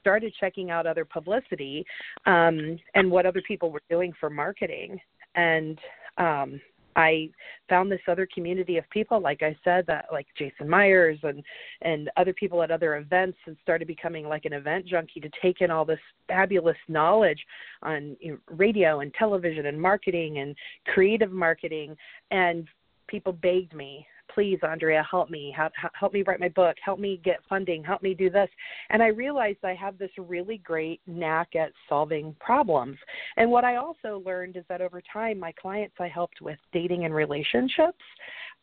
started 0.00 0.32
checking 0.40 0.70
out 0.70 0.86
other 0.86 1.04
publicity 1.04 1.84
um 2.26 2.78
and 2.94 3.10
what 3.10 3.26
other 3.26 3.42
people 3.46 3.70
were 3.70 3.82
doing 3.90 4.12
for 4.18 4.30
marketing 4.30 4.98
and 5.34 5.78
um 6.18 6.60
I 7.00 7.30
found 7.68 7.90
this 7.90 8.00
other 8.08 8.28
community 8.32 8.76
of 8.76 8.88
people, 8.90 9.20
like 9.20 9.42
I 9.42 9.56
said, 9.64 9.86
that 9.86 10.06
like 10.12 10.26
Jason 10.36 10.68
Myers 10.68 11.18
and 11.22 11.42
and 11.82 12.10
other 12.16 12.32
people 12.32 12.62
at 12.62 12.70
other 12.70 12.96
events, 12.96 13.38
and 13.46 13.56
started 13.62 13.88
becoming 13.88 14.28
like 14.28 14.44
an 14.44 14.52
event 14.52 14.86
junkie 14.86 15.20
to 15.20 15.30
take 15.42 15.60
in 15.60 15.70
all 15.70 15.84
this 15.84 15.98
fabulous 16.28 16.76
knowledge 16.88 17.44
on 17.82 18.16
you 18.20 18.32
know, 18.32 18.38
radio 18.50 19.00
and 19.00 19.12
television 19.14 19.66
and 19.66 19.80
marketing 19.80 20.38
and 20.38 20.54
creative 20.86 21.32
marketing. 21.32 21.96
And 22.30 22.68
people 23.08 23.32
begged 23.32 23.74
me 23.74 24.06
please 24.34 24.58
andrea 24.62 25.06
help 25.10 25.30
me. 25.30 25.54
Help, 25.98 26.12
me 26.12 26.22
write 26.22 26.40
my 26.40 26.48
book. 26.48 26.76
Help 26.84 26.98
me 26.98 27.20
get 27.24 27.40
funding. 27.48 27.82
Help 27.82 28.02
me 28.02 28.14
do 28.14 28.30
this. 28.30 28.48
And 28.90 29.02
i 29.02 29.08
realized 29.08 29.58
i 29.64 29.74
have 29.74 29.98
this 29.98 30.10
really 30.18 30.58
great 30.58 31.00
knack 31.06 31.54
at 31.56 31.72
solving 31.88 32.34
problems. 32.40 32.96
And 33.36 33.50
what 33.50 33.64
i 33.64 33.76
also 33.76 34.22
learned 34.24 34.56
is 34.56 34.64
that 34.68 34.80
over 34.80 35.02
time 35.12 35.38
my 35.38 35.52
clients 35.52 35.94
i 36.00 36.08
helped 36.08 36.40
with 36.40 36.58
dating 36.72 37.04
and 37.04 37.14
relationships 37.14 37.98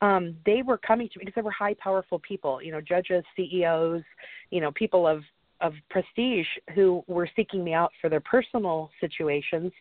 um, 0.01 0.35
they 0.45 0.61
were 0.61 0.77
coming 0.77 1.09
to 1.09 1.19
me 1.19 1.25
because 1.25 1.35
they 1.35 1.41
were 1.41 1.51
high 1.51 1.75
powerful 1.75 2.19
people 2.19 2.61
you 2.61 2.71
know 2.71 2.81
judges 2.81 3.23
ceos 3.35 4.03
you 4.51 4.61
know 4.61 4.71
people 4.71 5.07
of 5.07 5.23
of 5.61 5.73
prestige 5.89 6.47
who 6.73 7.03
were 7.07 7.29
seeking 7.35 7.63
me 7.63 7.73
out 7.73 7.91
for 8.01 8.09
their 8.09 8.19
personal 8.19 8.89
situations 8.99 9.71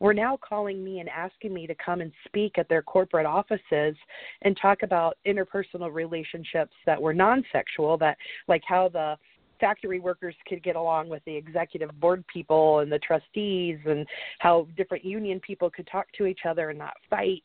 were 0.00 0.14
now 0.14 0.38
calling 0.46 0.84
me 0.84 1.00
and 1.00 1.08
asking 1.08 1.52
me 1.52 1.66
to 1.66 1.74
come 1.74 2.00
and 2.00 2.12
speak 2.26 2.58
at 2.58 2.68
their 2.68 2.82
corporate 2.82 3.26
offices 3.26 3.96
and 4.42 4.56
talk 4.60 4.82
about 4.82 5.16
interpersonal 5.26 5.92
relationships 5.92 6.72
that 6.86 7.00
were 7.00 7.14
non-sexual 7.14 7.98
that 7.98 8.16
like 8.48 8.62
how 8.66 8.88
the 8.88 9.16
factory 9.60 10.00
workers 10.00 10.34
could 10.46 10.62
get 10.62 10.76
along 10.76 11.08
with 11.08 11.24
the 11.24 11.34
executive 11.34 11.90
board 12.00 12.24
people 12.32 12.80
and 12.80 12.90
the 12.90 12.98
trustees 12.98 13.78
and 13.86 14.06
how 14.38 14.66
different 14.76 15.04
union 15.04 15.40
people 15.40 15.70
could 15.70 15.86
talk 15.90 16.06
to 16.16 16.26
each 16.26 16.40
other 16.48 16.70
and 16.70 16.78
not 16.78 16.94
fight. 17.08 17.44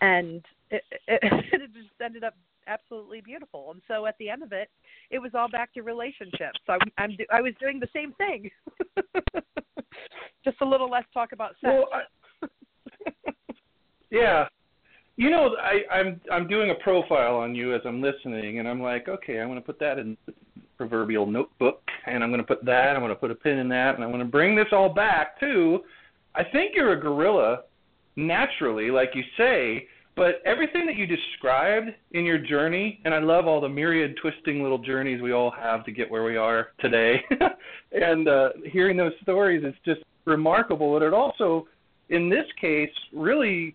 And 0.00 0.44
it, 0.70 0.82
it, 1.06 1.20
it 1.52 1.72
just 1.72 1.88
ended 2.02 2.24
up 2.24 2.34
absolutely 2.66 3.20
beautiful. 3.20 3.70
And 3.72 3.80
so 3.88 4.06
at 4.06 4.16
the 4.18 4.28
end 4.28 4.42
of 4.42 4.52
it, 4.52 4.68
it 5.10 5.18
was 5.18 5.32
all 5.34 5.48
back 5.48 5.72
to 5.74 5.82
relationships. 5.82 6.58
So 6.66 6.74
I'm, 6.74 6.92
I'm 6.98 7.16
I 7.32 7.40
was 7.40 7.52
doing 7.60 7.80
the 7.80 7.88
same 7.94 8.12
thing, 8.14 8.50
just 10.44 10.56
a 10.60 10.64
little 10.64 10.90
less 10.90 11.04
talk 11.12 11.32
about 11.32 11.50
sex. 11.60 11.64
Well, 11.64 11.88
I, 11.92 12.48
yeah, 14.10 14.46
you 15.16 15.30
know, 15.30 15.56
I, 15.60 15.94
I'm 15.94 16.20
I'm 16.30 16.48
doing 16.48 16.70
a 16.70 16.74
profile 16.76 17.36
on 17.36 17.54
you 17.54 17.74
as 17.74 17.80
I'm 17.84 18.02
listening, 18.02 18.58
and 18.58 18.68
I'm 18.68 18.82
like, 18.82 19.08
okay, 19.08 19.40
I'm 19.40 19.48
going 19.48 19.60
to 19.60 19.64
put 19.64 19.78
that 19.80 19.98
in 19.98 20.16
the 20.26 20.34
proverbial 20.76 21.26
notebook, 21.26 21.82
and 22.06 22.22
I'm 22.22 22.30
going 22.30 22.40
to 22.40 22.46
put 22.46 22.64
that, 22.64 22.96
I'm 22.96 23.00
going 23.00 23.10
to 23.10 23.16
put 23.16 23.30
a 23.30 23.34
pin 23.34 23.58
in 23.58 23.68
that, 23.68 23.94
and 23.94 24.04
I'm 24.04 24.10
going 24.10 24.24
to 24.24 24.30
bring 24.30 24.56
this 24.56 24.66
all 24.72 24.88
back 24.88 25.38
to. 25.40 25.80
I 26.34 26.42
think 26.42 26.72
you're 26.74 26.92
a 26.92 27.00
guerrilla 27.00 27.62
naturally, 28.16 28.90
like 28.90 29.10
you 29.14 29.22
say, 29.36 29.86
but 30.16 30.40
everything 30.44 30.86
that 30.86 30.96
you 30.96 31.06
described 31.06 31.88
in 32.12 32.24
your 32.24 32.38
journey, 32.38 33.00
and 33.04 33.12
I 33.12 33.18
love 33.18 33.46
all 33.46 33.60
the 33.60 33.68
myriad 33.68 34.16
twisting 34.20 34.62
little 34.62 34.78
journeys 34.78 35.20
we 35.20 35.32
all 35.32 35.50
have 35.50 35.84
to 35.86 35.92
get 35.92 36.08
where 36.08 36.22
we 36.22 36.36
are 36.36 36.68
today. 36.78 37.20
and 37.92 38.28
uh, 38.28 38.50
hearing 38.70 38.96
those 38.96 39.12
stories 39.22 39.64
is 39.64 39.74
just 39.84 40.02
remarkable. 40.24 40.92
But 40.92 41.04
it 41.04 41.12
also, 41.12 41.66
in 42.10 42.28
this 42.28 42.44
case, 42.60 42.92
really, 43.12 43.74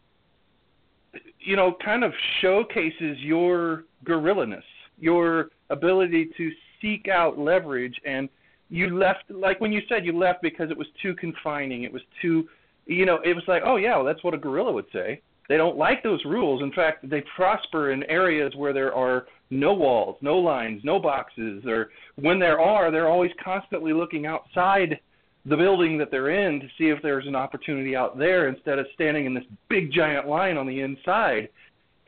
you 1.39 1.57
know, 1.57 1.75
kind 1.83 2.05
of 2.05 2.13
showcases 2.41 3.17
your 3.19 3.83
guerrillaness, 4.05 4.63
your 4.97 5.49
ability 5.69 6.29
to 6.37 6.51
seek 6.81 7.09
out 7.09 7.37
leverage. 7.37 7.99
And 8.05 8.29
you 8.69 8.97
left, 8.97 9.29
like 9.29 9.59
when 9.59 9.73
you 9.73 9.81
said 9.89 10.05
you 10.05 10.17
left 10.17 10.41
because 10.41 10.71
it 10.71 10.77
was 10.77 10.87
too 11.01 11.15
confining, 11.15 11.83
it 11.83 11.91
was 11.91 12.03
too, 12.21 12.47
you 12.85 13.05
know, 13.05 13.19
it 13.25 13.35
was 13.35 13.43
like, 13.49 13.63
oh, 13.65 13.75
yeah, 13.75 13.97
well, 13.97 14.05
that's 14.05 14.23
what 14.23 14.33
a 14.33 14.37
guerrilla 14.37 14.71
would 14.71 14.87
say 14.93 15.21
they 15.49 15.57
don't 15.57 15.77
like 15.77 16.03
those 16.03 16.23
rules. 16.25 16.61
In 16.61 16.71
fact, 16.71 17.09
they 17.09 17.23
prosper 17.35 17.91
in 17.91 18.03
areas 18.03 18.53
where 18.55 18.71
there 18.71 18.93
are 18.93 19.25
no 19.49 19.73
walls, 19.73 20.15
no 20.21 20.37
lines, 20.37 20.81
no 20.83 20.99
boxes, 20.99 21.65
or 21.65 21.89
when 22.15 22.39
there 22.39 22.61
are, 22.61 22.91
they're 22.91 23.09
always 23.09 23.31
constantly 23.43 23.91
looking 23.91 24.27
outside 24.27 24.99
the 25.45 25.57
building 25.57 25.97
that 25.97 26.11
they're 26.11 26.29
in 26.29 26.59
to 26.59 26.67
see 26.77 26.89
if 26.89 27.01
there's 27.01 27.25
an 27.25 27.35
opportunity 27.35 27.95
out 27.95 28.17
there 28.17 28.47
instead 28.47 28.77
of 28.77 28.85
standing 28.93 29.25
in 29.25 29.33
this 29.33 29.43
big 29.69 29.91
giant 29.91 30.27
line 30.27 30.55
on 30.55 30.67
the 30.67 30.81
inside. 30.81 31.49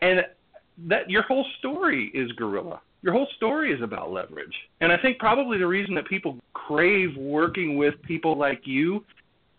And 0.02 0.22
that 0.88 1.10
your 1.10 1.24
whole 1.24 1.46
story 1.58 2.12
is 2.14 2.32
guerrilla. 2.34 2.80
Your 3.02 3.14
whole 3.14 3.28
story 3.38 3.74
is 3.74 3.82
about 3.82 4.12
leverage. 4.12 4.54
And 4.82 4.92
I 4.92 4.98
think 4.98 5.18
probably 5.18 5.58
the 5.58 5.66
reason 5.66 5.96
that 5.96 6.06
people 6.06 6.38
crave 6.54 7.18
working 7.18 7.76
with 7.76 7.96
people 8.04 8.38
like 8.38 8.62
you 8.66 9.04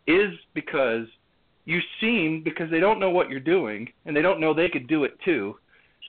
is 0.06 0.32
because 0.54 1.06
you 1.64 1.80
seem 2.00 2.42
because 2.42 2.70
they 2.70 2.80
don't 2.80 2.98
know 2.98 3.10
what 3.10 3.30
you're 3.30 3.40
doing 3.40 3.88
and 4.06 4.16
they 4.16 4.22
don't 4.22 4.40
know 4.40 4.52
they 4.52 4.68
could 4.68 4.86
do 4.88 5.04
it 5.04 5.18
too 5.24 5.56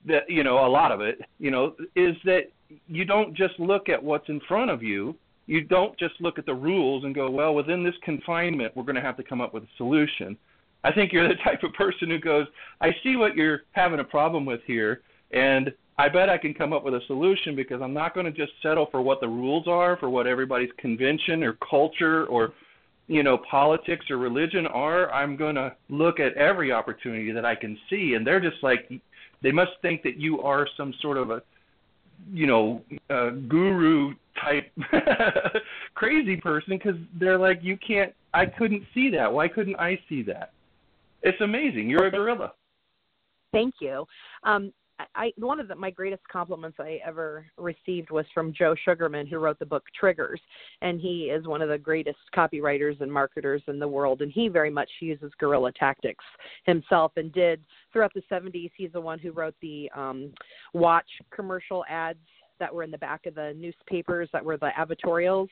that 0.06 0.30
you 0.30 0.43
know 0.43 0.66
a 0.66 0.68
lot 0.68 0.91
of 0.91 1.01
it 1.01 1.22
you 1.39 1.51
know 1.51 1.76
is 1.95 2.16
that 2.26 2.51
you 2.88 3.06
don't 3.06 3.36
just 3.36 3.60
look 3.60 3.89
at 3.89 4.01
what's 4.01 4.30
in 4.30 4.39
front 4.47 4.72
of 4.72 4.82
you. 4.82 5.16
You 5.45 5.62
don't 5.62 5.97
just 5.99 6.16
look 6.22 6.39
at 6.39 6.45
the 6.45 6.54
rules 6.54 7.04
and 7.04 7.14
go 7.14 7.30
well 7.30 7.54
within 7.54 7.84
this 7.84 7.95
confinement 8.04 8.76
we're 8.76 8.84
going 8.84 8.95
to 8.95 9.01
have 9.01 9.18
to 9.18 9.24
come 9.24 9.41
up 9.41 9.54
with 9.54 9.64
a 9.64 9.68
solution. 9.78 10.38
I 10.84 10.91
think 10.91 11.12
you're 11.12 11.28
the 11.28 11.36
type 11.43 11.64
of 11.64 11.74
person 11.74 12.10
who 12.10 12.20
goes 12.20 12.47
i 12.82 12.89
see 13.04 13.16
what 13.16 13.36
you're 13.36 13.62
having 13.72 13.99
a 13.99 14.04
problem 14.04 14.45
with 14.45 14.62
here 14.66 15.01
and 15.32 15.72
i 15.97 16.10
bet 16.10 16.30
i 16.30 16.38
can 16.38 16.54
come 16.54 16.74
up 16.74 16.84
with 16.84 16.93
a 16.93 17.01
solution 17.08 17.56
because 17.56 17.82
i'm 17.82 17.93
not 17.93 18.14
going 18.14 18.26
to 18.26 18.32
just 18.32 18.51
settle 18.62 18.88
for 18.91 19.01
what 19.01 19.22
the 19.22 19.28
rules 19.28 19.68
are 19.68 19.95
for 19.97 20.10
what 20.10 20.28
everybody's 20.28 20.72
convention 20.78 21.43
or 21.43 21.58
culture 21.70 22.26
or 22.26 22.54
you 23.08 23.24
know 23.24 23.38
politics 23.49 24.06
or 24.10 24.18
religion 24.18 24.66
are 24.68 25.12
i'm 25.12 25.36
going 25.36 25.56
to 25.56 25.76
look 25.89 26.20
at 26.20 26.34
every 26.34 26.72
opportunity 26.72 27.32
that 27.32 27.45
i 27.45 27.56
can 27.56 27.78
see. 27.89 28.14
And 28.16 28.26
they're 28.26 28.39
just 28.39 28.64
like 28.64 28.89
they 29.41 29.51
must 29.51 29.72
think 29.82 30.04
that 30.04 30.18
you 30.18 30.41
are 30.41 30.68
some 30.78 30.93
sort 31.01 31.18
of 31.18 31.30
a 31.30 31.41
you 32.32 32.47
know 32.47 32.82
uh, 33.10 33.32
guru 33.49 34.14
type 34.41 34.72
crazy 35.95 36.38
person 36.38 36.78
because 36.78 36.95
they're 37.20 37.38
like 37.38 37.60
you 37.62 37.78
can't 37.86 38.14
i 38.34 38.45
couldn't 38.45 38.84
see 38.93 39.10
that. 39.12 39.32
Why 39.32 39.47
couldn't 39.47 39.76
i 39.76 39.99
see 40.08 40.24
that? 40.24 40.51
It's 41.22 41.39
amazing. 41.41 41.89
You're 41.89 42.08
a 42.08 42.12
guerrilla. 42.12 42.54
Thank 43.51 43.76
you. 43.82 44.06
Um 44.43 44.74
I 45.16 45.32
one 45.38 45.60
of 45.60 45.68
the, 45.68 45.76
my 45.76 45.89
greatest 45.89 46.24
compliments 46.32 46.78
I 46.80 47.00
ever 47.06 47.46
received 47.58 48.12
was 48.12 48.26
from 48.34 48.54
Joe 48.54 48.76
Sugarman, 48.86 49.28
who 49.28 49.38
wrote 49.38 49.60
the 49.60 49.66
book 49.66 49.84
Triggers, 50.00 50.41
and 50.82 51.00
he 51.00 51.26
is 51.26 51.48
one 51.48 51.62
of 51.62 51.70
the 51.70 51.78
greatest 51.78 52.18
copywriters 52.36 53.00
and 53.02 53.12
marketers 53.12 53.62
in 53.68 53.80
the 53.80 53.88
world, 53.88 54.22
and 54.22 54.32
he 54.32 54.48
very 54.48 54.70
much 54.70 54.89
uses 55.02 55.32
guerrilla 55.39 55.72
tactics 55.74 56.24
himself, 56.66 57.12
and 57.16 57.32
did 57.34 57.62
throughout 57.91 58.14
the 58.14 58.24
70s. 58.32 58.72
He's 58.76 58.91
the 58.91 59.02
one 59.02 59.20
who 59.20 59.32
wrote 59.32 59.56
the 59.62 59.89
um, 59.96 60.32
watch 60.74 61.10
commercial 61.34 61.84
ads 61.89 62.20
that 62.60 62.74
were 62.74 62.84
in 62.84 62.91
the 62.91 62.98
back 62.98 63.26
of 63.26 63.36
the 63.36 63.54
newspapers 63.58 64.30
that 64.32 64.44
were 64.44 64.58
the 64.58 64.72
advertorials, 64.78 65.50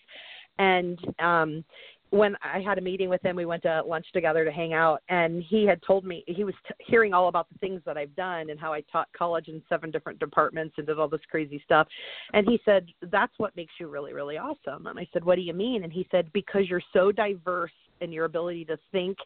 and 0.60 1.00
um, 1.20 1.64
when 2.12 2.36
I 2.44 2.60
had 2.60 2.78
a 2.78 2.82
meeting 2.82 3.08
with 3.08 3.24
him, 3.24 3.38
we 3.38 3.46
went 3.46 3.64
to 3.64 3.82
lunch 3.88 4.06
together 4.14 4.44
to 4.44 4.52
hang 4.52 4.74
out, 4.74 5.02
and 5.08 5.42
he 5.48 5.66
had 5.66 5.82
told 5.82 6.06
me 6.06 6.24
he 6.28 6.44
was 6.44 6.54
t- 6.68 6.74
hearing 6.80 7.14
all 7.14 7.30
about 7.30 7.48
the 7.50 7.58
things 7.60 7.82
that 7.86 7.98
I've 7.98 8.14
done 8.18 8.50
and 8.50 8.60
how 8.60 8.74
I 8.74 8.82
taught 8.92 9.08
college 9.18 9.48
in 9.48 9.62
seven 9.70 9.92
different 9.92 10.20
departments 10.20 10.76
and 10.78 10.86
did 10.86 11.00
all 11.00 11.08
this 11.08 11.22
crazy 11.30 11.62
stuff. 11.64 11.88
And 12.34 12.46
he 12.48 12.60
said, 12.66 12.88
That's 13.04 13.34
what 13.38 13.56
makes 13.56 13.74
you 13.80 13.88
really, 13.88 14.12
really 14.12 14.38
awesome. 14.38 14.88
And 14.88 15.00
I 15.00 15.08
said, 15.14 15.24
What 15.24 15.36
do 15.36 15.42
you 15.42 15.54
mean? 15.54 15.84
And 15.86 15.94
he 15.94 16.06
said, 16.12 16.32
Because 16.34 16.70
you're 16.70 16.84
so 16.92 17.14
diverse 17.14 17.72
in 18.02 18.12
your 18.12 18.26
ability 18.26 18.66
to 18.66 18.78
think 18.92 19.18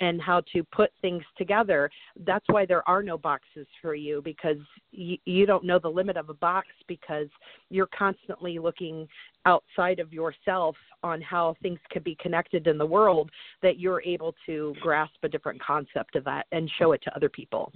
and 0.00 0.20
how 0.22 0.42
to 0.52 0.62
put 0.64 0.90
things 1.02 1.22
together. 1.36 1.90
That's 2.24 2.44
why 2.48 2.66
there 2.66 2.88
are 2.88 3.02
no 3.02 3.18
boxes 3.18 3.66
for 3.82 3.94
you 3.94 4.22
because 4.22 4.58
you, 4.92 5.18
you 5.24 5.44
don't 5.44 5.64
know 5.64 5.78
the 5.78 5.88
limit 5.88 6.16
of 6.16 6.28
a 6.28 6.34
box 6.34 6.68
because 6.86 7.28
you're 7.70 7.88
constantly 7.98 8.58
looking 8.58 9.08
outside 9.44 9.98
of 9.98 10.12
yourself 10.12 10.76
on 11.02 11.20
how 11.20 11.56
things 11.62 11.78
could 11.90 12.04
be 12.04 12.16
connected 12.20 12.66
in 12.66 12.78
the 12.78 12.86
world 12.86 13.30
that 13.62 13.78
you're 13.78 14.02
able 14.02 14.34
to 14.46 14.74
grasp 14.80 15.16
a 15.22 15.28
different 15.28 15.60
concept 15.62 16.16
of 16.16 16.24
that 16.24 16.46
and 16.52 16.70
show 16.78 16.92
it 16.92 17.02
to 17.02 17.14
other 17.16 17.28
people. 17.28 17.72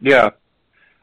Yeah. 0.00 0.30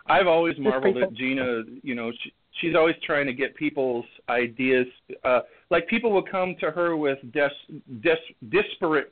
I've 0.06 0.28
always 0.28 0.60
marveled 0.60 0.98
at 0.98 1.14
Gina, 1.14 1.64
you 1.82 1.96
know, 1.96 2.12
she, 2.12 2.34
she's 2.62 2.76
always 2.76 2.96
trying 3.04 3.26
to 3.26 3.34
get 3.34 3.56
people's 3.56 4.06
ideas 4.30 4.88
uh 5.24 5.40
like 5.70 5.88
people 5.88 6.12
will 6.12 6.24
come 6.24 6.56
to 6.60 6.72
her 6.72 6.96
with 6.96 7.20
des, 7.32 7.50
des, 8.02 8.16
disparate 8.50 9.12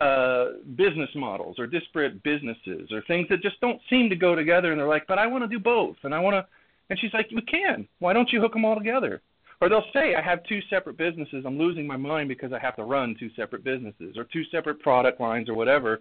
uh 0.00 0.46
business 0.76 1.10
models 1.14 1.58
or 1.58 1.66
disparate 1.66 2.22
businesses 2.22 2.90
or 2.90 3.02
things 3.06 3.26
that 3.28 3.40
just 3.42 3.60
don't 3.60 3.80
seem 3.88 4.08
to 4.08 4.16
go 4.16 4.34
together 4.34 4.72
and 4.72 4.80
they're 4.80 4.88
like 4.88 5.06
but 5.06 5.18
I 5.18 5.26
want 5.26 5.44
to 5.44 5.48
do 5.48 5.58
both 5.58 5.96
and 6.02 6.14
I 6.14 6.20
want 6.20 6.34
to 6.34 6.46
and 6.90 6.98
she's 6.98 7.14
like 7.14 7.28
you 7.30 7.40
can. 7.42 7.88
Why 8.00 8.12
don't 8.12 8.30
you 8.32 8.40
hook 8.40 8.52
them 8.52 8.64
all 8.64 8.76
together? 8.76 9.22
Or 9.62 9.68
they'll 9.68 9.84
say 9.94 10.14
I 10.14 10.20
have 10.20 10.44
two 10.44 10.60
separate 10.68 10.98
businesses. 10.98 11.44
I'm 11.46 11.56
losing 11.56 11.86
my 11.86 11.96
mind 11.96 12.28
because 12.28 12.52
I 12.52 12.58
have 12.58 12.76
to 12.76 12.84
run 12.84 13.16
two 13.18 13.30
separate 13.36 13.64
businesses 13.64 14.18
or 14.18 14.24
two 14.24 14.42
separate 14.50 14.80
product 14.80 15.20
lines 15.20 15.48
or 15.48 15.54
whatever. 15.54 16.00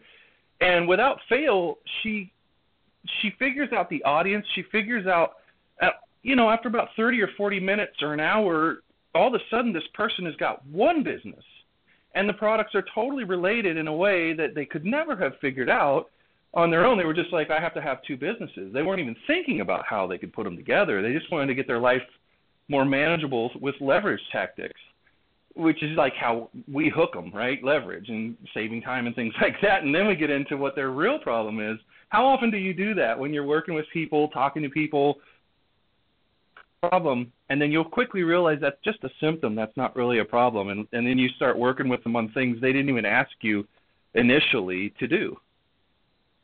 And 0.59 0.87
without 0.87 1.19
fail 1.29 1.77
she 2.01 2.31
she 3.21 3.31
figures 3.39 3.69
out 3.71 3.89
the 3.89 4.03
audience. 4.03 4.45
She 4.53 4.63
figures 4.63 5.07
out 5.07 5.33
uh, 5.81 5.89
you 6.23 6.35
know, 6.35 6.49
after 6.49 6.67
about 6.67 6.89
30 6.95 7.21
or 7.21 7.29
40 7.37 7.59
minutes 7.59 8.01
or 8.01 8.13
an 8.13 8.19
hour, 8.19 8.83
all 9.15 9.27
of 9.27 9.33
a 9.33 9.43
sudden 9.49 9.73
this 9.73 9.83
person 9.93 10.25
has 10.25 10.35
got 10.35 10.65
one 10.67 11.03
business 11.03 11.43
and 12.15 12.27
the 12.27 12.33
products 12.33 12.75
are 12.75 12.83
totally 12.93 13.23
related 13.23 13.77
in 13.77 13.87
a 13.87 13.93
way 13.93 14.33
that 14.33 14.53
they 14.53 14.65
could 14.65 14.85
never 14.85 15.15
have 15.15 15.33
figured 15.39 15.69
out 15.69 16.07
on 16.53 16.69
their 16.69 16.85
own. 16.85 16.97
They 16.97 17.05
were 17.05 17.13
just 17.13 17.31
like, 17.31 17.49
I 17.49 17.59
have 17.59 17.73
to 17.75 17.81
have 17.81 18.03
two 18.03 18.17
businesses. 18.17 18.73
They 18.73 18.83
weren't 18.83 18.99
even 18.99 19.15
thinking 19.27 19.61
about 19.61 19.85
how 19.85 20.07
they 20.07 20.17
could 20.17 20.33
put 20.33 20.43
them 20.43 20.57
together. 20.57 21.01
They 21.01 21.13
just 21.13 21.31
wanted 21.31 21.47
to 21.47 21.55
get 21.55 21.67
their 21.67 21.79
life 21.79 22.01
more 22.67 22.85
manageable 22.85 23.51
with 23.61 23.75
leverage 23.79 24.21
tactics, 24.31 24.79
which 25.55 25.81
is 25.83 25.97
like 25.97 26.13
how 26.15 26.49
we 26.71 26.89
hook 26.89 27.13
them, 27.13 27.31
right? 27.33 27.63
Leverage 27.63 28.09
and 28.09 28.35
saving 28.53 28.81
time 28.81 29.07
and 29.07 29.15
things 29.15 29.33
like 29.41 29.55
that. 29.61 29.83
And 29.83 29.95
then 29.95 30.07
we 30.07 30.15
get 30.15 30.29
into 30.29 30.57
what 30.57 30.75
their 30.75 30.91
real 30.91 31.19
problem 31.19 31.59
is. 31.59 31.77
How 32.09 32.25
often 32.25 32.51
do 32.51 32.57
you 32.57 32.73
do 32.73 32.93
that 32.95 33.17
when 33.17 33.33
you're 33.33 33.45
working 33.45 33.73
with 33.73 33.85
people, 33.93 34.27
talking 34.29 34.63
to 34.63 34.69
people? 34.69 35.19
Problem 36.81 37.31
and 37.49 37.61
then 37.61 37.71
you'll 37.71 37.85
quickly 37.85 38.23
realize 38.23 38.57
that's 38.59 38.81
just 38.83 39.03
a 39.03 39.09
symptom. 39.19 39.55
That's 39.55 39.75
not 39.77 39.95
really 39.95 40.19
a 40.19 40.25
problem. 40.25 40.69
And 40.69 40.87
and 40.91 41.05
then 41.05 41.17
you 41.17 41.29
start 41.29 41.57
working 41.57 41.89
with 41.89 42.03
them 42.03 42.15
on 42.15 42.31
things 42.31 42.59
they 42.59 42.73
didn't 42.73 42.89
even 42.89 43.05
ask 43.05 43.31
you 43.41 43.67
initially 44.15 44.93
to 44.99 45.07
do 45.07 45.37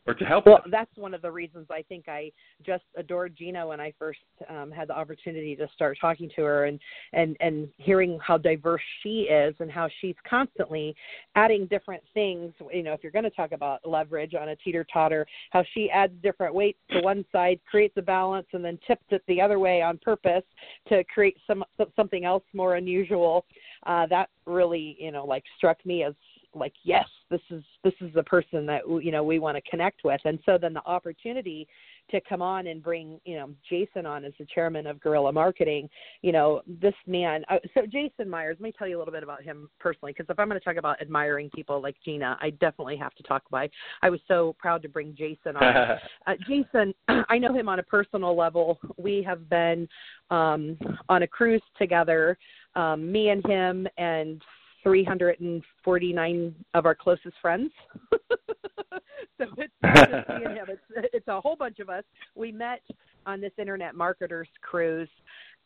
or 0.08 0.14
to 0.14 0.26
help 0.26 0.46
well 0.46 0.60
them. 0.64 0.72
that's 0.72 0.96
one 0.96 1.14
of 1.14 1.22
the 1.22 1.32
reasons 1.32 1.68
i 1.70 1.82
think 1.84 2.08
i 2.08 2.32
just 2.66 2.84
adored 2.96 3.36
gina 3.38 3.68
when 3.68 3.80
i 3.80 3.94
first 4.00 4.20
um, 4.50 4.72
had 4.72 4.88
the 4.88 4.98
opportunity 4.98 5.56
to 5.56 5.68
start 5.76 5.98
talking 6.00 6.30
to 6.36 6.44
her 6.44 6.66
and 6.66 6.80
and 7.14 7.36
and 7.40 7.68
hearing 7.78 8.18
how 8.26 8.38
diverse 8.38 8.82
she 9.04 9.22
is 9.30 9.54
and 9.60 9.70
how 9.70 9.90
she's 10.02 10.16
constantly 10.28 10.96
adding 11.36 11.68
different 11.68 12.02
things 12.14 12.54
you 12.74 12.84
know 12.84 12.94
if 12.94 13.04
you're 13.04 13.12
going 13.12 13.24
to 13.24 13.30
talk 13.32 13.52
about 13.52 13.80
leverage 13.86 14.34
on 14.34 14.50
a 14.50 14.56
teeter 14.58 14.86
totter 14.92 15.26
how 15.52 15.64
she 15.74 15.90
adds 15.92 16.14
different 16.24 16.54
weights 16.54 16.80
to 16.90 17.02
one 17.02 17.26
side 17.32 17.60
creates 17.70 17.94
a 17.98 18.02
balance 18.02 18.48
and 18.54 18.64
then 18.64 18.80
tips 18.88 19.06
it 19.10 19.22
the 19.28 19.42
other 19.42 19.60
way 19.60 19.82
on 19.82 19.98
purpose 19.98 20.44
to 20.88 21.04
create 21.06 21.38
some 21.46 21.64
something 21.96 22.24
else 22.24 22.44
more 22.54 22.76
unusual 22.76 23.46
uh 23.86 24.08
that 24.08 24.30
really 24.46 24.96
you 25.00 25.12
know 25.12 25.26
like 25.26 25.44
struck 25.58 25.84
me 25.86 26.04
as 26.04 26.14
like 26.54 26.74
yes 26.84 27.06
this 27.30 27.42
is 27.50 27.64
this 27.84 27.94
is 28.02 28.14
the 28.14 28.24
person 28.24 28.66
that 28.66 28.82
you 28.88 29.12
know 29.12 29.24
we 29.24 29.40
want 29.40 29.56
to 29.58 29.70
connect 29.70 30.04
with. 30.04 30.22
And 30.26 30.40
so 30.46 30.58
then 30.58 30.74
the 30.74 30.86
opportunity 30.86 31.68
to 32.10 32.22
come 32.22 32.42
on 32.42 32.68
and 32.68 32.82
bring 32.82 33.20
you 33.26 33.36
know 33.36 33.50
jason 33.70 34.06
on 34.06 34.24
as 34.24 34.34
the 34.40 34.46
chairman 34.54 34.88
of 34.88 35.00
guerrilla 35.00 35.32
marketing 35.32 35.90
you 36.22 36.32
know 36.32 36.62
this 36.82 36.94
man 37.06 37.44
uh, 37.50 37.58
so 37.74 37.82
jason 37.86 38.30
myers 38.30 38.58
let 38.60 38.64
me 38.64 38.74
tell 38.78 38.88
you 38.88 38.98
a 38.98 39.00
little 39.00 39.14
bit 39.14 39.24
about 39.24 39.44
him 39.44 39.70
personally 39.80 40.14
because 40.14 40.26
if 40.30 40.40
i'm 40.40 40.48
going 40.48 40.60
to 40.60 40.64
talk 40.64 40.78
about 40.78 41.00
admiring 41.02 41.50
people 41.54 41.82
like 41.82 41.96
gina 42.04 42.38
i 42.42 42.50
definitely 42.52 42.98
have 42.98 43.14
to 43.16 43.24
talk 43.24 43.44
about 43.48 43.70
i 44.02 44.10
was 44.10 44.20
so 44.28 44.56
proud 44.60 44.82
to 44.82 44.90
bring 44.90 45.16
jason 45.16 45.56
on. 45.56 45.98
Uh, 46.28 46.34
jason 46.48 46.94
i 47.30 47.38
know 47.38 47.54
him 47.54 47.70
on 47.70 47.80
a 47.80 47.84
personal 47.84 48.36
level. 48.36 48.80
We 48.98 49.24
have 49.24 49.50
been 49.50 49.88
um 50.30 50.78
on 51.10 51.24
a 51.24 51.28
cruise 51.28 51.62
together 51.78 52.38
um 52.76 53.12
me 53.12 53.30
and 53.30 53.46
him 53.46 53.88
and 53.98 54.42
349 54.84 56.56
of 56.74 56.86
our 56.86 56.96
closest 56.96 57.36
friends. 57.42 57.72
so 58.12 59.46
it's, 59.58 59.74
it's, 59.84 60.82
it's 61.14 61.28
a 61.28 61.42
whole 61.42 61.56
bunch 61.56 61.80
of 61.80 61.90
us. 61.90 62.04
We 62.36 62.52
met 62.52 62.82
on 63.26 63.42
this 63.42 63.52
internet 63.58 63.96
marketers 63.96 64.48
cruise 64.62 65.10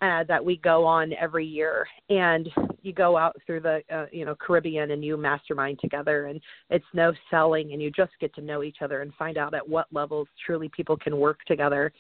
uh, 0.02 0.24
that 0.24 0.43
we 0.43 0.58
go 0.58 0.84
on 0.84 1.14
every 1.14 1.45
year, 1.45 1.88
and 2.10 2.49
you 2.82 2.91
go 2.91 3.18
out 3.18 3.38
through 3.45 3.60
the 3.60 3.82
uh, 3.93 4.06
you 4.12 4.26
know 4.26 4.34
Caribbean 4.36 4.91
and 4.91 5.06
you 5.06 5.16
mastermind 5.16 5.80
together, 5.80 6.26
and 6.26 6.41
it's 6.72 6.86
no 6.93 7.14
selling, 7.30 7.74
and 7.74 7.82
you 7.82 7.91
just 7.91 8.12
get 8.20 8.34
to 8.36 8.41
know 8.41 8.64
each 8.64 8.78
other 8.82 9.02
and 9.02 9.14
find 9.14 9.38
out 9.38 9.54
at 9.54 9.68
what 9.68 9.86
levels 9.91 10.28
truly 10.43 10.70
people 10.76 10.97
can 10.97 11.18
work 11.18 11.39
together. 11.45 11.91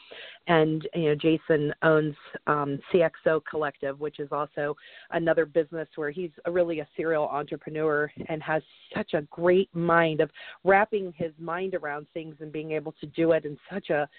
And 0.47 0.87
you 0.95 1.09
know 1.09 1.15
Jason 1.15 1.71
owns 1.83 2.15
um, 2.47 2.79
CXO 2.91 3.41
Collective, 3.47 3.99
which 3.99 4.19
is 4.19 4.29
also 4.31 4.75
another 5.11 5.45
business 5.45 5.87
where 5.95 6.09
he's 6.09 6.31
a, 6.45 6.51
really 6.51 6.79
a 6.79 6.87
serial 6.97 7.27
entrepreneur 7.27 8.11
and 8.29 8.41
has 8.41 8.63
such 8.95 9.13
a 9.13 9.21
great 9.29 9.69
mind 9.75 10.21
of 10.21 10.31
wrapping 10.63 11.13
his 11.15 11.33
mind 11.37 11.75
around 11.75 12.07
things 12.15 12.35
and 12.39 12.51
being 12.51 12.71
able 12.71 12.93
to 12.93 13.05
do 13.07 13.33
it 13.33 13.45
in 13.45 13.57
such 13.71 13.91
a 13.91 14.09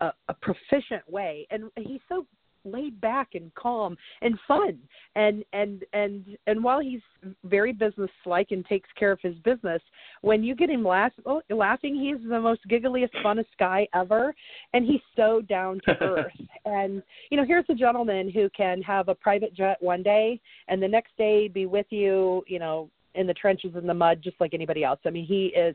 a, 0.00 0.12
a 0.28 0.34
proficient 0.34 1.08
way 1.08 1.46
and 1.50 1.64
he's 1.76 2.00
so 2.08 2.24
laid 2.64 3.00
back 3.00 3.28
and 3.34 3.54
calm 3.54 3.96
and 4.22 4.38
fun. 4.46 4.78
And 5.16 5.44
and 5.52 5.84
and 5.92 6.24
and 6.46 6.62
while 6.62 6.80
he's 6.80 7.00
very 7.44 7.72
business 7.72 8.10
like 8.26 8.48
and 8.50 8.64
takes 8.66 8.88
care 8.98 9.12
of 9.12 9.20
his 9.22 9.34
business 9.44 9.82
when 10.22 10.42
you 10.42 10.54
get 10.54 10.70
him 10.70 10.84
laugh, 10.84 11.12
oh, 11.26 11.42
laughing 11.50 11.94
he's 11.94 12.28
the 12.28 12.40
most 12.40 12.60
giggliest 12.70 13.14
funnest 13.24 13.46
guy 13.58 13.86
ever. 13.94 14.34
And 14.74 14.86
he's 14.86 15.00
so 15.16 15.42
down 15.42 15.80
to 15.86 15.96
earth. 16.00 16.32
And 16.64 17.02
you 17.30 17.36
know 17.36 17.44
here's 17.44 17.66
a 17.68 17.74
gentleman 17.74 18.30
who 18.30 18.48
can 18.56 18.82
have 18.82 19.08
a 19.08 19.14
private 19.14 19.54
jet 19.54 19.76
one 19.80 20.02
day 20.02 20.40
and 20.68 20.82
the 20.82 20.88
next 20.88 21.16
day 21.16 21.48
be 21.48 21.66
with 21.66 21.86
you 21.90 22.44
you 22.46 22.58
know 22.58 22.90
in 23.16 23.26
the 23.26 23.34
trenches 23.34 23.72
in 23.74 23.86
the 23.86 23.94
mud 23.94 24.20
just 24.22 24.40
like 24.40 24.54
anybody 24.54 24.84
else. 24.84 25.00
I 25.04 25.10
mean 25.10 25.26
he 25.26 25.46
is 25.46 25.74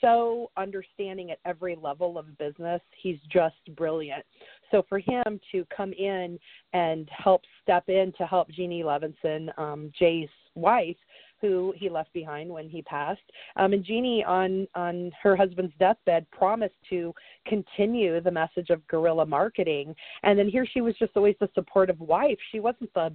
so 0.00 0.50
understanding 0.56 1.30
at 1.30 1.38
every 1.44 1.76
level 1.76 2.18
of 2.18 2.36
business. 2.38 2.80
He's 3.02 3.18
just 3.30 3.56
brilliant. 3.76 4.24
So 4.70 4.84
for 4.88 4.98
him 4.98 5.40
to 5.52 5.64
come 5.74 5.92
in 5.92 6.38
and 6.72 7.08
help 7.16 7.42
step 7.62 7.88
in 7.88 8.12
to 8.18 8.26
help 8.26 8.50
Jeannie 8.50 8.82
Levinson, 8.82 9.56
um, 9.58 9.92
Jay's 9.98 10.28
wife, 10.54 10.96
who 11.40 11.74
he 11.76 11.90
left 11.90 12.12
behind 12.12 12.48
when 12.48 12.68
he 12.68 12.80
passed. 12.82 13.20
Um, 13.56 13.72
and 13.74 13.84
Jeannie, 13.84 14.24
on 14.24 14.66
on 14.74 15.12
her 15.22 15.36
husband's 15.36 15.74
deathbed, 15.78 16.26
promised 16.30 16.74
to 16.90 17.12
continue 17.46 18.20
the 18.20 18.30
message 18.30 18.70
of 18.70 18.86
guerrilla 18.86 19.26
marketing. 19.26 19.94
And 20.22 20.38
then 20.38 20.48
here 20.48 20.66
she 20.66 20.80
was 20.80 20.94
just 20.98 21.12
always 21.16 21.36
the 21.40 21.50
supportive 21.54 22.00
wife. 22.00 22.38
She 22.50 22.60
wasn't 22.60 22.92
the 22.94 23.12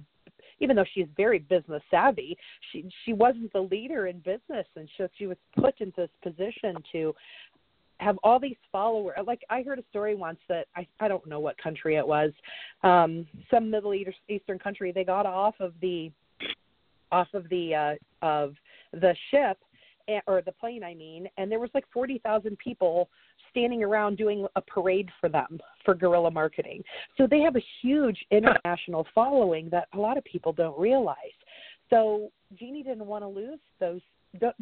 even 0.60 0.76
though 0.76 0.84
she's 0.94 1.06
very 1.16 1.38
business 1.38 1.82
savvy, 1.90 2.36
she 2.70 2.88
she 3.04 3.12
wasn't 3.12 3.52
the 3.52 3.60
leader 3.60 4.06
in 4.06 4.18
business, 4.18 4.66
and 4.76 4.88
so 4.96 5.08
she 5.16 5.26
was 5.26 5.36
put 5.58 5.80
into 5.80 6.02
this 6.02 6.10
position 6.22 6.76
to 6.92 7.14
have 7.98 8.18
all 8.22 8.38
these 8.38 8.56
followers. 8.72 9.16
Like 9.26 9.42
I 9.50 9.62
heard 9.62 9.78
a 9.78 9.84
story 9.90 10.14
once 10.14 10.38
that 10.48 10.66
I 10.76 10.86
I 11.00 11.08
don't 11.08 11.26
know 11.26 11.40
what 11.40 11.58
country 11.58 11.96
it 11.96 12.06
was, 12.06 12.32
um, 12.82 13.26
some 13.50 13.70
Middle 13.70 13.94
Eastern 14.28 14.58
country. 14.58 14.92
They 14.92 15.04
got 15.04 15.26
off 15.26 15.54
of 15.60 15.74
the 15.80 16.10
off 17.12 17.28
of 17.34 17.48
the 17.48 17.74
uh, 17.74 18.26
of 18.26 18.54
the 18.92 19.14
ship 19.30 19.58
or 20.26 20.42
the 20.42 20.52
plane 20.52 20.82
I 20.82 20.94
mean, 20.94 21.28
and 21.36 21.50
there 21.50 21.60
was 21.60 21.70
like 21.72 21.84
40,000 21.92 22.58
people 22.58 23.08
standing 23.50 23.82
around 23.82 24.16
doing 24.16 24.46
a 24.56 24.60
parade 24.60 25.08
for 25.20 25.28
them 25.28 25.58
for 25.84 25.94
guerrilla 25.94 26.30
marketing. 26.30 26.82
So 27.16 27.26
they 27.26 27.40
have 27.40 27.56
a 27.56 27.64
huge 27.82 28.18
international 28.30 29.06
following 29.14 29.68
that 29.70 29.88
a 29.94 29.98
lot 29.98 30.16
of 30.16 30.24
people 30.24 30.52
don't 30.52 30.78
realize. 30.78 31.16
So 31.88 32.30
Jeannie 32.58 32.82
didn't 32.82 33.06
want 33.06 33.24
to 33.24 33.28
lose 33.28 33.58
those 33.78 34.00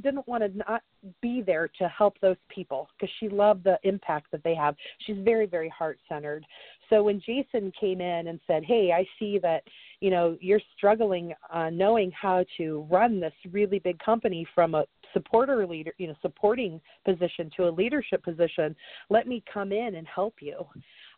didn't 0.03 0.27
want 0.27 0.43
to 0.43 0.59
not 0.59 0.83
be 1.21 1.43
there 1.43 1.69
to 1.79 1.89
help 1.89 2.19
those 2.21 2.37
people 2.49 2.89
because 2.97 3.13
she 3.21 3.29
loved 3.29 3.65
the 3.65 3.79
impact 3.83 4.29
that 4.33 4.43
they 4.43 4.55
have. 4.55 4.75
She's 5.07 5.19
very, 5.19 5.47
very 5.47 5.69
heart 5.69 5.99
centered. 6.09 6.45
So 6.91 7.03
when 7.03 7.21
Jason 7.21 7.73
came 7.79 8.01
in 8.01 8.29
and 8.29 8.41
said, 8.47 8.65
"Hey, 8.65 8.93
I 8.93 9.07
see 9.19 9.39
that 9.39 9.63
you 10.01 10.11
know 10.11 10.37
you're 10.41 10.61
struggling 10.77 11.35
uh, 11.53 11.71
knowing 11.71 12.11
how 12.13 12.45
to 12.57 12.87
run 12.91 13.21
this 13.21 13.33
really 13.51 13.79
big 13.79 13.99
company 13.99 14.47
from 14.55 14.75
a 14.75 14.85
supporter 15.13 15.67
leader, 15.67 15.93
you 15.99 16.07
know, 16.07 16.15
supporting 16.21 16.81
position 17.05 17.51
to 17.57 17.69
a 17.69 17.71
leadership 17.71 18.23
position. 18.23 18.75
Let 19.11 19.27
me 19.27 19.43
come 19.53 19.73
in 19.73 19.97
and 19.97 20.07
help 20.07 20.37
you." 20.41 20.67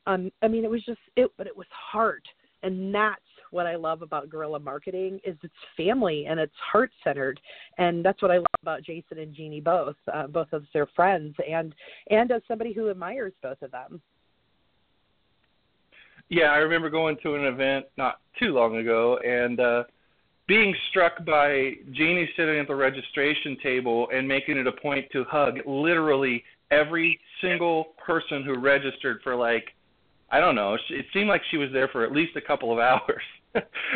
Um, 0.06 0.30
I 0.42 0.48
mean, 0.48 0.64
it 0.64 0.70
was 0.70 0.84
just 0.84 1.00
it, 1.16 1.30
but 1.36 1.46
it 1.46 1.56
was 1.56 1.66
hard, 1.70 2.22
and 2.62 2.94
that's 2.94 3.20
what 3.50 3.66
I 3.66 3.76
love 3.76 4.02
about 4.02 4.30
guerrilla 4.30 4.60
marketing 4.60 5.20
is 5.24 5.36
it's 5.42 5.52
family 5.76 6.26
and 6.26 6.38
it's 6.38 6.54
heart 6.72 6.90
centered, 7.02 7.40
and 7.78 8.04
that's 8.04 8.22
what 8.22 8.30
I 8.30 8.38
love 8.38 8.46
about 8.62 8.82
Jason 8.82 9.18
and 9.18 9.34
Jeannie 9.34 9.60
both, 9.60 9.96
uh, 10.12 10.26
both 10.28 10.52
of 10.52 10.64
their 10.72 10.86
friends, 10.86 11.34
and 11.48 11.74
and 12.10 12.30
as 12.30 12.42
somebody 12.48 12.72
who 12.72 12.90
admires 12.90 13.32
both 13.42 13.60
of 13.62 13.70
them. 13.70 14.00
Yeah, 16.30 16.52
I 16.52 16.58
remember 16.58 16.88
going 16.88 17.16
to 17.22 17.34
an 17.34 17.44
event 17.44 17.86
not 17.98 18.20
too 18.38 18.54
long 18.54 18.76
ago 18.76 19.18
and 19.18 19.60
uh 19.60 19.84
being 20.46 20.74
struck 20.90 21.24
by 21.24 21.74
Jeannie 21.92 22.28
sitting 22.36 22.58
at 22.58 22.66
the 22.66 22.74
registration 22.74 23.56
table 23.62 24.08
and 24.12 24.26
making 24.26 24.56
it 24.56 24.66
a 24.66 24.72
point 24.72 25.06
to 25.12 25.22
hug 25.24 25.58
literally 25.64 26.42
every 26.72 27.20
single 27.40 27.88
person 28.04 28.42
who 28.42 28.58
registered 28.58 29.20
for 29.22 29.36
like 29.36 29.64
I 30.32 30.38
don't 30.40 30.54
know, 30.54 30.74
it 30.74 31.06
seemed 31.12 31.28
like 31.28 31.42
she 31.50 31.56
was 31.56 31.70
there 31.72 31.88
for 31.88 32.04
at 32.04 32.12
least 32.12 32.36
a 32.36 32.40
couple 32.40 32.72
of 32.72 32.78
hours. 32.90 33.22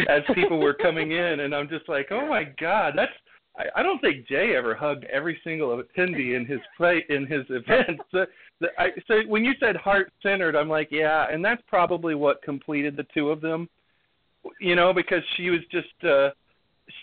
as 0.08 0.22
people 0.34 0.58
were 0.58 0.74
coming 0.74 1.12
in, 1.12 1.40
and 1.40 1.54
I'm 1.54 1.68
just 1.68 1.88
like, 1.88 2.08
oh 2.10 2.26
my 2.26 2.44
god, 2.60 2.94
that's. 2.96 3.12
I, 3.56 3.80
I 3.80 3.82
don't 3.82 4.00
think 4.00 4.26
Jay 4.26 4.54
ever 4.56 4.74
hugged 4.74 5.04
every 5.04 5.38
single 5.44 5.82
attendee 5.82 6.36
in 6.36 6.44
his 6.46 6.60
play 6.76 7.04
in 7.08 7.26
his 7.26 7.44
event. 7.50 8.00
So, 8.10 8.26
the, 8.60 8.68
I, 8.78 8.88
so 9.06 9.20
when 9.28 9.44
you 9.44 9.52
said 9.60 9.76
heart 9.76 10.12
centered, 10.22 10.56
I'm 10.56 10.68
like, 10.68 10.88
yeah, 10.90 11.26
and 11.30 11.44
that's 11.44 11.62
probably 11.68 12.14
what 12.14 12.42
completed 12.42 12.96
the 12.96 13.06
two 13.14 13.30
of 13.30 13.40
them. 13.40 13.68
You 14.60 14.76
know, 14.76 14.92
because 14.92 15.22
she 15.36 15.50
was 15.50 15.60
just. 15.70 16.04
uh 16.04 16.30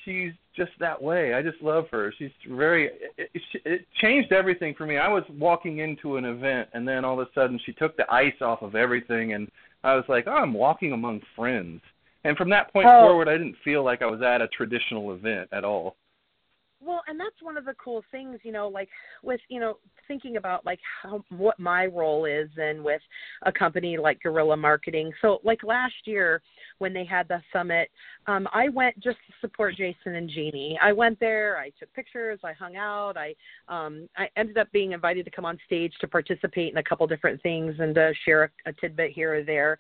she's 0.06 0.32
just 0.56 0.72
that 0.80 1.02
way. 1.02 1.34
I 1.34 1.41
just 1.41 1.62
love 1.62 1.86
her. 1.91 2.14
She's 2.18 2.32
very. 2.49 2.91
It, 3.18 3.30
it, 3.34 3.41
it 3.66 3.88
changed 4.02 4.32
everything 4.32 4.74
for 4.78 4.86
me. 4.86 4.97
I 4.97 5.08
was 5.08 5.24
walking 5.38 5.80
into 5.80 6.18
an 6.18 6.26
event, 6.26 6.70
and 6.74 6.88
then 6.88 7.06
all 7.06 7.20
of 7.20 7.28
a 7.28 7.32
sudden, 7.34 7.60
she 7.66 7.74
took 7.74 7.95
the 7.97 8.12
ice 8.12 8.41
off 8.41 8.62
of 8.62 8.76
everything, 8.76 9.34
and 9.34 9.49
I 9.84 9.95
was 9.95 10.06
like, 10.08 10.26
oh, 10.28 10.32
I'm 10.32 10.54
walking 10.54 10.91
among 10.91 11.22
friends. 11.36 11.82
And 12.24 12.38
from 12.38 12.49
that 12.52 12.72
point 12.72 12.88
oh. 12.88 13.08
forward, 13.08 13.28
I 13.28 13.38
didn't 13.38 13.56
feel 13.64 13.84
like 13.84 14.02
I 14.02 14.06
was 14.06 14.22
at 14.22 14.41
a 14.41 14.47
traditional 14.49 15.14
event 15.14 15.49
at 15.52 15.64
all. 15.64 15.95
Well, 16.84 17.01
and 17.07 17.19
that's 17.19 17.41
one 17.41 17.57
of 17.57 17.65
the 17.65 17.75
cool 17.75 18.03
things, 18.11 18.39
you 18.43 18.51
know, 18.51 18.67
like 18.67 18.89
with, 19.21 19.39
you 19.49 19.59
know, 19.59 19.77
thinking 20.07 20.38
about 20.38 20.65
like 20.65 20.79
how 21.01 21.23
what 21.29 21.59
my 21.59 21.86
role 21.86 22.25
is 22.25 22.49
and 22.57 22.84
with 22.84 23.01
a 23.43 23.51
company 23.51 23.97
like 23.97 24.21
Guerrilla 24.21 24.57
Marketing. 24.57 25.11
So 25.21 25.39
like 25.43 25.63
last 25.63 25.93
year 26.05 26.41
when 26.79 26.91
they 26.91 27.05
had 27.05 27.27
the 27.27 27.39
summit, 27.53 27.89
um 28.25 28.47
I 28.51 28.69
went 28.69 28.95
just 28.95 29.17
to 29.27 29.34
support 29.41 29.75
Jason 29.75 30.15
and 30.15 30.29
Jeannie. 30.29 30.77
I 30.82 30.91
went 30.91 31.19
there, 31.19 31.57
I 31.57 31.71
took 31.79 31.93
pictures, 31.93 32.39
I 32.43 32.53
hung 32.53 32.75
out, 32.75 33.13
I 33.15 33.36
um 33.67 34.09
I 34.17 34.27
ended 34.36 34.57
up 34.57 34.71
being 34.71 34.93
invited 34.93 35.23
to 35.25 35.32
come 35.32 35.45
on 35.45 35.59
stage 35.65 35.93
to 36.01 36.07
participate 36.07 36.71
in 36.71 36.77
a 36.77 36.84
couple 36.84 37.05
different 37.05 37.41
things 37.43 37.75
and 37.79 37.93
to 37.95 38.11
share 38.25 38.45
a, 38.65 38.69
a 38.69 38.73
tidbit 38.73 39.11
here 39.11 39.36
or 39.36 39.43
there. 39.43 39.77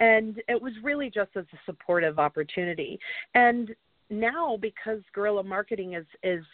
And 0.00 0.42
it 0.48 0.60
was 0.60 0.72
really 0.82 1.10
just 1.10 1.30
as 1.34 1.46
a 1.54 1.58
supportive 1.64 2.18
opportunity. 2.18 2.98
And 3.34 3.74
now 4.12 4.56
because 4.60 5.00
guerrilla 5.14 5.42
marketing 5.42 5.94
is 5.94 6.06
is 6.22 6.44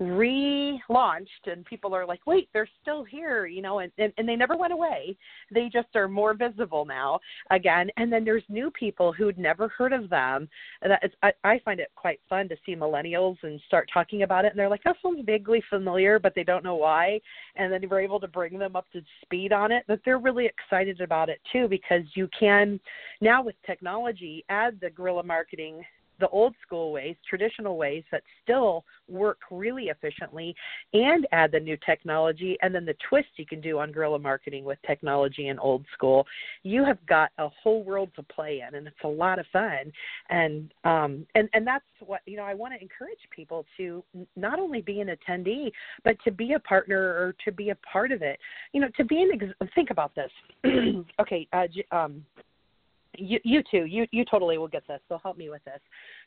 relaunched 0.00 1.26
and 1.46 1.64
people 1.66 1.94
are 1.94 2.06
like 2.06 2.26
wait 2.26 2.48
they're 2.52 2.68
still 2.80 3.04
here 3.04 3.46
you 3.46 3.60
know 3.60 3.80
and, 3.80 3.92
and 3.98 4.12
and 4.16 4.28
they 4.28 4.36
never 4.36 4.56
went 4.56 4.72
away. 4.72 5.16
They 5.52 5.68
just 5.68 5.94
are 5.94 6.08
more 6.08 6.34
visible 6.34 6.84
now 6.84 7.20
again. 7.50 7.90
And 7.96 8.12
then 8.12 8.24
there's 8.24 8.42
new 8.48 8.70
people 8.70 9.12
who'd 9.12 9.38
never 9.38 9.68
heard 9.68 9.92
of 9.92 10.08
them. 10.08 10.48
That 10.82 11.04
is 11.04 11.12
I, 11.22 11.32
I 11.44 11.60
find 11.64 11.78
it 11.78 11.90
quite 11.94 12.20
fun 12.28 12.48
to 12.48 12.56
see 12.64 12.74
millennials 12.74 13.36
and 13.42 13.60
start 13.66 13.88
talking 13.92 14.22
about 14.22 14.44
it. 14.44 14.52
And 14.52 14.58
they're 14.58 14.68
like 14.68 14.82
that 14.84 14.96
sounds 15.02 15.24
vaguely 15.26 15.62
familiar 15.68 16.18
but 16.18 16.34
they 16.34 16.44
don't 16.44 16.64
know 16.64 16.76
why. 16.76 17.20
And 17.56 17.72
then 17.72 17.84
we're 17.88 18.00
able 18.00 18.20
to 18.20 18.28
bring 18.28 18.58
them 18.58 18.76
up 18.76 18.90
to 18.92 19.02
speed 19.22 19.52
on 19.52 19.70
it. 19.70 19.84
That 19.88 20.00
they're 20.04 20.18
really 20.18 20.46
excited 20.46 21.00
about 21.00 21.28
it 21.28 21.40
too 21.52 21.68
because 21.68 22.02
you 22.14 22.28
can 22.38 22.80
now 23.20 23.42
with 23.42 23.56
technology 23.66 24.44
add 24.48 24.78
the 24.80 24.90
guerrilla 24.90 25.22
marketing 25.22 25.84
the 26.22 26.28
old 26.28 26.54
school 26.64 26.92
ways, 26.92 27.16
traditional 27.28 27.76
ways 27.76 28.04
that 28.12 28.22
still 28.44 28.84
work 29.08 29.40
really 29.50 29.86
efficiently 29.86 30.54
and 30.94 31.26
add 31.32 31.50
the 31.50 31.58
new 31.58 31.76
technology 31.84 32.56
and 32.62 32.72
then 32.72 32.84
the 32.84 32.94
twist 33.08 33.26
you 33.34 33.44
can 33.44 33.60
do 33.60 33.80
on 33.80 33.90
guerrilla 33.90 34.20
marketing 34.20 34.64
with 34.64 34.78
technology 34.86 35.48
and 35.48 35.58
old 35.58 35.84
school, 35.92 36.24
you 36.62 36.84
have 36.84 37.04
got 37.06 37.30
a 37.38 37.48
whole 37.60 37.82
world 37.82 38.08
to 38.14 38.22
play 38.22 38.62
in 38.66 38.76
and 38.76 38.86
it's 38.86 38.96
a 39.02 39.08
lot 39.08 39.40
of 39.40 39.46
fun. 39.52 39.92
And 40.30 40.72
um 40.84 41.26
and 41.34 41.48
and 41.54 41.66
that's 41.66 41.84
what 42.06 42.20
you 42.24 42.36
know 42.36 42.44
I 42.44 42.54
want 42.54 42.72
to 42.74 42.80
encourage 42.80 43.18
people 43.34 43.66
to 43.78 44.04
not 44.36 44.60
only 44.60 44.80
be 44.80 45.00
an 45.00 45.08
attendee 45.08 45.72
but 46.04 46.16
to 46.24 46.30
be 46.30 46.52
a 46.52 46.60
partner 46.60 47.00
or 47.00 47.34
to 47.44 47.50
be 47.50 47.70
a 47.70 47.76
part 47.92 48.12
of 48.12 48.22
it. 48.22 48.38
You 48.72 48.80
know, 48.80 48.88
to 48.96 49.04
be 49.04 49.22
an 49.22 49.30
ex- 49.34 49.70
think 49.74 49.90
about 49.90 50.14
this. 50.14 50.30
okay, 51.20 51.48
uh, 51.52 51.66
um 51.90 52.24
you 53.16 53.38
you 53.44 53.62
too. 53.70 53.84
You 53.84 54.06
you 54.10 54.24
totally 54.24 54.58
will 54.58 54.68
get 54.68 54.86
this. 54.86 55.00
So 55.08 55.18
help 55.22 55.36
me 55.36 55.50
with 55.50 55.64
this. 55.64 55.80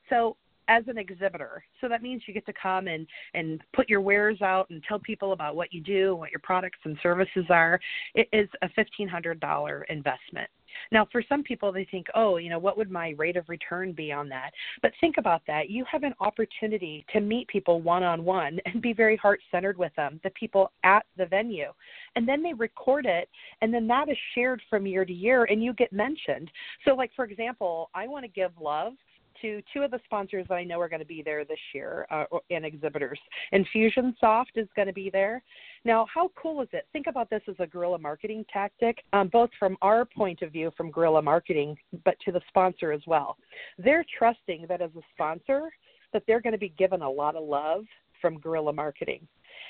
So 0.09 0.38
as 0.67 0.83
an 0.88 0.97
exhibitor 0.97 1.63
so 1.79 1.88
that 1.88 2.01
means 2.01 2.23
you 2.25 2.33
get 2.33 2.45
to 2.45 2.53
come 2.59 2.88
and 2.88 3.05
and 3.33 3.61
put 3.75 3.88
your 3.88 4.01
wares 4.01 4.41
out 4.41 4.67
and 4.69 4.83
tell 4.88 4.99
people 4.99 5.31
about 5.31 5.55
what 5.55 5.71
you 5.71 5.81
do 5.81 6.15
what 6.15 6.31
your 6.31 6.39
products 6.43 6.79
and 6.86 6.97
services 7.03 7.45
are. 7.49 7.79
It 8.13 8.27
is 8.33 8.49
a 8.61 8.69
fifteen 8.69 9.07
hundred 9.07 9.39
dollar 9.39 9.86
investment 9.89 10.49
now, 10.91 11.07
for 11.11 11.23
some 11.28 11.43
people, 11.43 11.71
they 11.71 11.88
think, 11.89 12.07
oh, 12.15 12.38
you 12.38 12.49
know, 12.49 12.59
what 12.59 12.78
would 12.78 12.91
my 12.91 13.13
rate 13.17 13.38
of 13.38 13.49
return 13.49 13.91
be 13.91 14.11
on 14.11 14.30
that? 14.30 14.51
But 14.82 14.91
think 15.01 15.17
about 15.17 15.41
that. 15.47 15.69
You 15.69 15.86
have 15.91 16.03
an 16.03 16.13
opportunity 16.19 17.05
to 17.13 17.21
meet 17.21 17.47
people 17.47 17.82
one 17.82 18.03
on 18.03 18.23
one 18.23 18.59
and 18.65 18.82
be 18.82 18.93
very 18.93 19.17
heart 19.17 19.39
centered 19.51 19.78
with 19.78 19.93
them, 19.95 20.19
the 20.23 20.30
people 20.32 20.71
at 20.84 21.05
the 21.17 21.26
venue. 21.26 21.71
And 22.15 22.28
then 22.28 22.43
they 22.43 22.53
record 22.53 23.05
it, 23.05 23.30
and 23.61 23.73
then 23.73 23.88
that 23.88 24.09
is 24.09 24.17
shared 24.34 24.61
from 24.69 24.86
year 24.86 25.05
to 25.05 25.13
year, 25.13 25.45
and 25.45 25.63
you 25.63 25.73
get 25.73 25.91
mentioned. 25.91 26.49
So, 26.86 26.93
like, 26.93 27.11
for 27.15 27.26
example, 27.26 27.89
I 27.93 28.07
want 28.07 28.23
to 28.23 28.30
give 28.30 28.51
love 28.59 28.93
to 29.41 29.61
two 29.73 29.81
of 29.81 29.91
the 29.91 29.99
sponsors 30.05 30.45
that 30.49 30.55
I 30.55 30.63
know 30.63 30.79
are 30.79 30.89
going 30.89 30.99
to 30.99 31.05
be 31.05 31.21
there 31.21 31.45
this 31.45 31.59
year 31.73 32.05
uh, 32.11 32.25
and 32.49 32.65
exhibitors. 32.65 33.19
Infusionsoft 33.53 34.55
is 34.55 34.67
going 34.75 34.88
to 34.88 34.93
be 34.93 35.09
there. 35.09 35.43
Now, 35.83 36.05
how 36.13 36.31
cool 36.41 36.61
is 36.61 36.69
it? 36.73 36.88
Think 36.93 37.07
about 37.07 37.29
this 37.29 37.41
as 37.47 37.55
a 37.59 37.67
guerrilla 37.67 37.99
marketing 37.99 38.45
tactic, 38.51 39.03
um, 39.13 39.29
both 39.31 39.49
from 39.59 39.77
our 39.81 40.05
point 40.05 40.41
of 40.41 40.51
view 40.51 40.71
from 40.75 40.91
guerrilla 40.91 41.21
marketing, 41.21 41.77
but 42.03 42.15
to 42.25 42.31
the 42.31 42.41
sponsor 42.47 42.91
as 42.91 43.01
well. 43.07 43.38
They're 43.77 44.05
trusting 44.17 44.65
that 44.69 44.81
as 44.81 44.91
a 44.97 45.01
sponsor, 45.13 45.69
that 46.13 46.23
they're 46.27 46.41
going 46.41 46.53
to 46.53 46.59
be 46.59 46.73
given 46.77 47.01
a 47.01 47.09
lot 47.09 47.36
of 47.36 47.47
love 47.47 47.83
from 48.21 48.39
guerrilla 48.39 48.73
marketing. 48.73 49.27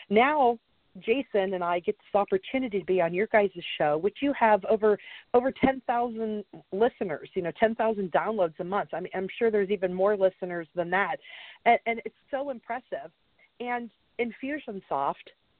Now 0.09 0.59
Jason 0.99 1.53
and 1.53 1.63
I 1.63 1.79
get 1.79 1.97
this 1.97 2.19
opportunity 2.19 2.79
to 2.79 2.85
be 2.85 3.01
on 3.01 3.13
your 3.13 3.27
guys' 3.27 3.49
show, 3.77 3.97
which 3.97 4.17
you 4.21 4.33
have 4.33 4.63
over 4.65 4.97
over 5.33 5.51
10,000 5.51 6.43
listeners, 6.71 7.29
you 7.33 7.41
know, 7.41 7.51
10,000 7.59 8.11
downloads 8.11 8.59
a 8.59 8.63
month. 8.63 8.89
I 8.93 8.99
mean, 8.99 9.11
I'm 9.13 9.27
sure 9.37 9.51
there's 9.51 9.69
even 9.69 9.93
more 9.93 10.15
listeners 10.15 10.67
than 10.75 10.89
that, 10.91 11.17
and, 11.65 11.79
and 11.85 12.01
it's 12.05 12.15
so 12.31 12.49
impressive. 12.49 13.11
And 13.59 13.89
Infusionsoft, 14.19 15.15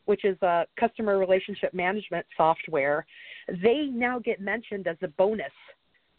which 0.05 0.25
is 0.25 0.41
a 0.41 0.65
customer 0.79 1.17
relationship 1.17 1.73
management 1.73 2.25
software, 2.38 3.05
they 3.61 3.89
now 3.91 4.19
get 4.19 4.39
mentioned 4.39 4.88
as 4.88 4.97
a 5.01 5.07
bonus 5.09 5.51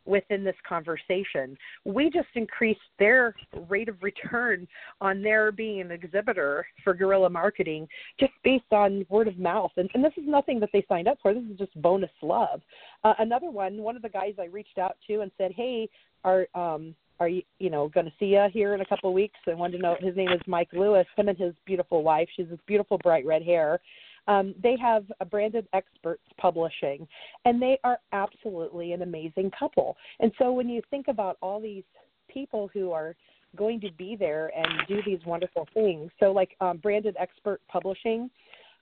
within 0.07 0.45
this 0.45 0.57
conversation. 0.69 1.57
We 1.85 2.11
just 2.11 2.29
increased 2.35 2.81
their 2.99 3.35
rate 3.69 3.89
of 3.89 4.03
return 4.03 4.67
on 5.01 5.23
their 5.23 5.53
being 5.53 5.81
an 5.81 5.91
exhibitor 5.91 6.67
for 6.85 6.95
guerrilla 6.95 7.31
marketing 7.31 7.89
just 8.19 8.33
based 8.45 8.73
on 8.73 9.05
word 9.09 9.29
of 9.29 9.39
mouth. 9.39 9.73
And, 9.77 9.91
and 9.95 10.05
this 10.05 10.13
is 10.17 10.25
nothing 10.27 10.61
that 10.61 10.71
they 10.73 10.85
signed 10.89 11.09
up 11.09 11.19
for. 11.23 11.35
This 11.35 11.45
is 11.51 11.59
just 11.59 11.83
bonus 11.83 12.11
love. 12.23 12.61
Uh, 13.05 13.15
another 13.19 13.51
one, 13.51 13.79
one 13.79 13.97
of 13.97 14.03
the 14.03 14.09
guys 14.09 14.35
I 14.39 14.47
reached 14.47 14.79
out 14.79 14.97
to 15.09 15.21
and 15.21 15.31
said, 15.39 15.53
hey, 15.55 15.89
are 16.25 16.47
um, 16.55 16.95
are 17.21 17.29
you 17.29 17.43
you 17.59 17.71
know 17.71 17.89
going 17.89 18.07
to 18.07 18.13
see 18.19 18.27
you 18.27 18.47
here 18.53 18.75
in 18.75 18.81
a 18.81 18.87
couple 18.87 19.09
of 19.09 19.15
weeks? 19.15 19.39
I 19.47 19.55
wanted 19.55 19.79
to 19.79 19.83
know 19.83 19.97
his 20.01 20.17
name 20.17 20.33
is 20.33 20.41
Mike 20.47 20.69
Lewis. 20.73 21.07
Him 21.17 21.29
and 21.29 21.39
his 21.39 21.55
beautiful 21.65 22.03
wife. 22.03 22.29
She's 22.37 22.49
this 22.49 22.59
beautiful 22.67 22.99
bright 22.99 23.25
red 23.25 23.43
hair. 23.43 23.81
Um, 24.29 24.55
they 24.63 24.77
have 24.81 25.05
a 25.21 25.25
branded 25.25 25.69
experts 25.73 26.23
publishing, 26.39 27.07
and 27.45 27.61
they 27.61 27.79
are 27.85 27.99
absolutely 28.13 28.93
an 28.93 29.03
amazing 29.03 29.51
couple. 29.59 29.97
And 30.21 30.33
so 30.39 30.53
when 30.53 30.69
you 30.69 30.83
think 30.91 31.09
about 31.09 31.37
all 31.41 31.61
these 31.61 31.85
people 32.29 32.69
who 32.73 32.93
are 32.93 33.15
going 33.57 33.81
to 33.81 33.91
be 33.93 34.17
there 34.19 34.51
and 34.57 34.87
do 34.89 35.01
these 35.07 35.21
wonderful 35.25 35.69
things, 35.73 36.11
so 36.21 36.33
like 36.33 36.57
um, 36.61 36.79
branded 36.79 37.17
expert 37.19 37.61
publishing, 37.69 38.31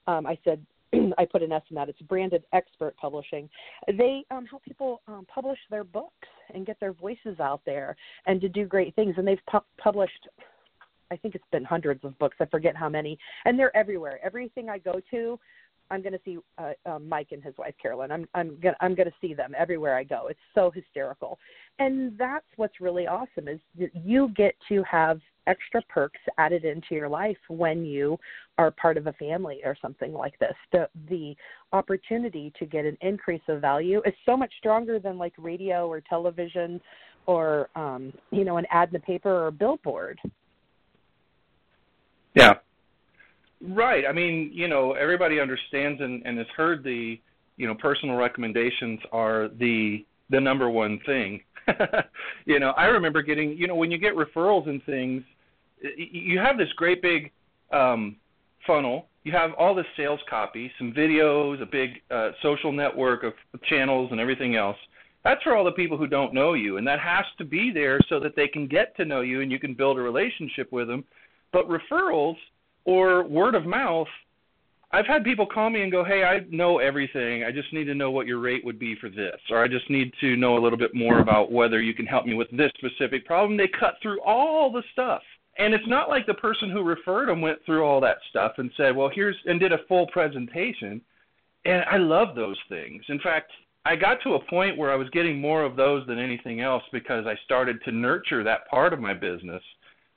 um, 0.07 0.25
I 0.25 0.37
said 0.43 0.65
I 1.17 1.25
put 1.25 1.43
an 1.43 1.51
S 1.51 1.61
in 1.69 1.75
that. 1.75 1.89
It's 1.89 2.01
branded 2.01 2.43
expert 2.53 2.95
publishing. 2.97 3.49
They 3.87 4.23
um, 4.31 4.45
help 4.45 4.63
people 4.63 5.01
um, 5.07 5.25
publish 5.33 5.59
their 5.69 5.83
books 5.83 6.27
and 6.53 6.65
get 6.65 6.79
their 6.79 6.93
voices 6.93 7.39
out 7.39 7.61
there 7.65 7.95
and 8.25 8.41
to 8.41 8.49
do 8.49 8.65
great 8.65 8.95
things. 8.95 9.15
And 9.17 9.27
they've 9.27 9.39
pu- 9.49 9.59
published, 9.77 10.27
I 11.11 11.17
think 11.17 11.35
it's 11.35 11.45
been 11.51 11.63
hundreds 11.63 12.03
of 12.03 12.17
books. 12.19 12.37
I 12.39 12.45
forget 12.45 12.75
how 12.75 12.89
many, 12.89 13.17
and 13.45 13.57
they're 13.57 13.75
everywhere. 13.75 14.19
Everything 14.23 14.69
I 14.69 14.77
go 14.77 14.99
to, 15.11 15.39
I'm 15.91 16.01
going 16.01 16.13
to 16.13 16.19
see 16.25 16.37
uh, 16.57 16.71
uh, 16.85 16.99
Mike 16.99 17.27
and 17.31 17.43
his 17.43 17.53
wife 17.57 17.75
Carolyn. 17.81 18.11
I'm 18.11 18.27
I'm 18.33 18.59
going 18.59 18.75
I'm 18.81 18.95
going 18.95 19.07
to 19.07 19.15
see 19.21 19.33
them 19.33 19.53
everywhere 19.57 19.95
I 19.95 20.03
go. 20.03 20.27
It's 20.29 20.39
so 20.53 20.71
hysterical, 20.71 21.37
and 21.79 22.17
that's 22.17 22.45
what's 22.55 22.81
really 22.81 23.07
awesome 23.07 23.47
is 23.47 23.59
that 23.79 23.91
you 23.93 24.29
get 24.35 24.55
to 24.69 24.83
have 24.89 25.19
extra 25.47 25.81
perks 25.83 26.19
added 26.39 26.65
into 26.65 26.95
your 26.95 27.07
life 27.07 27.37
when 27.49 27.85
you 27.85 28.17
are 28.57 28.71
part 28.71 28.97
of 28.97 29.05
a 29.07 29.13
family 29.13 29.59
or 29.63 29.77
something 29.81 30.13
like 30.13 30.37
this. 30.39 30.55
The 30.71 30.89
the 31.09 31.35
opportunity 31.71 32.51
to 32.57 32.65
get 32.65 32.85
an 32.85 32.97
increase 33.01 33.43
of 33.47 33.61
value 33.61 34.01
is 34.05 34.13
so 34.25 34.35
much 34.35 34.53
stronger 34.57 34.99
than 34.99 35.17
like 35.17 35.33
radio 35.37 35.87
or 35.87 36.01
television 36.01 36.81
or 37.27 37.69
um, 37.75 38.11
you 38.31 38.43
know 38.43 38.57
an 38.57 38.65
ad 38.71 38.89
in 38.89 38.93
the 38.93 38.99
paper 38.99 39.29
or 39.29 39.47
a 39.47 39.51
billboard. 39.51 40.19
Yeah, 42.35 42.55
Right. 43.61 44.05
I 44.07 44.11
mean, 44.11 44.51
you 44.53 44.67
know, 44.67 44.93
everybody 44.93 45.39
understands 45.39 46.01
and, 46.01 46.21
and 46.25 46.37
has 46.37 46.47
heard 46.55 46.83
the, 46.83 47.19
you 47.57 47.67
know, 47.67 47.75
personal 47.75 48.15
recommendations 48.15 48.99
are 49.11 49.49
the 49.59 50.05
the 50.29 50.39
number 50.41 50.69
one 50.69 50.99
thing. 51.05 51.41
you 52.45 52.59
know, 52.59 52.71
I 52.71 52.85
remember 52.85 53.21
getting, 53.21 53.55
you 53.57 53.67
know, 53.67 53.75
when 53.75 53.91
you 53.91 53.97
get 53.99 54.15
referrals 54.15 54.67
and 54.67 54.83
things, 54.85 55.23
you 55.97 56.39
have 56.39 56.57
this 56.57 56.71
great 56.75 57.01
big 57.01 57.31
um, 57.71 58.15
funnel. 58.65 59.07
You 59.23 59.31
have 59.33 59.51
all 59.53 59.75
this 59.75 59.85
sales 59.95 60.19
copy, 60.29 60.71
some 60.79 60.93
videos, 60.93 61.61
a 61.61 61.65
big 61.65 62.01
uh, 62.09 62.31
social 62.41 62.71
network 62.71 63.23
of 63.23 63.33
channels, 63.63 64.11
and 64.11 64.19
everything 64.19 64.55
else. 64.55 64.77
That's 65.23 65.41
for 65.43 65.55
all 65.55 65.63
the 65.63 65.71
people 65.71 65.97
who 65.97 66.07
don't 66.07 66.33
know 66.33 66.53
you, 66.53 66.77
and 66.77 66.87
that 66.87 66.99
has 66.99 67.25
to 67.37 67.45
be 67.45 67.71
there 67.71 67.99
so 68.09 68.19
that 68.19 68.35
they 68.35 68.47
can 68.47 68.67
get 68.67 68.95
to 68.97 69.05
know 69.05 69.21
you 69.21 69.41
and 69.41 69.51
you 69.51 69.59
can 69.59 69.73
build 69.73 69.97
a 69.97 70.01
relationship 70.01 70.71
with 70.71 70.87
them. 70.87 71.03
But 71.55 71.69
referrals 71.69 72.35
or 72.83 73.23
word 73.23 73.55
of 73.55 73.65
mouth. 73.65 74.09
I've 74.91 75.07
had 75.07 75.23
people 75.23 75.45
call 75.45 75.69
me 75.69 75.83
and 75.83 75.91
go, 75.91 76.03
"Hey, 76.03 76.25
I 76.25 76.41
know 76.49 76.79
everything. 76.79 77.45
I 77.45 77.51
just 77.51 77.71
need 77.71 77.85
to 77.85 77.95
know 77.95 78.11
what 78.11 78.27
your 78.27 78.39
rate 78.39 78.65
would 78.65 78.77
be 78.77 78.93
for 78.95 79.07
this, 79.07 79.39
or 79.49 79.63
I 79.63 79.69
just 79.69 79.89
need 79.89 80.13
to 80.19 80.35
know 80.35 80.57
a 80.57 80.59
little 80.59 80.77
bit 80.77 80.93
more 80.93 81.19
about 81.19 81.53
whether 81.53 81.79
you 81.81 81.93
can 81.93 82.05
help 82.05 82.25
me 82.25 82.33
with 82.33 82.49
this 82.51 82.73
specific 82.77 83.25
problem." 83.25 83.55
They 83.55 83.69
cut 83.69 84.01
through 84.01 84.19
all 84.19 84.69
the 84.69 84.83
stuff. 84.91 85.23
And 85.57 85.73
it's 85.73 85.87
not 85.87 86.09
like 86.09 86.25
the 86.25 86.33
person 86.33 86.69
who 86.69 86.83
referred 86.83 87.29
them 87.29 87.39
went 87.39 87.63
through 87.63 87.85
all 87.85 88.01
that 88.01 88.21
stuff 88.29 88.59
and 88.59 88.69
said, 88.75 88.93
"Well, 88.93 89.07
here's," 89.07 89.37
and 89.45 89.57
did 89.57 89.71
a 89.71 89.85
full 89.87 90.07
presentation. 90.07 90.99
And 91.63 91.85
I 91.85 91.95
love 91.95 92.35
those 92.35 92.59
things. 92.67 93.05
In 93.07 93.19
fact, 93.19 93.53
I 93.85 93.95
got 93.95 94.19
to 94.23 94.33
a 94.33 94.39
point 94.39 94.75
where 94.75 94.91
I 94.91 94.97
was 94.97 95.09
getting 95.11 95.39
more 95.39 95.63
of 95.63 95.77
those 95.77 96.05
than 96.05 96.19
anything 96.19 96.59
else 96.59 96.83
because 96.91 97.25
I 97.25 97.35
started 97.45 97.81
to 97.85 97.93
nurture 97.93 98.43
that 98.43 98.67
part 98.67 98.91
of 98.91 98.99
my 98.99 99.13
business 99.13 99.63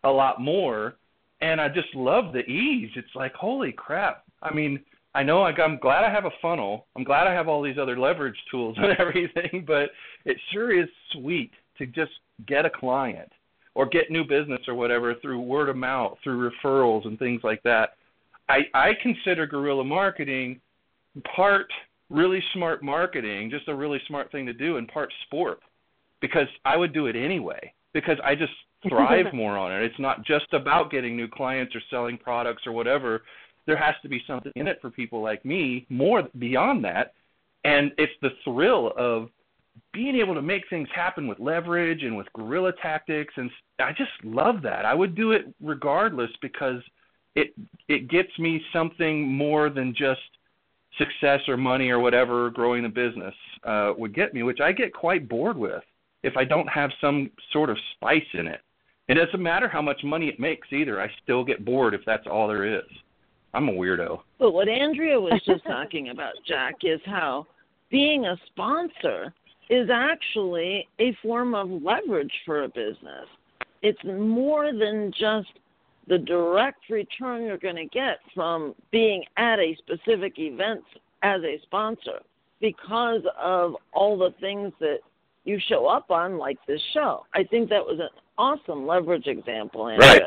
a 0.03 0.11
lot 0.11 0.41
more 0.41 0.97
and 1.41 1.61
I 1.61 1.68
just 1.68 1.95
love 1.95 2.32
the 2.32 2.41
ease. 2.41 2.91
It's 2.97 3.14
like 3.14 3.34
holy 3.34 3.72
crap. 3.72 4.24
I 4.43 4.53
mean, 4.53 4.80
I 5.14 5.22
know 5.22 5.43
I'm 5.45 5.78
glad 5.78 6.05
I 6.05 6.11
have 6.11 6.26
a 6.26 6.30
funnel. 6.41 6.86
I'm 6.97 7.05
glad 7.05 7.26
I 7.26 7.32
have 7.32 7.49
all 7.49 7.62
these 7.62 7.78
other 7.78 7.99
leverage 7.99 8.36
tools 8.51 8.76
and 8.80 8.99
everything, 8.99 9.64
but 9.66 9.91
it 10.24 10.36
sure 10.53 10.78
is 10.78 10.89
sweet 11.12 11.51
to 11.78 11.86
just 11.86 12.12
get 12.47 12.66
a 12.66 12.70
client 12.70 13.30
or 13.74 13.86
get 13.86 14.11
new 14.11 14.24
business 14.24 14.61
or 14.66 14.74
whatever 14.74 15.14
through 15.16 15.41
word 15.41 15.68
of 15.68 15.76
mouth, 15.76 16.18
through 16.22 16.51
referrals 16.51 17.07
and 17.07 17.18
things 17.18 17.41
like 17.45 17.62
that. 17.62 17.91
I, 18.49 18.61
I 18.74 18.93
consider 19.03 19.47
guerrilla 19.47 19.84
marketing 19.84 20.61
part 21.34 21.70
really 22.11 22.43
smart 22.55 22.82
marketing, 22.82 23.51
just 23.51 23.68
a 23.68 23.74
really 23.74 24.01
smart 24.07 24.32
thing 24.32 24.47
to 24.47 24.53
do, 24.53 24.76
and 24.76 24.89
part 24.89 25.12
sport 25.26 25.61
because 26.20 26.49
I 26.64 26.76
would 26.76 26.93
do 26.93 27.07
it 27.07 27.16
anyway 27.16 27.72
because 27.93 28.16
I 28.24 28.34
just 28.34 28.53
thrive 28.87 29.26
more 29.35 29.57
on 29.57 29.72
it. 29.72 29.83
It's 29.83 29.99
not 29.99 30.24
just 30.24 30.53
about 30.53 30.91
getting 30.91 31.16
new 31.16 31.29
clients 31.29 31.74
or 31.74 31.81
selling 31.91 32.18
products 32.18 32.66
or 32.66 32.72
whatever. 32.72 33.22
There 33.66 33.76
has 33.76 33.95
to 34.03 34.09
be 34.09 34.22
something 34.26 34.53
in 34.57 34.66
it 34.66 34.79
for 34.81 34.91
people 34.91 35.22
like 35.22 35.45
me 35.45 35.87
more 35.89 36.24
beyond 36.39 36.85
that. 36.85 37.14
And 37.64 37.93
it's 37.99 38.12
the 38.22 38.31
thrill 38.45 38.93
of 38.97 39.29
being 39.93 40.16
able 40.16 40.35
to 40.35 40.43
make 40.43 40.62
things 40.70 40.89
happen 40.95 41.26
with 41.26 41.39
leverage 41.39 42.03
and 42.03 42.16
with 42.16 42.26
guerrilla 42.33 42.72
tactics 42.83 43.35
and 43.37 43.51
I 43.79 43.93
just 43.93 44.11
love 44.24 44.62
that. 44.62 44.85
I 44.85 44.95
would 44.95 45.14
do 45.14 45.33
it 45.33 45.47
regardless 45.61 46.31
because 46.43 46.83
it 47.35 47.53
it 47.89 48.09
gets 48.09 48.37
me 48.39 48.61
something 48.72 49.26
more 49.26 49.70
than 49.70 49.95
just 49.97 50.20
success 50.97 51.41
or 51.47 51.57
money 51.57 51.91
or 51.91 52.01
whatever 52.01 52.51
growing 52.51 52.83
the 52.83 52.89
business 52.89 53.35
uh 53.64 53.93
would 53.97 54.14
get 54.14 54.35
me, 54.35 54.43
which 54.43 54.61
I 54.61 54.72
get 54.72 54.93
quite 54.93 55.29
bored 55.29 55.57
with 55.57 55.83
if 56.22 56.37
I 56.37 56.45
don't 56.45 56.66
have 56.66 56.91
some 57.01 57.31
sort 57.53 57.70
of 57.70 57.76
spice 57.95 58.22
in 58.35 58.47
it. 58.47 58.61
It 59.09 59.15
doesn't 59.15 59.43
matter 59.43 59.69
how 59.69 59.81
much 59.81 60.05
money 60.05 60.29
it 60.29 60.39
makes 60.39 60.69
either. 60.71 61.01
I 61.01 61.11
still 61.23 61.43
get 61.43 61.65
bored 61.65 61.95
if 61.95 62.03
that's 62.05 62.27
all 62.27 62.47
there 62.47 62.65
is. 62.65 62.85
I'm 63.55 63.69
a 63.69 63.73
weirdo. 63.73 64.21
But 64.39 64.53
what 64.53 64.69
Andrea 64.69 65.19
was 65.19 65.41
just 65.47 65.65
talking 65.65 66.11
about, 66.11 66.35
Jack, 66.47 66.77
is 66.83 67.01
how 67.07 67.47
being 67.91 68.27
a 68.27 68.37
sponsor 68.47 69.33
is 69.71 69.89
actually 69.91 70.87
a 70.99 71.17
form 71.23 71.55
of 71.55 71.71
leverage 71.83 72.33
for 72.45 72.65
a 72.65 72.69
business. 72.69 73.27
It's 73.83 74.03
more 74.05 74.73
than 74.73 75.13
just 75.19 75.49
the 76.07 76.19
direct 76.19 76.91
return 76.91 77.45
you're 77.45 77.59
going 77.59 77.77
to 77.77 77.87
get 77.87 78.19
from 78.35 78.75
being 78.91 79.25
at 79.37 79.59
a 79.59 79.77
specific 79.77 80.35
event 80.39 80.83
as 81.23 81.43
a 81.43 81.61
sponsor 81.63 82.21
because 82.61 83.23
of 83.41 83.75
all 83.93 84.19
the 84.19 84.35
things 84.41 84.73
that 84.81 84.99
you 85.45 85.59
show 85.69 85.87
up 85.87 86.11
on, 86.11 86.39
like 86.39 86.59
this 86.67 86.81
show. 86.93 87.25
I 87.35 87.45
think 87.45 87.69
that 87.71 87.85
was 87.85 88.01
awesome 88.39 88.86
leverage 88.86 89.26
example, 89.26 89.89
Andrea. 89.89 90.11
Right. 90.11 90.22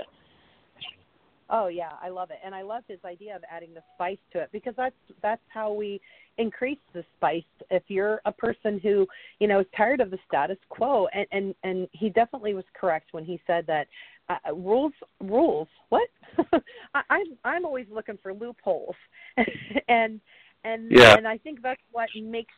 Oh 1.54 1.68
yeah, 1.68 1.92
I 2.02 2.08
love 2.08 2.32
it, 2.32 2.38
and 2.46 2.56
I 2.56 2.62
love 2.62 2.84
his 2.88 3.00
idea 3.04 3.36
of 3.36 3.44
adding 3.52 3.74
the 3.74 3.84
spice 3.94 4.18
to 4.32 4.40
it 4.40 4.50
because 4.54 4.74
that's 4.78 4.96
that's 5.22 5.42
how 5.50 5.74
we 5.74 6.00
increase 6.38 6.78
the 6.94 7.04
spice. 7.18 7.44
If 7.70 7.84
you're 7.90 8.22
a 8.24 8.32
person 8.32 8.80
who 8.82 9.06
you 9.40 9.50
know 9.50 9.60
is 9.60 9.66
tired 9.76 10.00
of 10.00 10.12
the 10.12 10.18
status 10.26 10.58
quo, 10.70 11.08
and 11.14 11.28
and 11.34 11.54
and 11.64 11.90
he 11.92 12.10
definitely 12.10 12.54
was 12.54 12.64
correct 12.74 13.10
when 13.12 13.26
he 13.26 13.42
said 13.46 13.68
that 13.68 13.88
uh, 14.30 14.38
uh 14.48 14.56
rules 14.56 14.94
rules 15.20 15.68
what 15.90 16.08
I, 16.94 17.02
I'm 17.10 17.38
I'm 17.44 17.66
always 17.66 17.88
looking 17.92 18.18
for 18.24 18.34
loopholes, 18.34 18.96
and 19.90 20.22
and 20.64 20.90
yeah. 20.90 21.18
and 21.18 21.28
I 21.28 21.38
think 21.38 21.62
that's 21.62 21.82
what 21.92 22.08
makes 22.16 22.54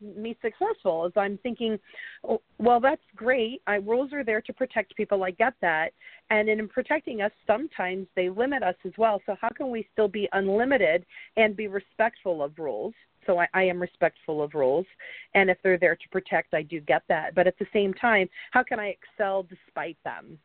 me 0.00 0.36
successful 0.42 1.06
is 1.06 1.12
I'm 1.16 1.38
thinking, 1.42 1.78
oh, 2.28 2.40
well, 2.58 2.80
that's 2.80 3.02
great. 3.14 3.62
I, 3.66 3.76
rules 3.76 4.12
are 4.12 4.24
there 4.24 4.40
to 4.42 4.52
protect 4.52 4.96
people. 4.96 5.24
I 5.24 5.30
get 5.32 5.54
that. 5.62 5.90
And 6.30 6.48
in 6.48 6.68
protecting 6.68 7.22
us, 7.22 7.32
sometimes 7.46 8.06
they 8.16 8.28
limit 8.28 8.62
us 8.62 8.76
as 8.84 8.92
well. 8.98 9.20
So 9.26 9.36
how 9.40 9.48
can 9.48 9.70
we 9.70 9.88
still 9.92 10.08
be 10.08 10.28
unlimited 10.32 11.04
and 11.36 11.56
be 11.56 11.68
respectful 11.68 12.42
of 12.42 12.58
rules? 12.58 12.94
So 13.26 13.40
I, 13.40 13.48
I 13.54 13.64
am 13.64 13.80
respectful 13.80 14.42
of 14.42 14.54
rules. 14.54 14.86
And 15.34 15.50
if 15.50 15.58
they're 15.62 15.78
there 15.78 15.96
to 15.96 16.08
protect, 16.10 16.54
I 16.54 16.62
do 16.62 16.80
get 16.80 17.02
that. 17.08 17.34
But 17.34 17.46
at 17.46 17.58
the 17.58 17.66
same 17.72 17.92
time, 17.94 18.28
how 18.52 18.62
can 18.62 18.78
I 18.78 18.88
excel 18.88 19.44
despite 19.44 19.98
them? 20.04 20.38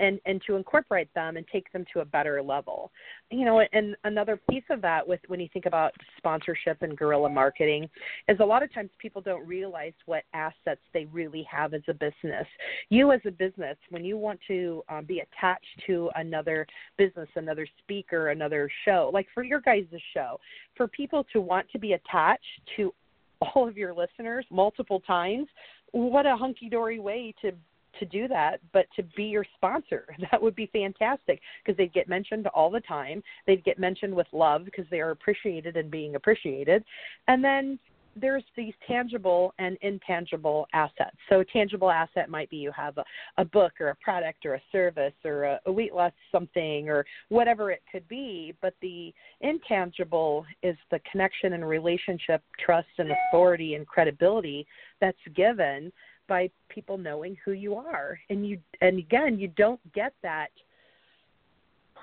And 0.00 0.20
and 0.26 0.42
to 0.46 0.56
incorporate 0.56 1.12
them 1.14 1.36
and 1.36 1.46
take 1.52 1.70
them 1.72 1.84
to 1.92 2.00
a 2.00 2.04
better 2.04 2.42
level. 2.42 2.90
You 3.30 3.44
know 3.44 3.60
and 3.72 3.96
another 4.04 4.40
piece 4.50 4.64
of 4.70 4.80
that 4.82 5.06
with 5.06 5.20
when 5.28 5.40
you 5.40 5.48
think 5.52 5.66
about 5.66 5.92
sponsorship 6.16 6.82
and 6.82 6.96
guerrilla 6.96 7.28
marketing 7.28 7.88
is 8.28 8.38
a 8.40 8.44
lot 8.44 8.62
of 8.62 8.72
times 8.72 8.90
people 8.98 9.22
don't 9.22 9.46
realize 9.46 9.92
what 10.06 10.24
assets 10.34 10.80
they 10.92 11.06
really 11.06 11.46
have 11.50 11.74
as 11.74 11.82
a 11.88 11.94
business. 11.94 12.46
You 12.88 13.12
as 13.12 13.20
a 13.26 13.30
business 13.30 13.76
when 13.90 14.04
you 14.04 14.16
want 14.16 14.40
to 14.48 14.82
um, 14.88 15.04
be 15.04 15.20
attached 15.20 15.82
to 15.86 16.10
another 16.16 16.66
business 16.96 17.28
another 17.36 17.66
speaker 17.82 18.28
another 18.28 18.70
show 18.84 19.10
like 19.12 19.26
for 19.34 19.42
your 19.42 19.60
guys' 19.60 19.84
show 20.12 20.38
for 20.76 20.88
people 20.88 21.24
to 21.32 21.40
want 21.40 21.66
to 21.70 21.78
be 21.78 21.92
attached 21.92 22.42
to 22.76 22.92
all 23.40 23.66
of 23.68 23.76
your 23.76 23.94
listeners 23.94 24.44
multiple 24.50 25.00
times 25.00 25.46
what 25.92 26.26
a 26.26 26.36
hunky 26.36 26.68
dory 26.68 26.98
way 26.98 27.34
to 27.40 27.52
to 27.98 28.06
do 28.06 28.28
that, 28.28 28.60
but 28.72 28.86
to 28.96 29.02
be 29.16 29.24
your 29.24 29.44
sponsor. 29.56 30.06
That 30.30 30.42
would 30.42 30.56
be 30.56 30.70
fantastic 30.72 31.40
because 31.64 31.76
they'd 31.76 31.92
get 31.92 32.08
mentioned 32.08 32.46
all 32.48 32.70
the 32.70 32.80
time. 32.80 33.22
They'd 33.46 33.62
get 33.62 33.78
mentioned 33.78 34.14
with 34.14 34.26
love 34.32 34.64
because 34.64 34.86
they 34.90 35.00
are 35.00 35.10
appreciated 35.10 35.76
and 35.76 35.90
being 35.90 36.16
appreciated. 36.16 36.82
And 37.28 37.44
then 37.44 37.78
there's 38.16 38.44
these 38.56 38.74
tangible 38.86 39.54
and 39.58 39.76
intangible 39.82 40.66
assets. 40.72 41.16
So 41.28 41.40
a 41.40 41.44
tangible 41.44 41.90
asset 41.90 42.28
might 42.28 42.48
be 42.50 42.56
you 42.56 42.72
have 42.72 42.96
a, 42.98 43.04
a 43.38 43.44
book 43.44 43.72
or 43.80 43.88
a 43.88 43.96
product 43.96 44.46
or 44.46 44.54
a 44.54 44.62
service 44.70 45.14
or 45.24 45.44
a, 45.44 45.60
a 45.66 45.72
weight 45.72 45.94
loss 45.94 46.12
something 46.30 46.88
or 46.88 47.04
whatever 47.28 47.70
it 47.70 47.82
could 47.90 48.06
be. 48.08 48.54
But 48.62 48.74
the 48.80 49.12
intangible 49.40 50.44
is 50.62 50.76
the 50.90 51.00
connection 51.10 51.54
and 51.54 51.66
relationship, 51.66 52.42
trust 52.64 52.88
and 52.98 53.10
authority 53.10 53.74
and 53.74 53.86
credibility 53.86 54.66
that's 55.00 55.18
given 55.34 55.92
by 56.28 56.50
people 56.68 56.96
knowing 56.96 57.36
who 57.44 57.52
you 57.52 57.74
are 57.74 58.18
and 58.30 58.46
you 58.46 58.58
and 58.80 58.98
again 58.98 59.38
you 59.38 59.48
don't 59.48 59.80
get 59.92 60.12
that 60.22 60.48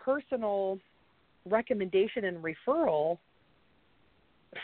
personal 0.06 0.80
recommendation 1.46 2.26
and 2.26 2.44
referral 2.44 3.18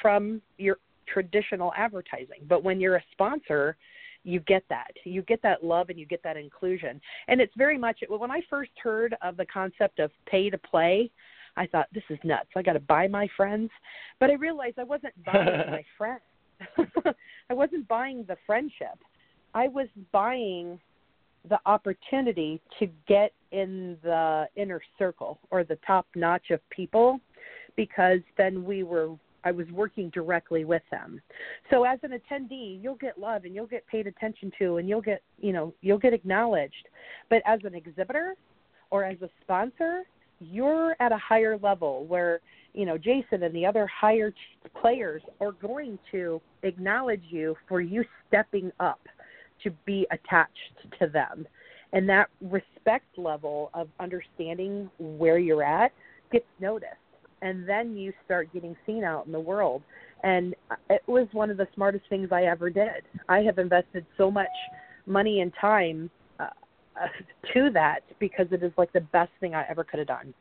from 0.02 0.42
your 0.58 0.78
traditional 1.12 1.72
advertising. 1.78 2.46
But 2.48 2.64
when 2.64 2.80
you're 2.80 2.98
a 2.98 3.04
sponsor, 3.14 3.78
you 4.24 4.40
get 4.42 4.64
that. 4.70 4.92
You 5.06 5.22
get 5.22 5.42
that 5.44 5.64
love 5.64 5.90
and 5.90 5.98
you 5.98 6.06
get 6.06 6.22
that 6.24 6.38
inclusion. 6.38 7.00
And 7.28 7.40
it's 7.40 7.54
very 7.58 7.78
much 7.78 8.00
when 8.10 8.32
I 8.32 8.42
first 8.50 8.72
heard 8.84 9.16
of 9.22 9.38
the 9.38 9.46
concept 9.46 10.00
of 10.00 10.12
pay 10.26 10.50
to 10.50 10.58
play, 10.58 11.10
I 11.56 11.66
thought 11.68 11.88
this 11.94 12.04
is 12.10 12.20
nuts. 12.24 12.50
I 12.56 12.62
got 12.62 12.74
to 12.74 12.80
buy 12.80 13.08
my 13.08 13.28
friends. 13.38 13.72
But 14.20 14.30
I 14.30 14.34
realized 14.34 14.80
I 14.80 14.84
wasn't 14.84 15.14
buying 15.26 15.46
my 15.72 15.86
friends. 15.98 16.22
I 17.50 17.54
wasn't 17.54 17.88
buying 17.88 18.26
the 18.28 18.36
friendship. 18.46 18.98
I 19.58 19.68
was 19.70 19.88
buying 20.12 20.80
the 21.50 21.58
opportunity 21.66 22.62
to 22.78 22.86
get 23.08 23.34
in 23.52 23.98
the 24.04 24.48
inner 24.56 24.80
circle 25.00 25.40
or 25.50 25.64
the 25.64 25.80
top 25.88 26.06
notch 26.16 26.52
of 26.52 26.60
people 26.70 27.20
because 27.76 28.20
then 28.38 28.64
we 28.64 28.84
were 28.84 29.16
I 29.44 29.52
was 29.52 29.66
working 29.72 30.10
directly 30.10 30.64
with 30.64 30.84
them. 30.92 31.22
So 31.72 31.86
as 31.86 31.98
an 32.04 32.12
attendee, 32.12 32.84
you'll 32.84 32.96
get 32.96 33.18
love 33.18 33.46
and 33.46 33.56
you'll 33.56 33.66
get 33.66 33.88
paid 33.88 34.06
attention 34.06 34.52
to 34.60 34.78
and 34.78 34.90
you'll 34.90 35.02
get, 35.02 35.22
you 35.40 35.54
know, 35.54 35.74
you'll 35.82 35.98
get 35.98 36.14
acknowledged. 36.14 36.90
But 37.30 37.42
as 37.46 37.60
an 37.64 37.74
exhibitor 37.74 38.36
or 38.92 39.06
as 39.06 39.20
a 39.22 39.30
sponsor, 39.42 40.04
you're 40.40 40.96
at 41.00 41.12
a 41.12 41.18
higher 41.18 41.58
level 41.58 42.06
where, 42.06 42.42
you 42.74 42.86
know, 42.86 42.98
Jason 42.98 43.44
and 43.44 43.56
the 43.56 43.66
other 43.66 43.88
higher 43.88 44.34
players 44.82 45.22
are 45.40 45.54
going 45.54 45.98
to 46.12 46.42
acknowledge 46.64 47.24
you 47.30 47.56
for 47.68 47.80
you 47.80 48.04
stepping 48.28 48.72
up 48.80 49.00
to 49.64 49.72
be 49.86 50.08
attached 50.12 51.00
to 51.00 51.08
them. 51.08 51.48
And 51.94 52.08
that 52.10 52.30
respect 52.42 53.18
level 53.18 53.70
of 53.74 53.88
understanding 54.00 54.90
where 55.00 55.38
you're 55.38 55.64
at 55.64 55.92
gets 56.32 56.46
noticed 56.60 56.96
and 57.42 57.68
then 57.68 57.96
you 57.96 58.12
start 58.26 58.52
getting 58.54 58.76
seen 58.86 59.04
out 59.04 59.26
in 59.26 59.32
the 59.32 59.40
world. 59.40 59.84
And 60.24 60.56
it 60.90 61.04
was 61.08 61.28
one 61.32 61.50
of 61.50 61.58
the 61.58 61.68
smartest 61.76 62.06
things 62.10 62.30
I 62.32 62.44
ever 62.44 62.70
did. 62.70 63.04
I 63.30 63.40
have 63.40 63.60
invested 63.60 64.06
so 64.18 64.32
much 64.32 64.48
money 65.06 65.42
and 65.42 65.54
time 65.62 66.10
uh, 66.40 66.48
to 67.54 67.70
that 67.74 68.00
because 68.20 68.48
it 68.52 68.64
is 68.64 68.72
like 68.78 68.92
the 68.94 69.02
best 69.02 69.32
thing 69.40 69.54
I 69.54 69.66
ever 69.70 69.84
could 69.84 70.00
have 70.00 70.08
done. 70.08 70.34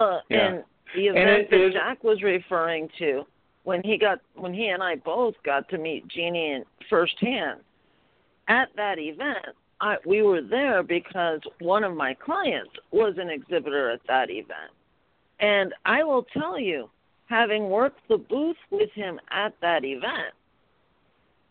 Uh, 0.00 0.20
yeah. 0.30 0.46
And 0.46 0.64
the 0.96 1.06
event 1.08 1.28
and 1.28 1.46
that 1.50 1.66
is... 1.66 1.74
Jack 1.74 2.02
was 2.02 2.22
referring 2.22 2.88
to, 2.98 3.24
when 3.64 3.82
he 3.82 3.96
got 3.96 4.18
when 4.34 4.52
he 4.52 4.68
and 4.68 4.82
I 4.82 4.96
both 4.96 5.34
got 5.44 5.68
to 5.70 5.78
meet 5.78 6.08
Jeannie 6.08 6.52
in 6.52 6.64
firsthand, 6.90 7.60
at 8.48 8.68
that 8.76 8.98
event, 8.98 9.54
I, 9.80 9.96
we 10.06 10.22
were 10.22 10.42
there 10.42 10.82
because 10.82 11.40
one 11.60 11.84
of 11.84 11.96
my 11.96 12.14
clients 12.14 12.72
was 12.90 13.14
an 13.18 13.30
exhibitor 13.30 13.90
at 13.90 14.00
that 14.08 14.30
event. 14.30 14.70
And 15.40 15.74
I 15.84 16.04
will 16.04 16.24
tell 16.32 16.58
you, 16.58 16.88
having 17.26 17.68
worked 17.68 18.00
the 18.08 18.18
booth 18.18 18.56
with 18.70 18.90
him 18.92 19.18
at 19.30 19.54
that 19.60 19.84
event, 19.84 20.34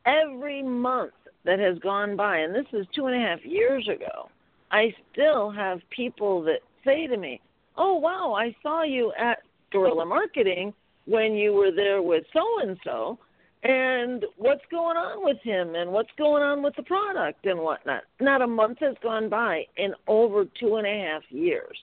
every 0.05 0.63
month 0.63 1.13
that 1.43 1.59
has 1.59 1.77
gone 1.79 2.15
by, 2.15 2.37
and 2.37 2.53
this 2.53 2.67
is 2.71 2.85
two 2.95 3.07
and 3.07 3.15
a 3.15 3.27
half 3.27 3.43
years 3.43 3.87
ago, 3.87 4.29
I 4.71 4.93
still 5.11 5.51
have 5.51 5.79
people 5.89 6.41
that 6.43 6.59
say 6.85 7.07
to 7.07 7.17
me, 7.17 7.41
Oh, 7.77 7.95
wow, 7.95 8.33
I 8.33 8.55
saw 8.61 8.83
you 8.83 9.13
at 9.17 9.39
Guerrilla 9.71 10.05
Marketing 10.05 10.73
when 11.11 11.33
you 11.33 11.53
were 11.53 11.71
there 11.75 12.01
with 12.01 12.23
so 12.31 12.41
and 12.61 12.77
so, 12.83 13.19
and 13.63 14.25
what's 14.37 14.63
going 14.71 14.97
on 14.97 15.23
with 15.23 15.37
him, 15.43 15.75
and 15.75 15.91
what's 15.91 16.09
going 16.17 16.41
on 16.41 16.63
with 16.63 16.75
the 16.75 16.83
product, 16.83 17.45
and 17.45 17.59
whatnot. 17.59 18.03
Not 18.19 18.41
a 18.41 18.47
month 18.47 18.79
has 18.79 18.95
gone 19.03 19.29
by 19.29 19.63
in 19.77 19.93
over 20.07 20.45
two 20.59 20.77
and 20.77 20.87
a 20.87 21.11
half 21.11 21.21
years. 21.29 21.77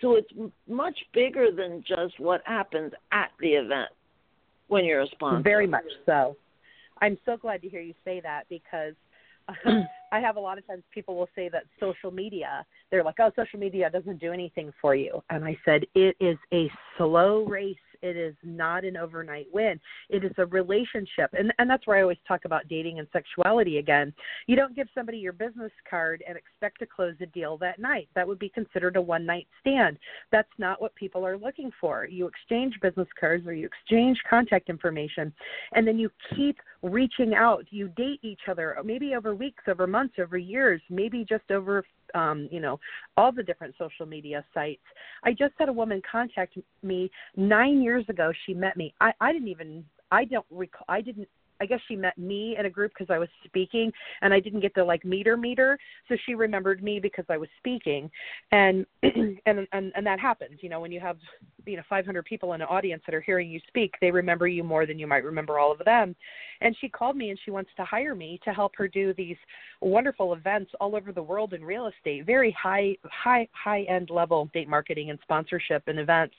So 0.00 0.16
it's 0.16 0.30
much 0.66 0.98
bigger 1.12 1.50
than 1.52 1.84
just 1.86 2.18
what 2.18 2.40
happens 2.46 2.92
at 3.12 3.30
the 3.38 3.48
event 3.48 3.90
when 4.68 4.84
you're 4.84 5.02
a 5.02 5.06
sponsor. 5.08 5.42
Very 5.42 5.66
much 5.66 5.84
so. 6.06 6.36
I'm 7.02 7.18
so 7.24 7.36
glad 7.36 7.60
to 7.62 7.68
hear 7.68 7.80
you 7.80 7.94
say 8.04 8.20
that 8.20 8.44
because 8.48 8.94
I 10.12 10.20
have 10.20 10.36
a 10.36 10.40
lot 10.40 10.58
of 10.58 10.66
times 10.66 10.82
people 10.92 11.16
will 11.16 11.28
say 11.34 11.48
that 11.50 11.64
social 11.78 12.10
media, 12.10 12.64
they're 12.90 13.04
like, 13.04 13.16
oh, 13.20 13.30
social 13.36 13.58
media 13.58 13.90
doesn't 13.90 14.20
do 14.20 14.32
anything 14.32 14.72
for 14.80 14.94
you. 14.94 15.22
And 15.28 15.44
I 15.44 15.56
said, 15.64 15.84
it 15.94 16.16
is 16.18 16.38
a 16.52 16.70
slow 16.96 17.44
race 17.44 17.76
it 18.02 18.16
is 18.16 18.34
not 18.42 18.84
an 18.84 18.96
overnight 18.96 19.46
win. 19.52 19.80
It 20.08 20.24
is 20.24 20.32
a 20.38 20.46
relationship. 20.46 21.30
And 21.32 21.52
and 21.58 21.68
that's 21.68 21.86
where 21.86 21.98
I 21.98 22.02
always 22.02 22.18
talk 22.26 22.44
about 22.44 22.68
dating 22.68 22.98
and 22.98 23.08
sexuality 23.12 23.78
again. 23.78 24.12
You 24.46 24.56
don't 24.56 24.76
give 24.76 24.88
somebody 24.94 25.18
your 25.18 25.32
business 25.32 25.72
card 25.88 26.22
and 26.26 26.36
expect 26.36 26.78
to 26.80 26.86
close 26.86 27.14
a 27.20 27.26
deal 27.26 27.56
that 27.58 27.78
night. 27.78 28.08
That 28.14 28.26
would 28.26 28.38
be 28.38 28.48
considered 28.48 28.96
a 28.96 29.00
one 29.00 29.26
night 29.26 29.46
stand. 29.60 29.98
That's 30.32 30.48
not 30.58 30.80
what 30.80 30.94
people 30.94 31.26
are 31.26 31.38
looking 31.38 31.70
for. 31.80 32.06
You 32.06 32.26
exchange 32.26 32.74
business 32.80 33.08
cards 33.18 33.46
or 33.46 33.54
you 33.54 33.66
exchange 33.66 34.18
contact 34.28 34.68
information 34.68 35.32
and 35.72 35.86
then 35.86 35.98
you 35.98 36.10
keep 36.34 36.58
reaching 36.82 37.34
out. 37.34 37.66
You 37.70 37.88
date 37.88 38.20
each 38.22 38.40
other 38.48 38.76
maybe 38.84 39.14
over 39.14 39.34
weeks, 39.34 39.64
over 39.68 39.86
months, 39.86 40.14
over 40.18 40.38
years, 40.38 40.80
maybe 40.88 41.24
just 41.28 41.50
over 41.50 41.84
um, 42.14 42.48
you 42.50 42.60
know, 42.60 42.78
all 43.16 43.32
the 43.32 43.42
different 43.42 43.74
social 43.78 44.06
media 44.06 44.44
sites. 44.52 44.82
I 45.24 45.32
just 45.32 45.54
had 45.58 45.68
a 45.68 45.72
woman 45.72 46.02
contact 46.10 46.56
me 46.82 47.10
nine 47.36 47.82
years 47.82 48.04
ago. 48.08 48.32
She 48.46 48.54
met 48.54 48.76
me. 48.76 48.94
I, 49.00 49.12
I 49.20 49.32
didn't 49.32 49.48
even 49.48 49.84
I 50.10 50.24
don't 50.24 50.46
recall 50.50 50.84
I 50.88 51.00
didn't 51.00 51.28
I 51.60 51.66
guess 51.66 51.80
she 51.88 51.96
met 51.96 52.16
me 52.18 52.56
in 52.58 52.66
a 52.66 52.70
group 52.70 52.92
because 52.96 53.12
I 53.12 53.18
was 53.18 53.28
speaking 53.44 53.92
and 54.22 54.32
I 54.32 54.40
didn't 54.40 54.60
get 54.60 54.74
to 54.74 54.84
like 54.84 55.04
meet 55.04 55.26
her 55.26 55.36
meet 55.36 55.58
her. 55.58 55.78
So 56.08 56.16
she 56.26 56.34
remembered 56.34 56.82
me 56.82 57.00
because 57.00 57.24
I 57.28 57.36
was 57.36 57.48
speaking. 57.58 58.10
And 58.52 58.86
and 59.02 59.66
and, 59.72 59.92
and 59.94 60.06
that 60.06 60.20
happens, 60.20 60.58
you 60.62 60.68
know, 60.68 60.80
when 60.80 60.92
you 60.92 61.00
have 61.00 61.18
you 61.66 61.76
know 61.76 61.82
500 61.88 62.24
people 62.24 62.54
in 62.54 62.62
an 62.62 62.66
audience 62.68 63.02
that 63.06 63.14
are 63.14 63.20
hearing 63.20 63.50
you 63.50 63.60
speak, 63.68 63.94
they 64.00 64.10
remember 64.10 64.48
you 64.48 64.64
more 64.64 64.86
than 64.86 64.98
you 64.98 65.06
might 65.06 65.24
remember 65.24 65.58
all 65.58 65.72
of 65.72 65.78
them. 65.84 66.14
And 66.62 66.76
she 66.80 66.88
called 66.88 67.16
me 67.16 67.30
and 67.30 67.38
she 67.44 67.50
wants 67.50 67.70
to 67.76 67.84
hire 67.84 68.14
me 68.14 68.38
to 68.44 68.52
help 68.52 68.72
her 68.76 68.86
do 68.86 69.14
these 69.14 69.36
wonderful 69.80 70.34
events 70.34 70.70
all 70.80 70.94
over 70.94 71.12
the 71.12 71.22
world 71.22 71.54
in 71.54 71.64
real 71.64 71.86
estate, 71.86 72.26
very 72.26 72.50
high 72.60 72.96
high 73.04 73.48
high 73.52 73.82
end 73.82 74.10
level 74.10 74.50
date 74.54 74.68
marketing 74.68 75.10
and 75.10 75.18
sponsorship 75.22 75.82
and 75.86 75.98
events. 75.98 76.34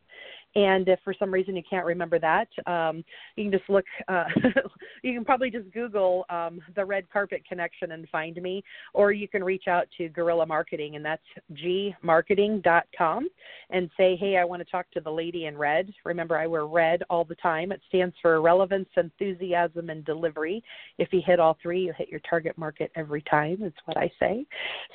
And 0.55 0.87
if 0.89 0.99
for 1.03 1.13
some 1.17 1.33
reason 1.33 1.55
you 1.55 1.63
can't 1.69 1.85
remember 1.85 2.19
that, 2.19 2.47
um, 2.67 3.03
you 3.35 3.45
can 3.45 3.51
just 3.57 3.69
look. 3.69 3.85
Uh, 4.07 4.25
you 5.03 5.13
can 5.13 5.23
probably 5.23 5.49
just 5.49 5.71
Google 5.71 6.25
um, 6.29 6.59
the 6.75 6.83
Red 6.83 7.09
Carpet 7.09 7.43
Connection 7.47 7.93
and 7.93 8.07
find 8.09 8.41
me, 8.41 8.63
or 8.93 9.11
you 9.11 9.27
can 9.27 9.43
reach 9.43 9.67
out 9.67 9.87
to 9.97 10.09
Guerrilla 10.09 10.45
Marketing, 10.45 10.95
and 10.95 11.05
that's 11.05 11.23
gmarketing.com, 11.53 13.29
and 13.69 13.89
say, 13.95 14.15
"Hey, 14.17 14.37
I 14.37 14.43
want 14.43 14.61
to 14.61 14.69
talk 14.69 14.91
to 14.91 14.99
the 14.99 15.11
lady 15.11 15.45
in 15.45 15.57
red." 15.57 15.93
Remember, 16.03 16.37
I 16.37 16.47
wear 16.47 16.65
red 16.65 17.03
all 17.09 17.23
the 17.23 17.35
time. 17.35 17.71
It 17.71 17.81
stands 17.87 18.15
for 18.21 18.41
relevance, 18.41 18.89
enthusiasm, 18.97 19.89
and 19.89 20.03
delivery. 20.03 20.61
If 20.97 21.13
you 21.13 21.21
hit 21.25 21.39
all 21.39 21.57
three, 21.61 21.83
you 21.83 21.93
hit 21.97 22.09
your 22.09 22.21
target 22.29 22.57
market 22.57 22.91
every 22.95 23.21
time. 23.23 23.59
It's 23.61 23.77
what 23.85 23.97
I 23.97 24.11
say. 24.19 24.45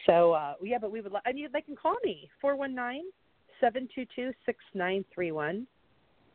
So 0.06 0.32
uh, 0.32 0.54
yeah, 0.62 0.78
but 0.78 0.90
we 0.90 1.00
would. 1.00 1.12
I 1.24 1.32
mean, 1.32 1.48
they 1.50 1.62
can 1.62 1.76
call 1.76 1.96
me 2.04 2.28
four 2.40 2.56
one 2.56 2.74
nine 2.74 3.04
seven 3.60 3.88
two 3.94 4.04
two 4.14 4.32
six 4.44 4.58
nine 4.74 5.04
three 5.14 5.32
one. 5.32 5.66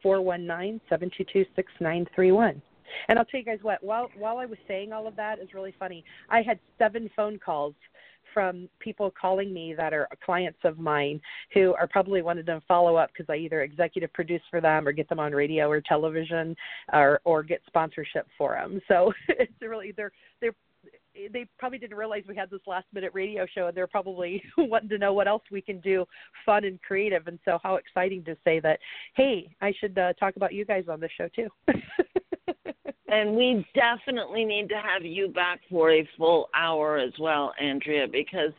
419-722-6931. 0.04 2.62
And 3.08 3.18
I'll 3.18 3.24
tell 3.26 3.40
you 3.40 3.46
guys 3.46 3.60
what, 3.62 3.82
while 3.84 4.10
while 4.18 4.38
I 4.38 4.46
was 4.46 4.58
saying 4.68 4.92
all 4.92 5.08
of 5.08 5.16
that 5.16 5.40
is 5.40 5.54
really 5.54 5.74
funny. 5.80 6.04
I 6.30 6.42
had 6.42 6.60
seven 6.78 7.10
phone 7.16 7.40
calls 7.40 7.74
from 8.34 8.70
people 8.80 9.14
calling 9.20 9.54
me 9.54 9.74
that 9.74 9.94
are 9.94 10.08
clients 10.24 10.60
of 10.64 10.78
mine 10.78 11.20
who 11.54 11.74
are 11.74 11.88
probably 11.88 12.22
wanted 12.22 12.46
to 12.46 12.62
follow 12.68 12.96
up 12.96 13.12
because 13.14 13.30
I 13.30 13.38
either 13.38 13.62
executive 13.62 14.12
produce 14.14 14.42
for 14.50 14.62
them 14.62 14.88
or 14.88 14.92
get 14.92 15.10
them 15.10 15.20
on 15.20 15.34
radio 15.34 15.70
or 15.70 15.82
television 15.82 16.56
or 16.94 17.22
or 17.24 17.44
get 17.44 17.62
sponsorship 17.68 18.28
for 18.38 18.54
them. 18.54 18.82
So 18.88 19.12
it's 19.30 19.54
really 19.62 19.94
they're 19.96 20.12
they're 20.42 20.56
they 21.32 21.46
probably 21.58 21.78
didn't 21.78 21.98
realize 21.98 22.24
we 22.28 22.36
had 22.36 22.50
this 22.50 22.62
last 22.68 22.86
minute 22.94 23.12
radio 23.14 23.46
show 23.54 23.68
and 23.68 23.76
they're 23.76 23.88
probably 23.88 24.42
wanting 24.58 24.90
to 24.90 24.98
know 24.98 25.14
what 25.14 25.28
else 25.28 25.44
we 25.52 25.62
can 25.62 25.80
do 25.80 26.06
fun 26.46 26.64
and 26.64 26.82
creative. 26.82 27.28
And 27.28 27.40
so 27.46 27.60
how 27.62 27.76
exciting 27.76 28.24
to 28.26 28.36
say 28.44 28.60
that 28.62 28.80
hey 29.16 29.54
i 29.62 29.74
should 29.80 29.98
uh, 29.98 30.14
talk 30.14 30.36
about 30.36 30.54
you 30.54 30.66
guys 30.66 30.86
on 30.90 31.00
this 31.00 31.12
show 31.18 31.28
too. 31.36 31.50
And 33.12 33.36
we 33.36 33.66
definitely 33.76 34.46
need 34.46 34.70
to 34.70 34.76
have 34.76 35.04
you 35.04 35.28
back 35.28 35.60
for 35.70 35.92
a 35.92 36.08
full 36.18 36.50
hour 36.56 36.98
as 36.98 37.12
well 37.20 37.54
andrea 37.62 38.08
because 38.10 38.54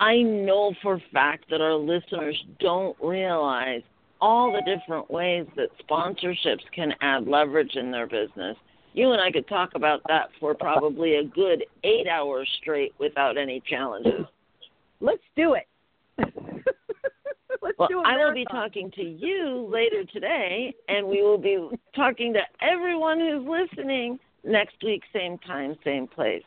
i 0.00 0.16
know 0.16 0.74
for 0.82 0.94
a 0.94 1.02
fact 1.12 1.44
that 1.50 1.60
our 1.60 1.74
listeners 1.74 2.36
don't 2.58 2.96
realize 3.00 3.82
all 4.20 4.52
the 4.52 4.62
different 4.62 5.08
ways 5.08 5.46
that 5.54 5.68
sponsorships 5.88 6.64
can 6.74 6.92
add 7.00 7.28
leverage 7.28 7.76
in 7.76 7.92
their 7.92 8.08
business 8.08 8.56
you 8.92 9.12
and 9.12 9.20
I 9.20 9.30
could 9.30 9.48
talk 9.48 9.70
about 9.74 10.00
that 10.08 10.28
for 10.40 10.54
probably 10.54 11.16
a 11.16 11.24
good 11.24 11.64
eight 11.84 12.08
hours 12.08 12.48
straight 12.60 12.92
without 12.98 13.36
any 13.36 13.62
challenges. 13.68 14.26
Let's 15.00 15.22
do 15.36 15.54
it. 15.54 15.66
well, 17.78 17.88
I 18.04 18.16
will 18.16 18.34
be 18.34 18.44
talking 18.46 18.90
to 18.92 19.02
you 19.02 19.68
later 19.70 20.04
today, 20.04 20.74
and 20.88 21.06
we 21.06 21.22
will 21.22 21.38
be 21.38 21.68
talking 21.94 22.32
to 22.34 22.40
everyone 22.60 23.20
who's 23.20 23.46
listening 23.46 24.18
next 24.44 24.76
week, 24.82 25.02
same 25.12 25.38
time, 25.38 25.76
same 25.84 26.06
place. 26.06 26.42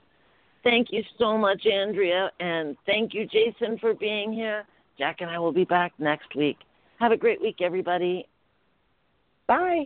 Thank 0.64 0.88
you 0.92 1.04
so 1.18 1.38
much, 1.38 1.66
Andrea, 1.66 2.32
and 2.40 2.76
thank 2.86 3.14
you, 3.14 3.26
Jason, 3.26 3.78
for 3.80 3.94
being 3.94 4.32
here. 4.32 4.66
Jack 4.98 5.22
and 5.22 5.30
I 5.30 5.40
will 5.40 5.54
be 5.54 5.66
back 5.66 5.94
next 5.98 6.36
week. 6.36 6.58
Have 7.00 7.12
a 7.12 7.18
great 7.18 7.42
week, 7.42 7.58
everybody. 7.62 8.28
Bye. 9.48 9.86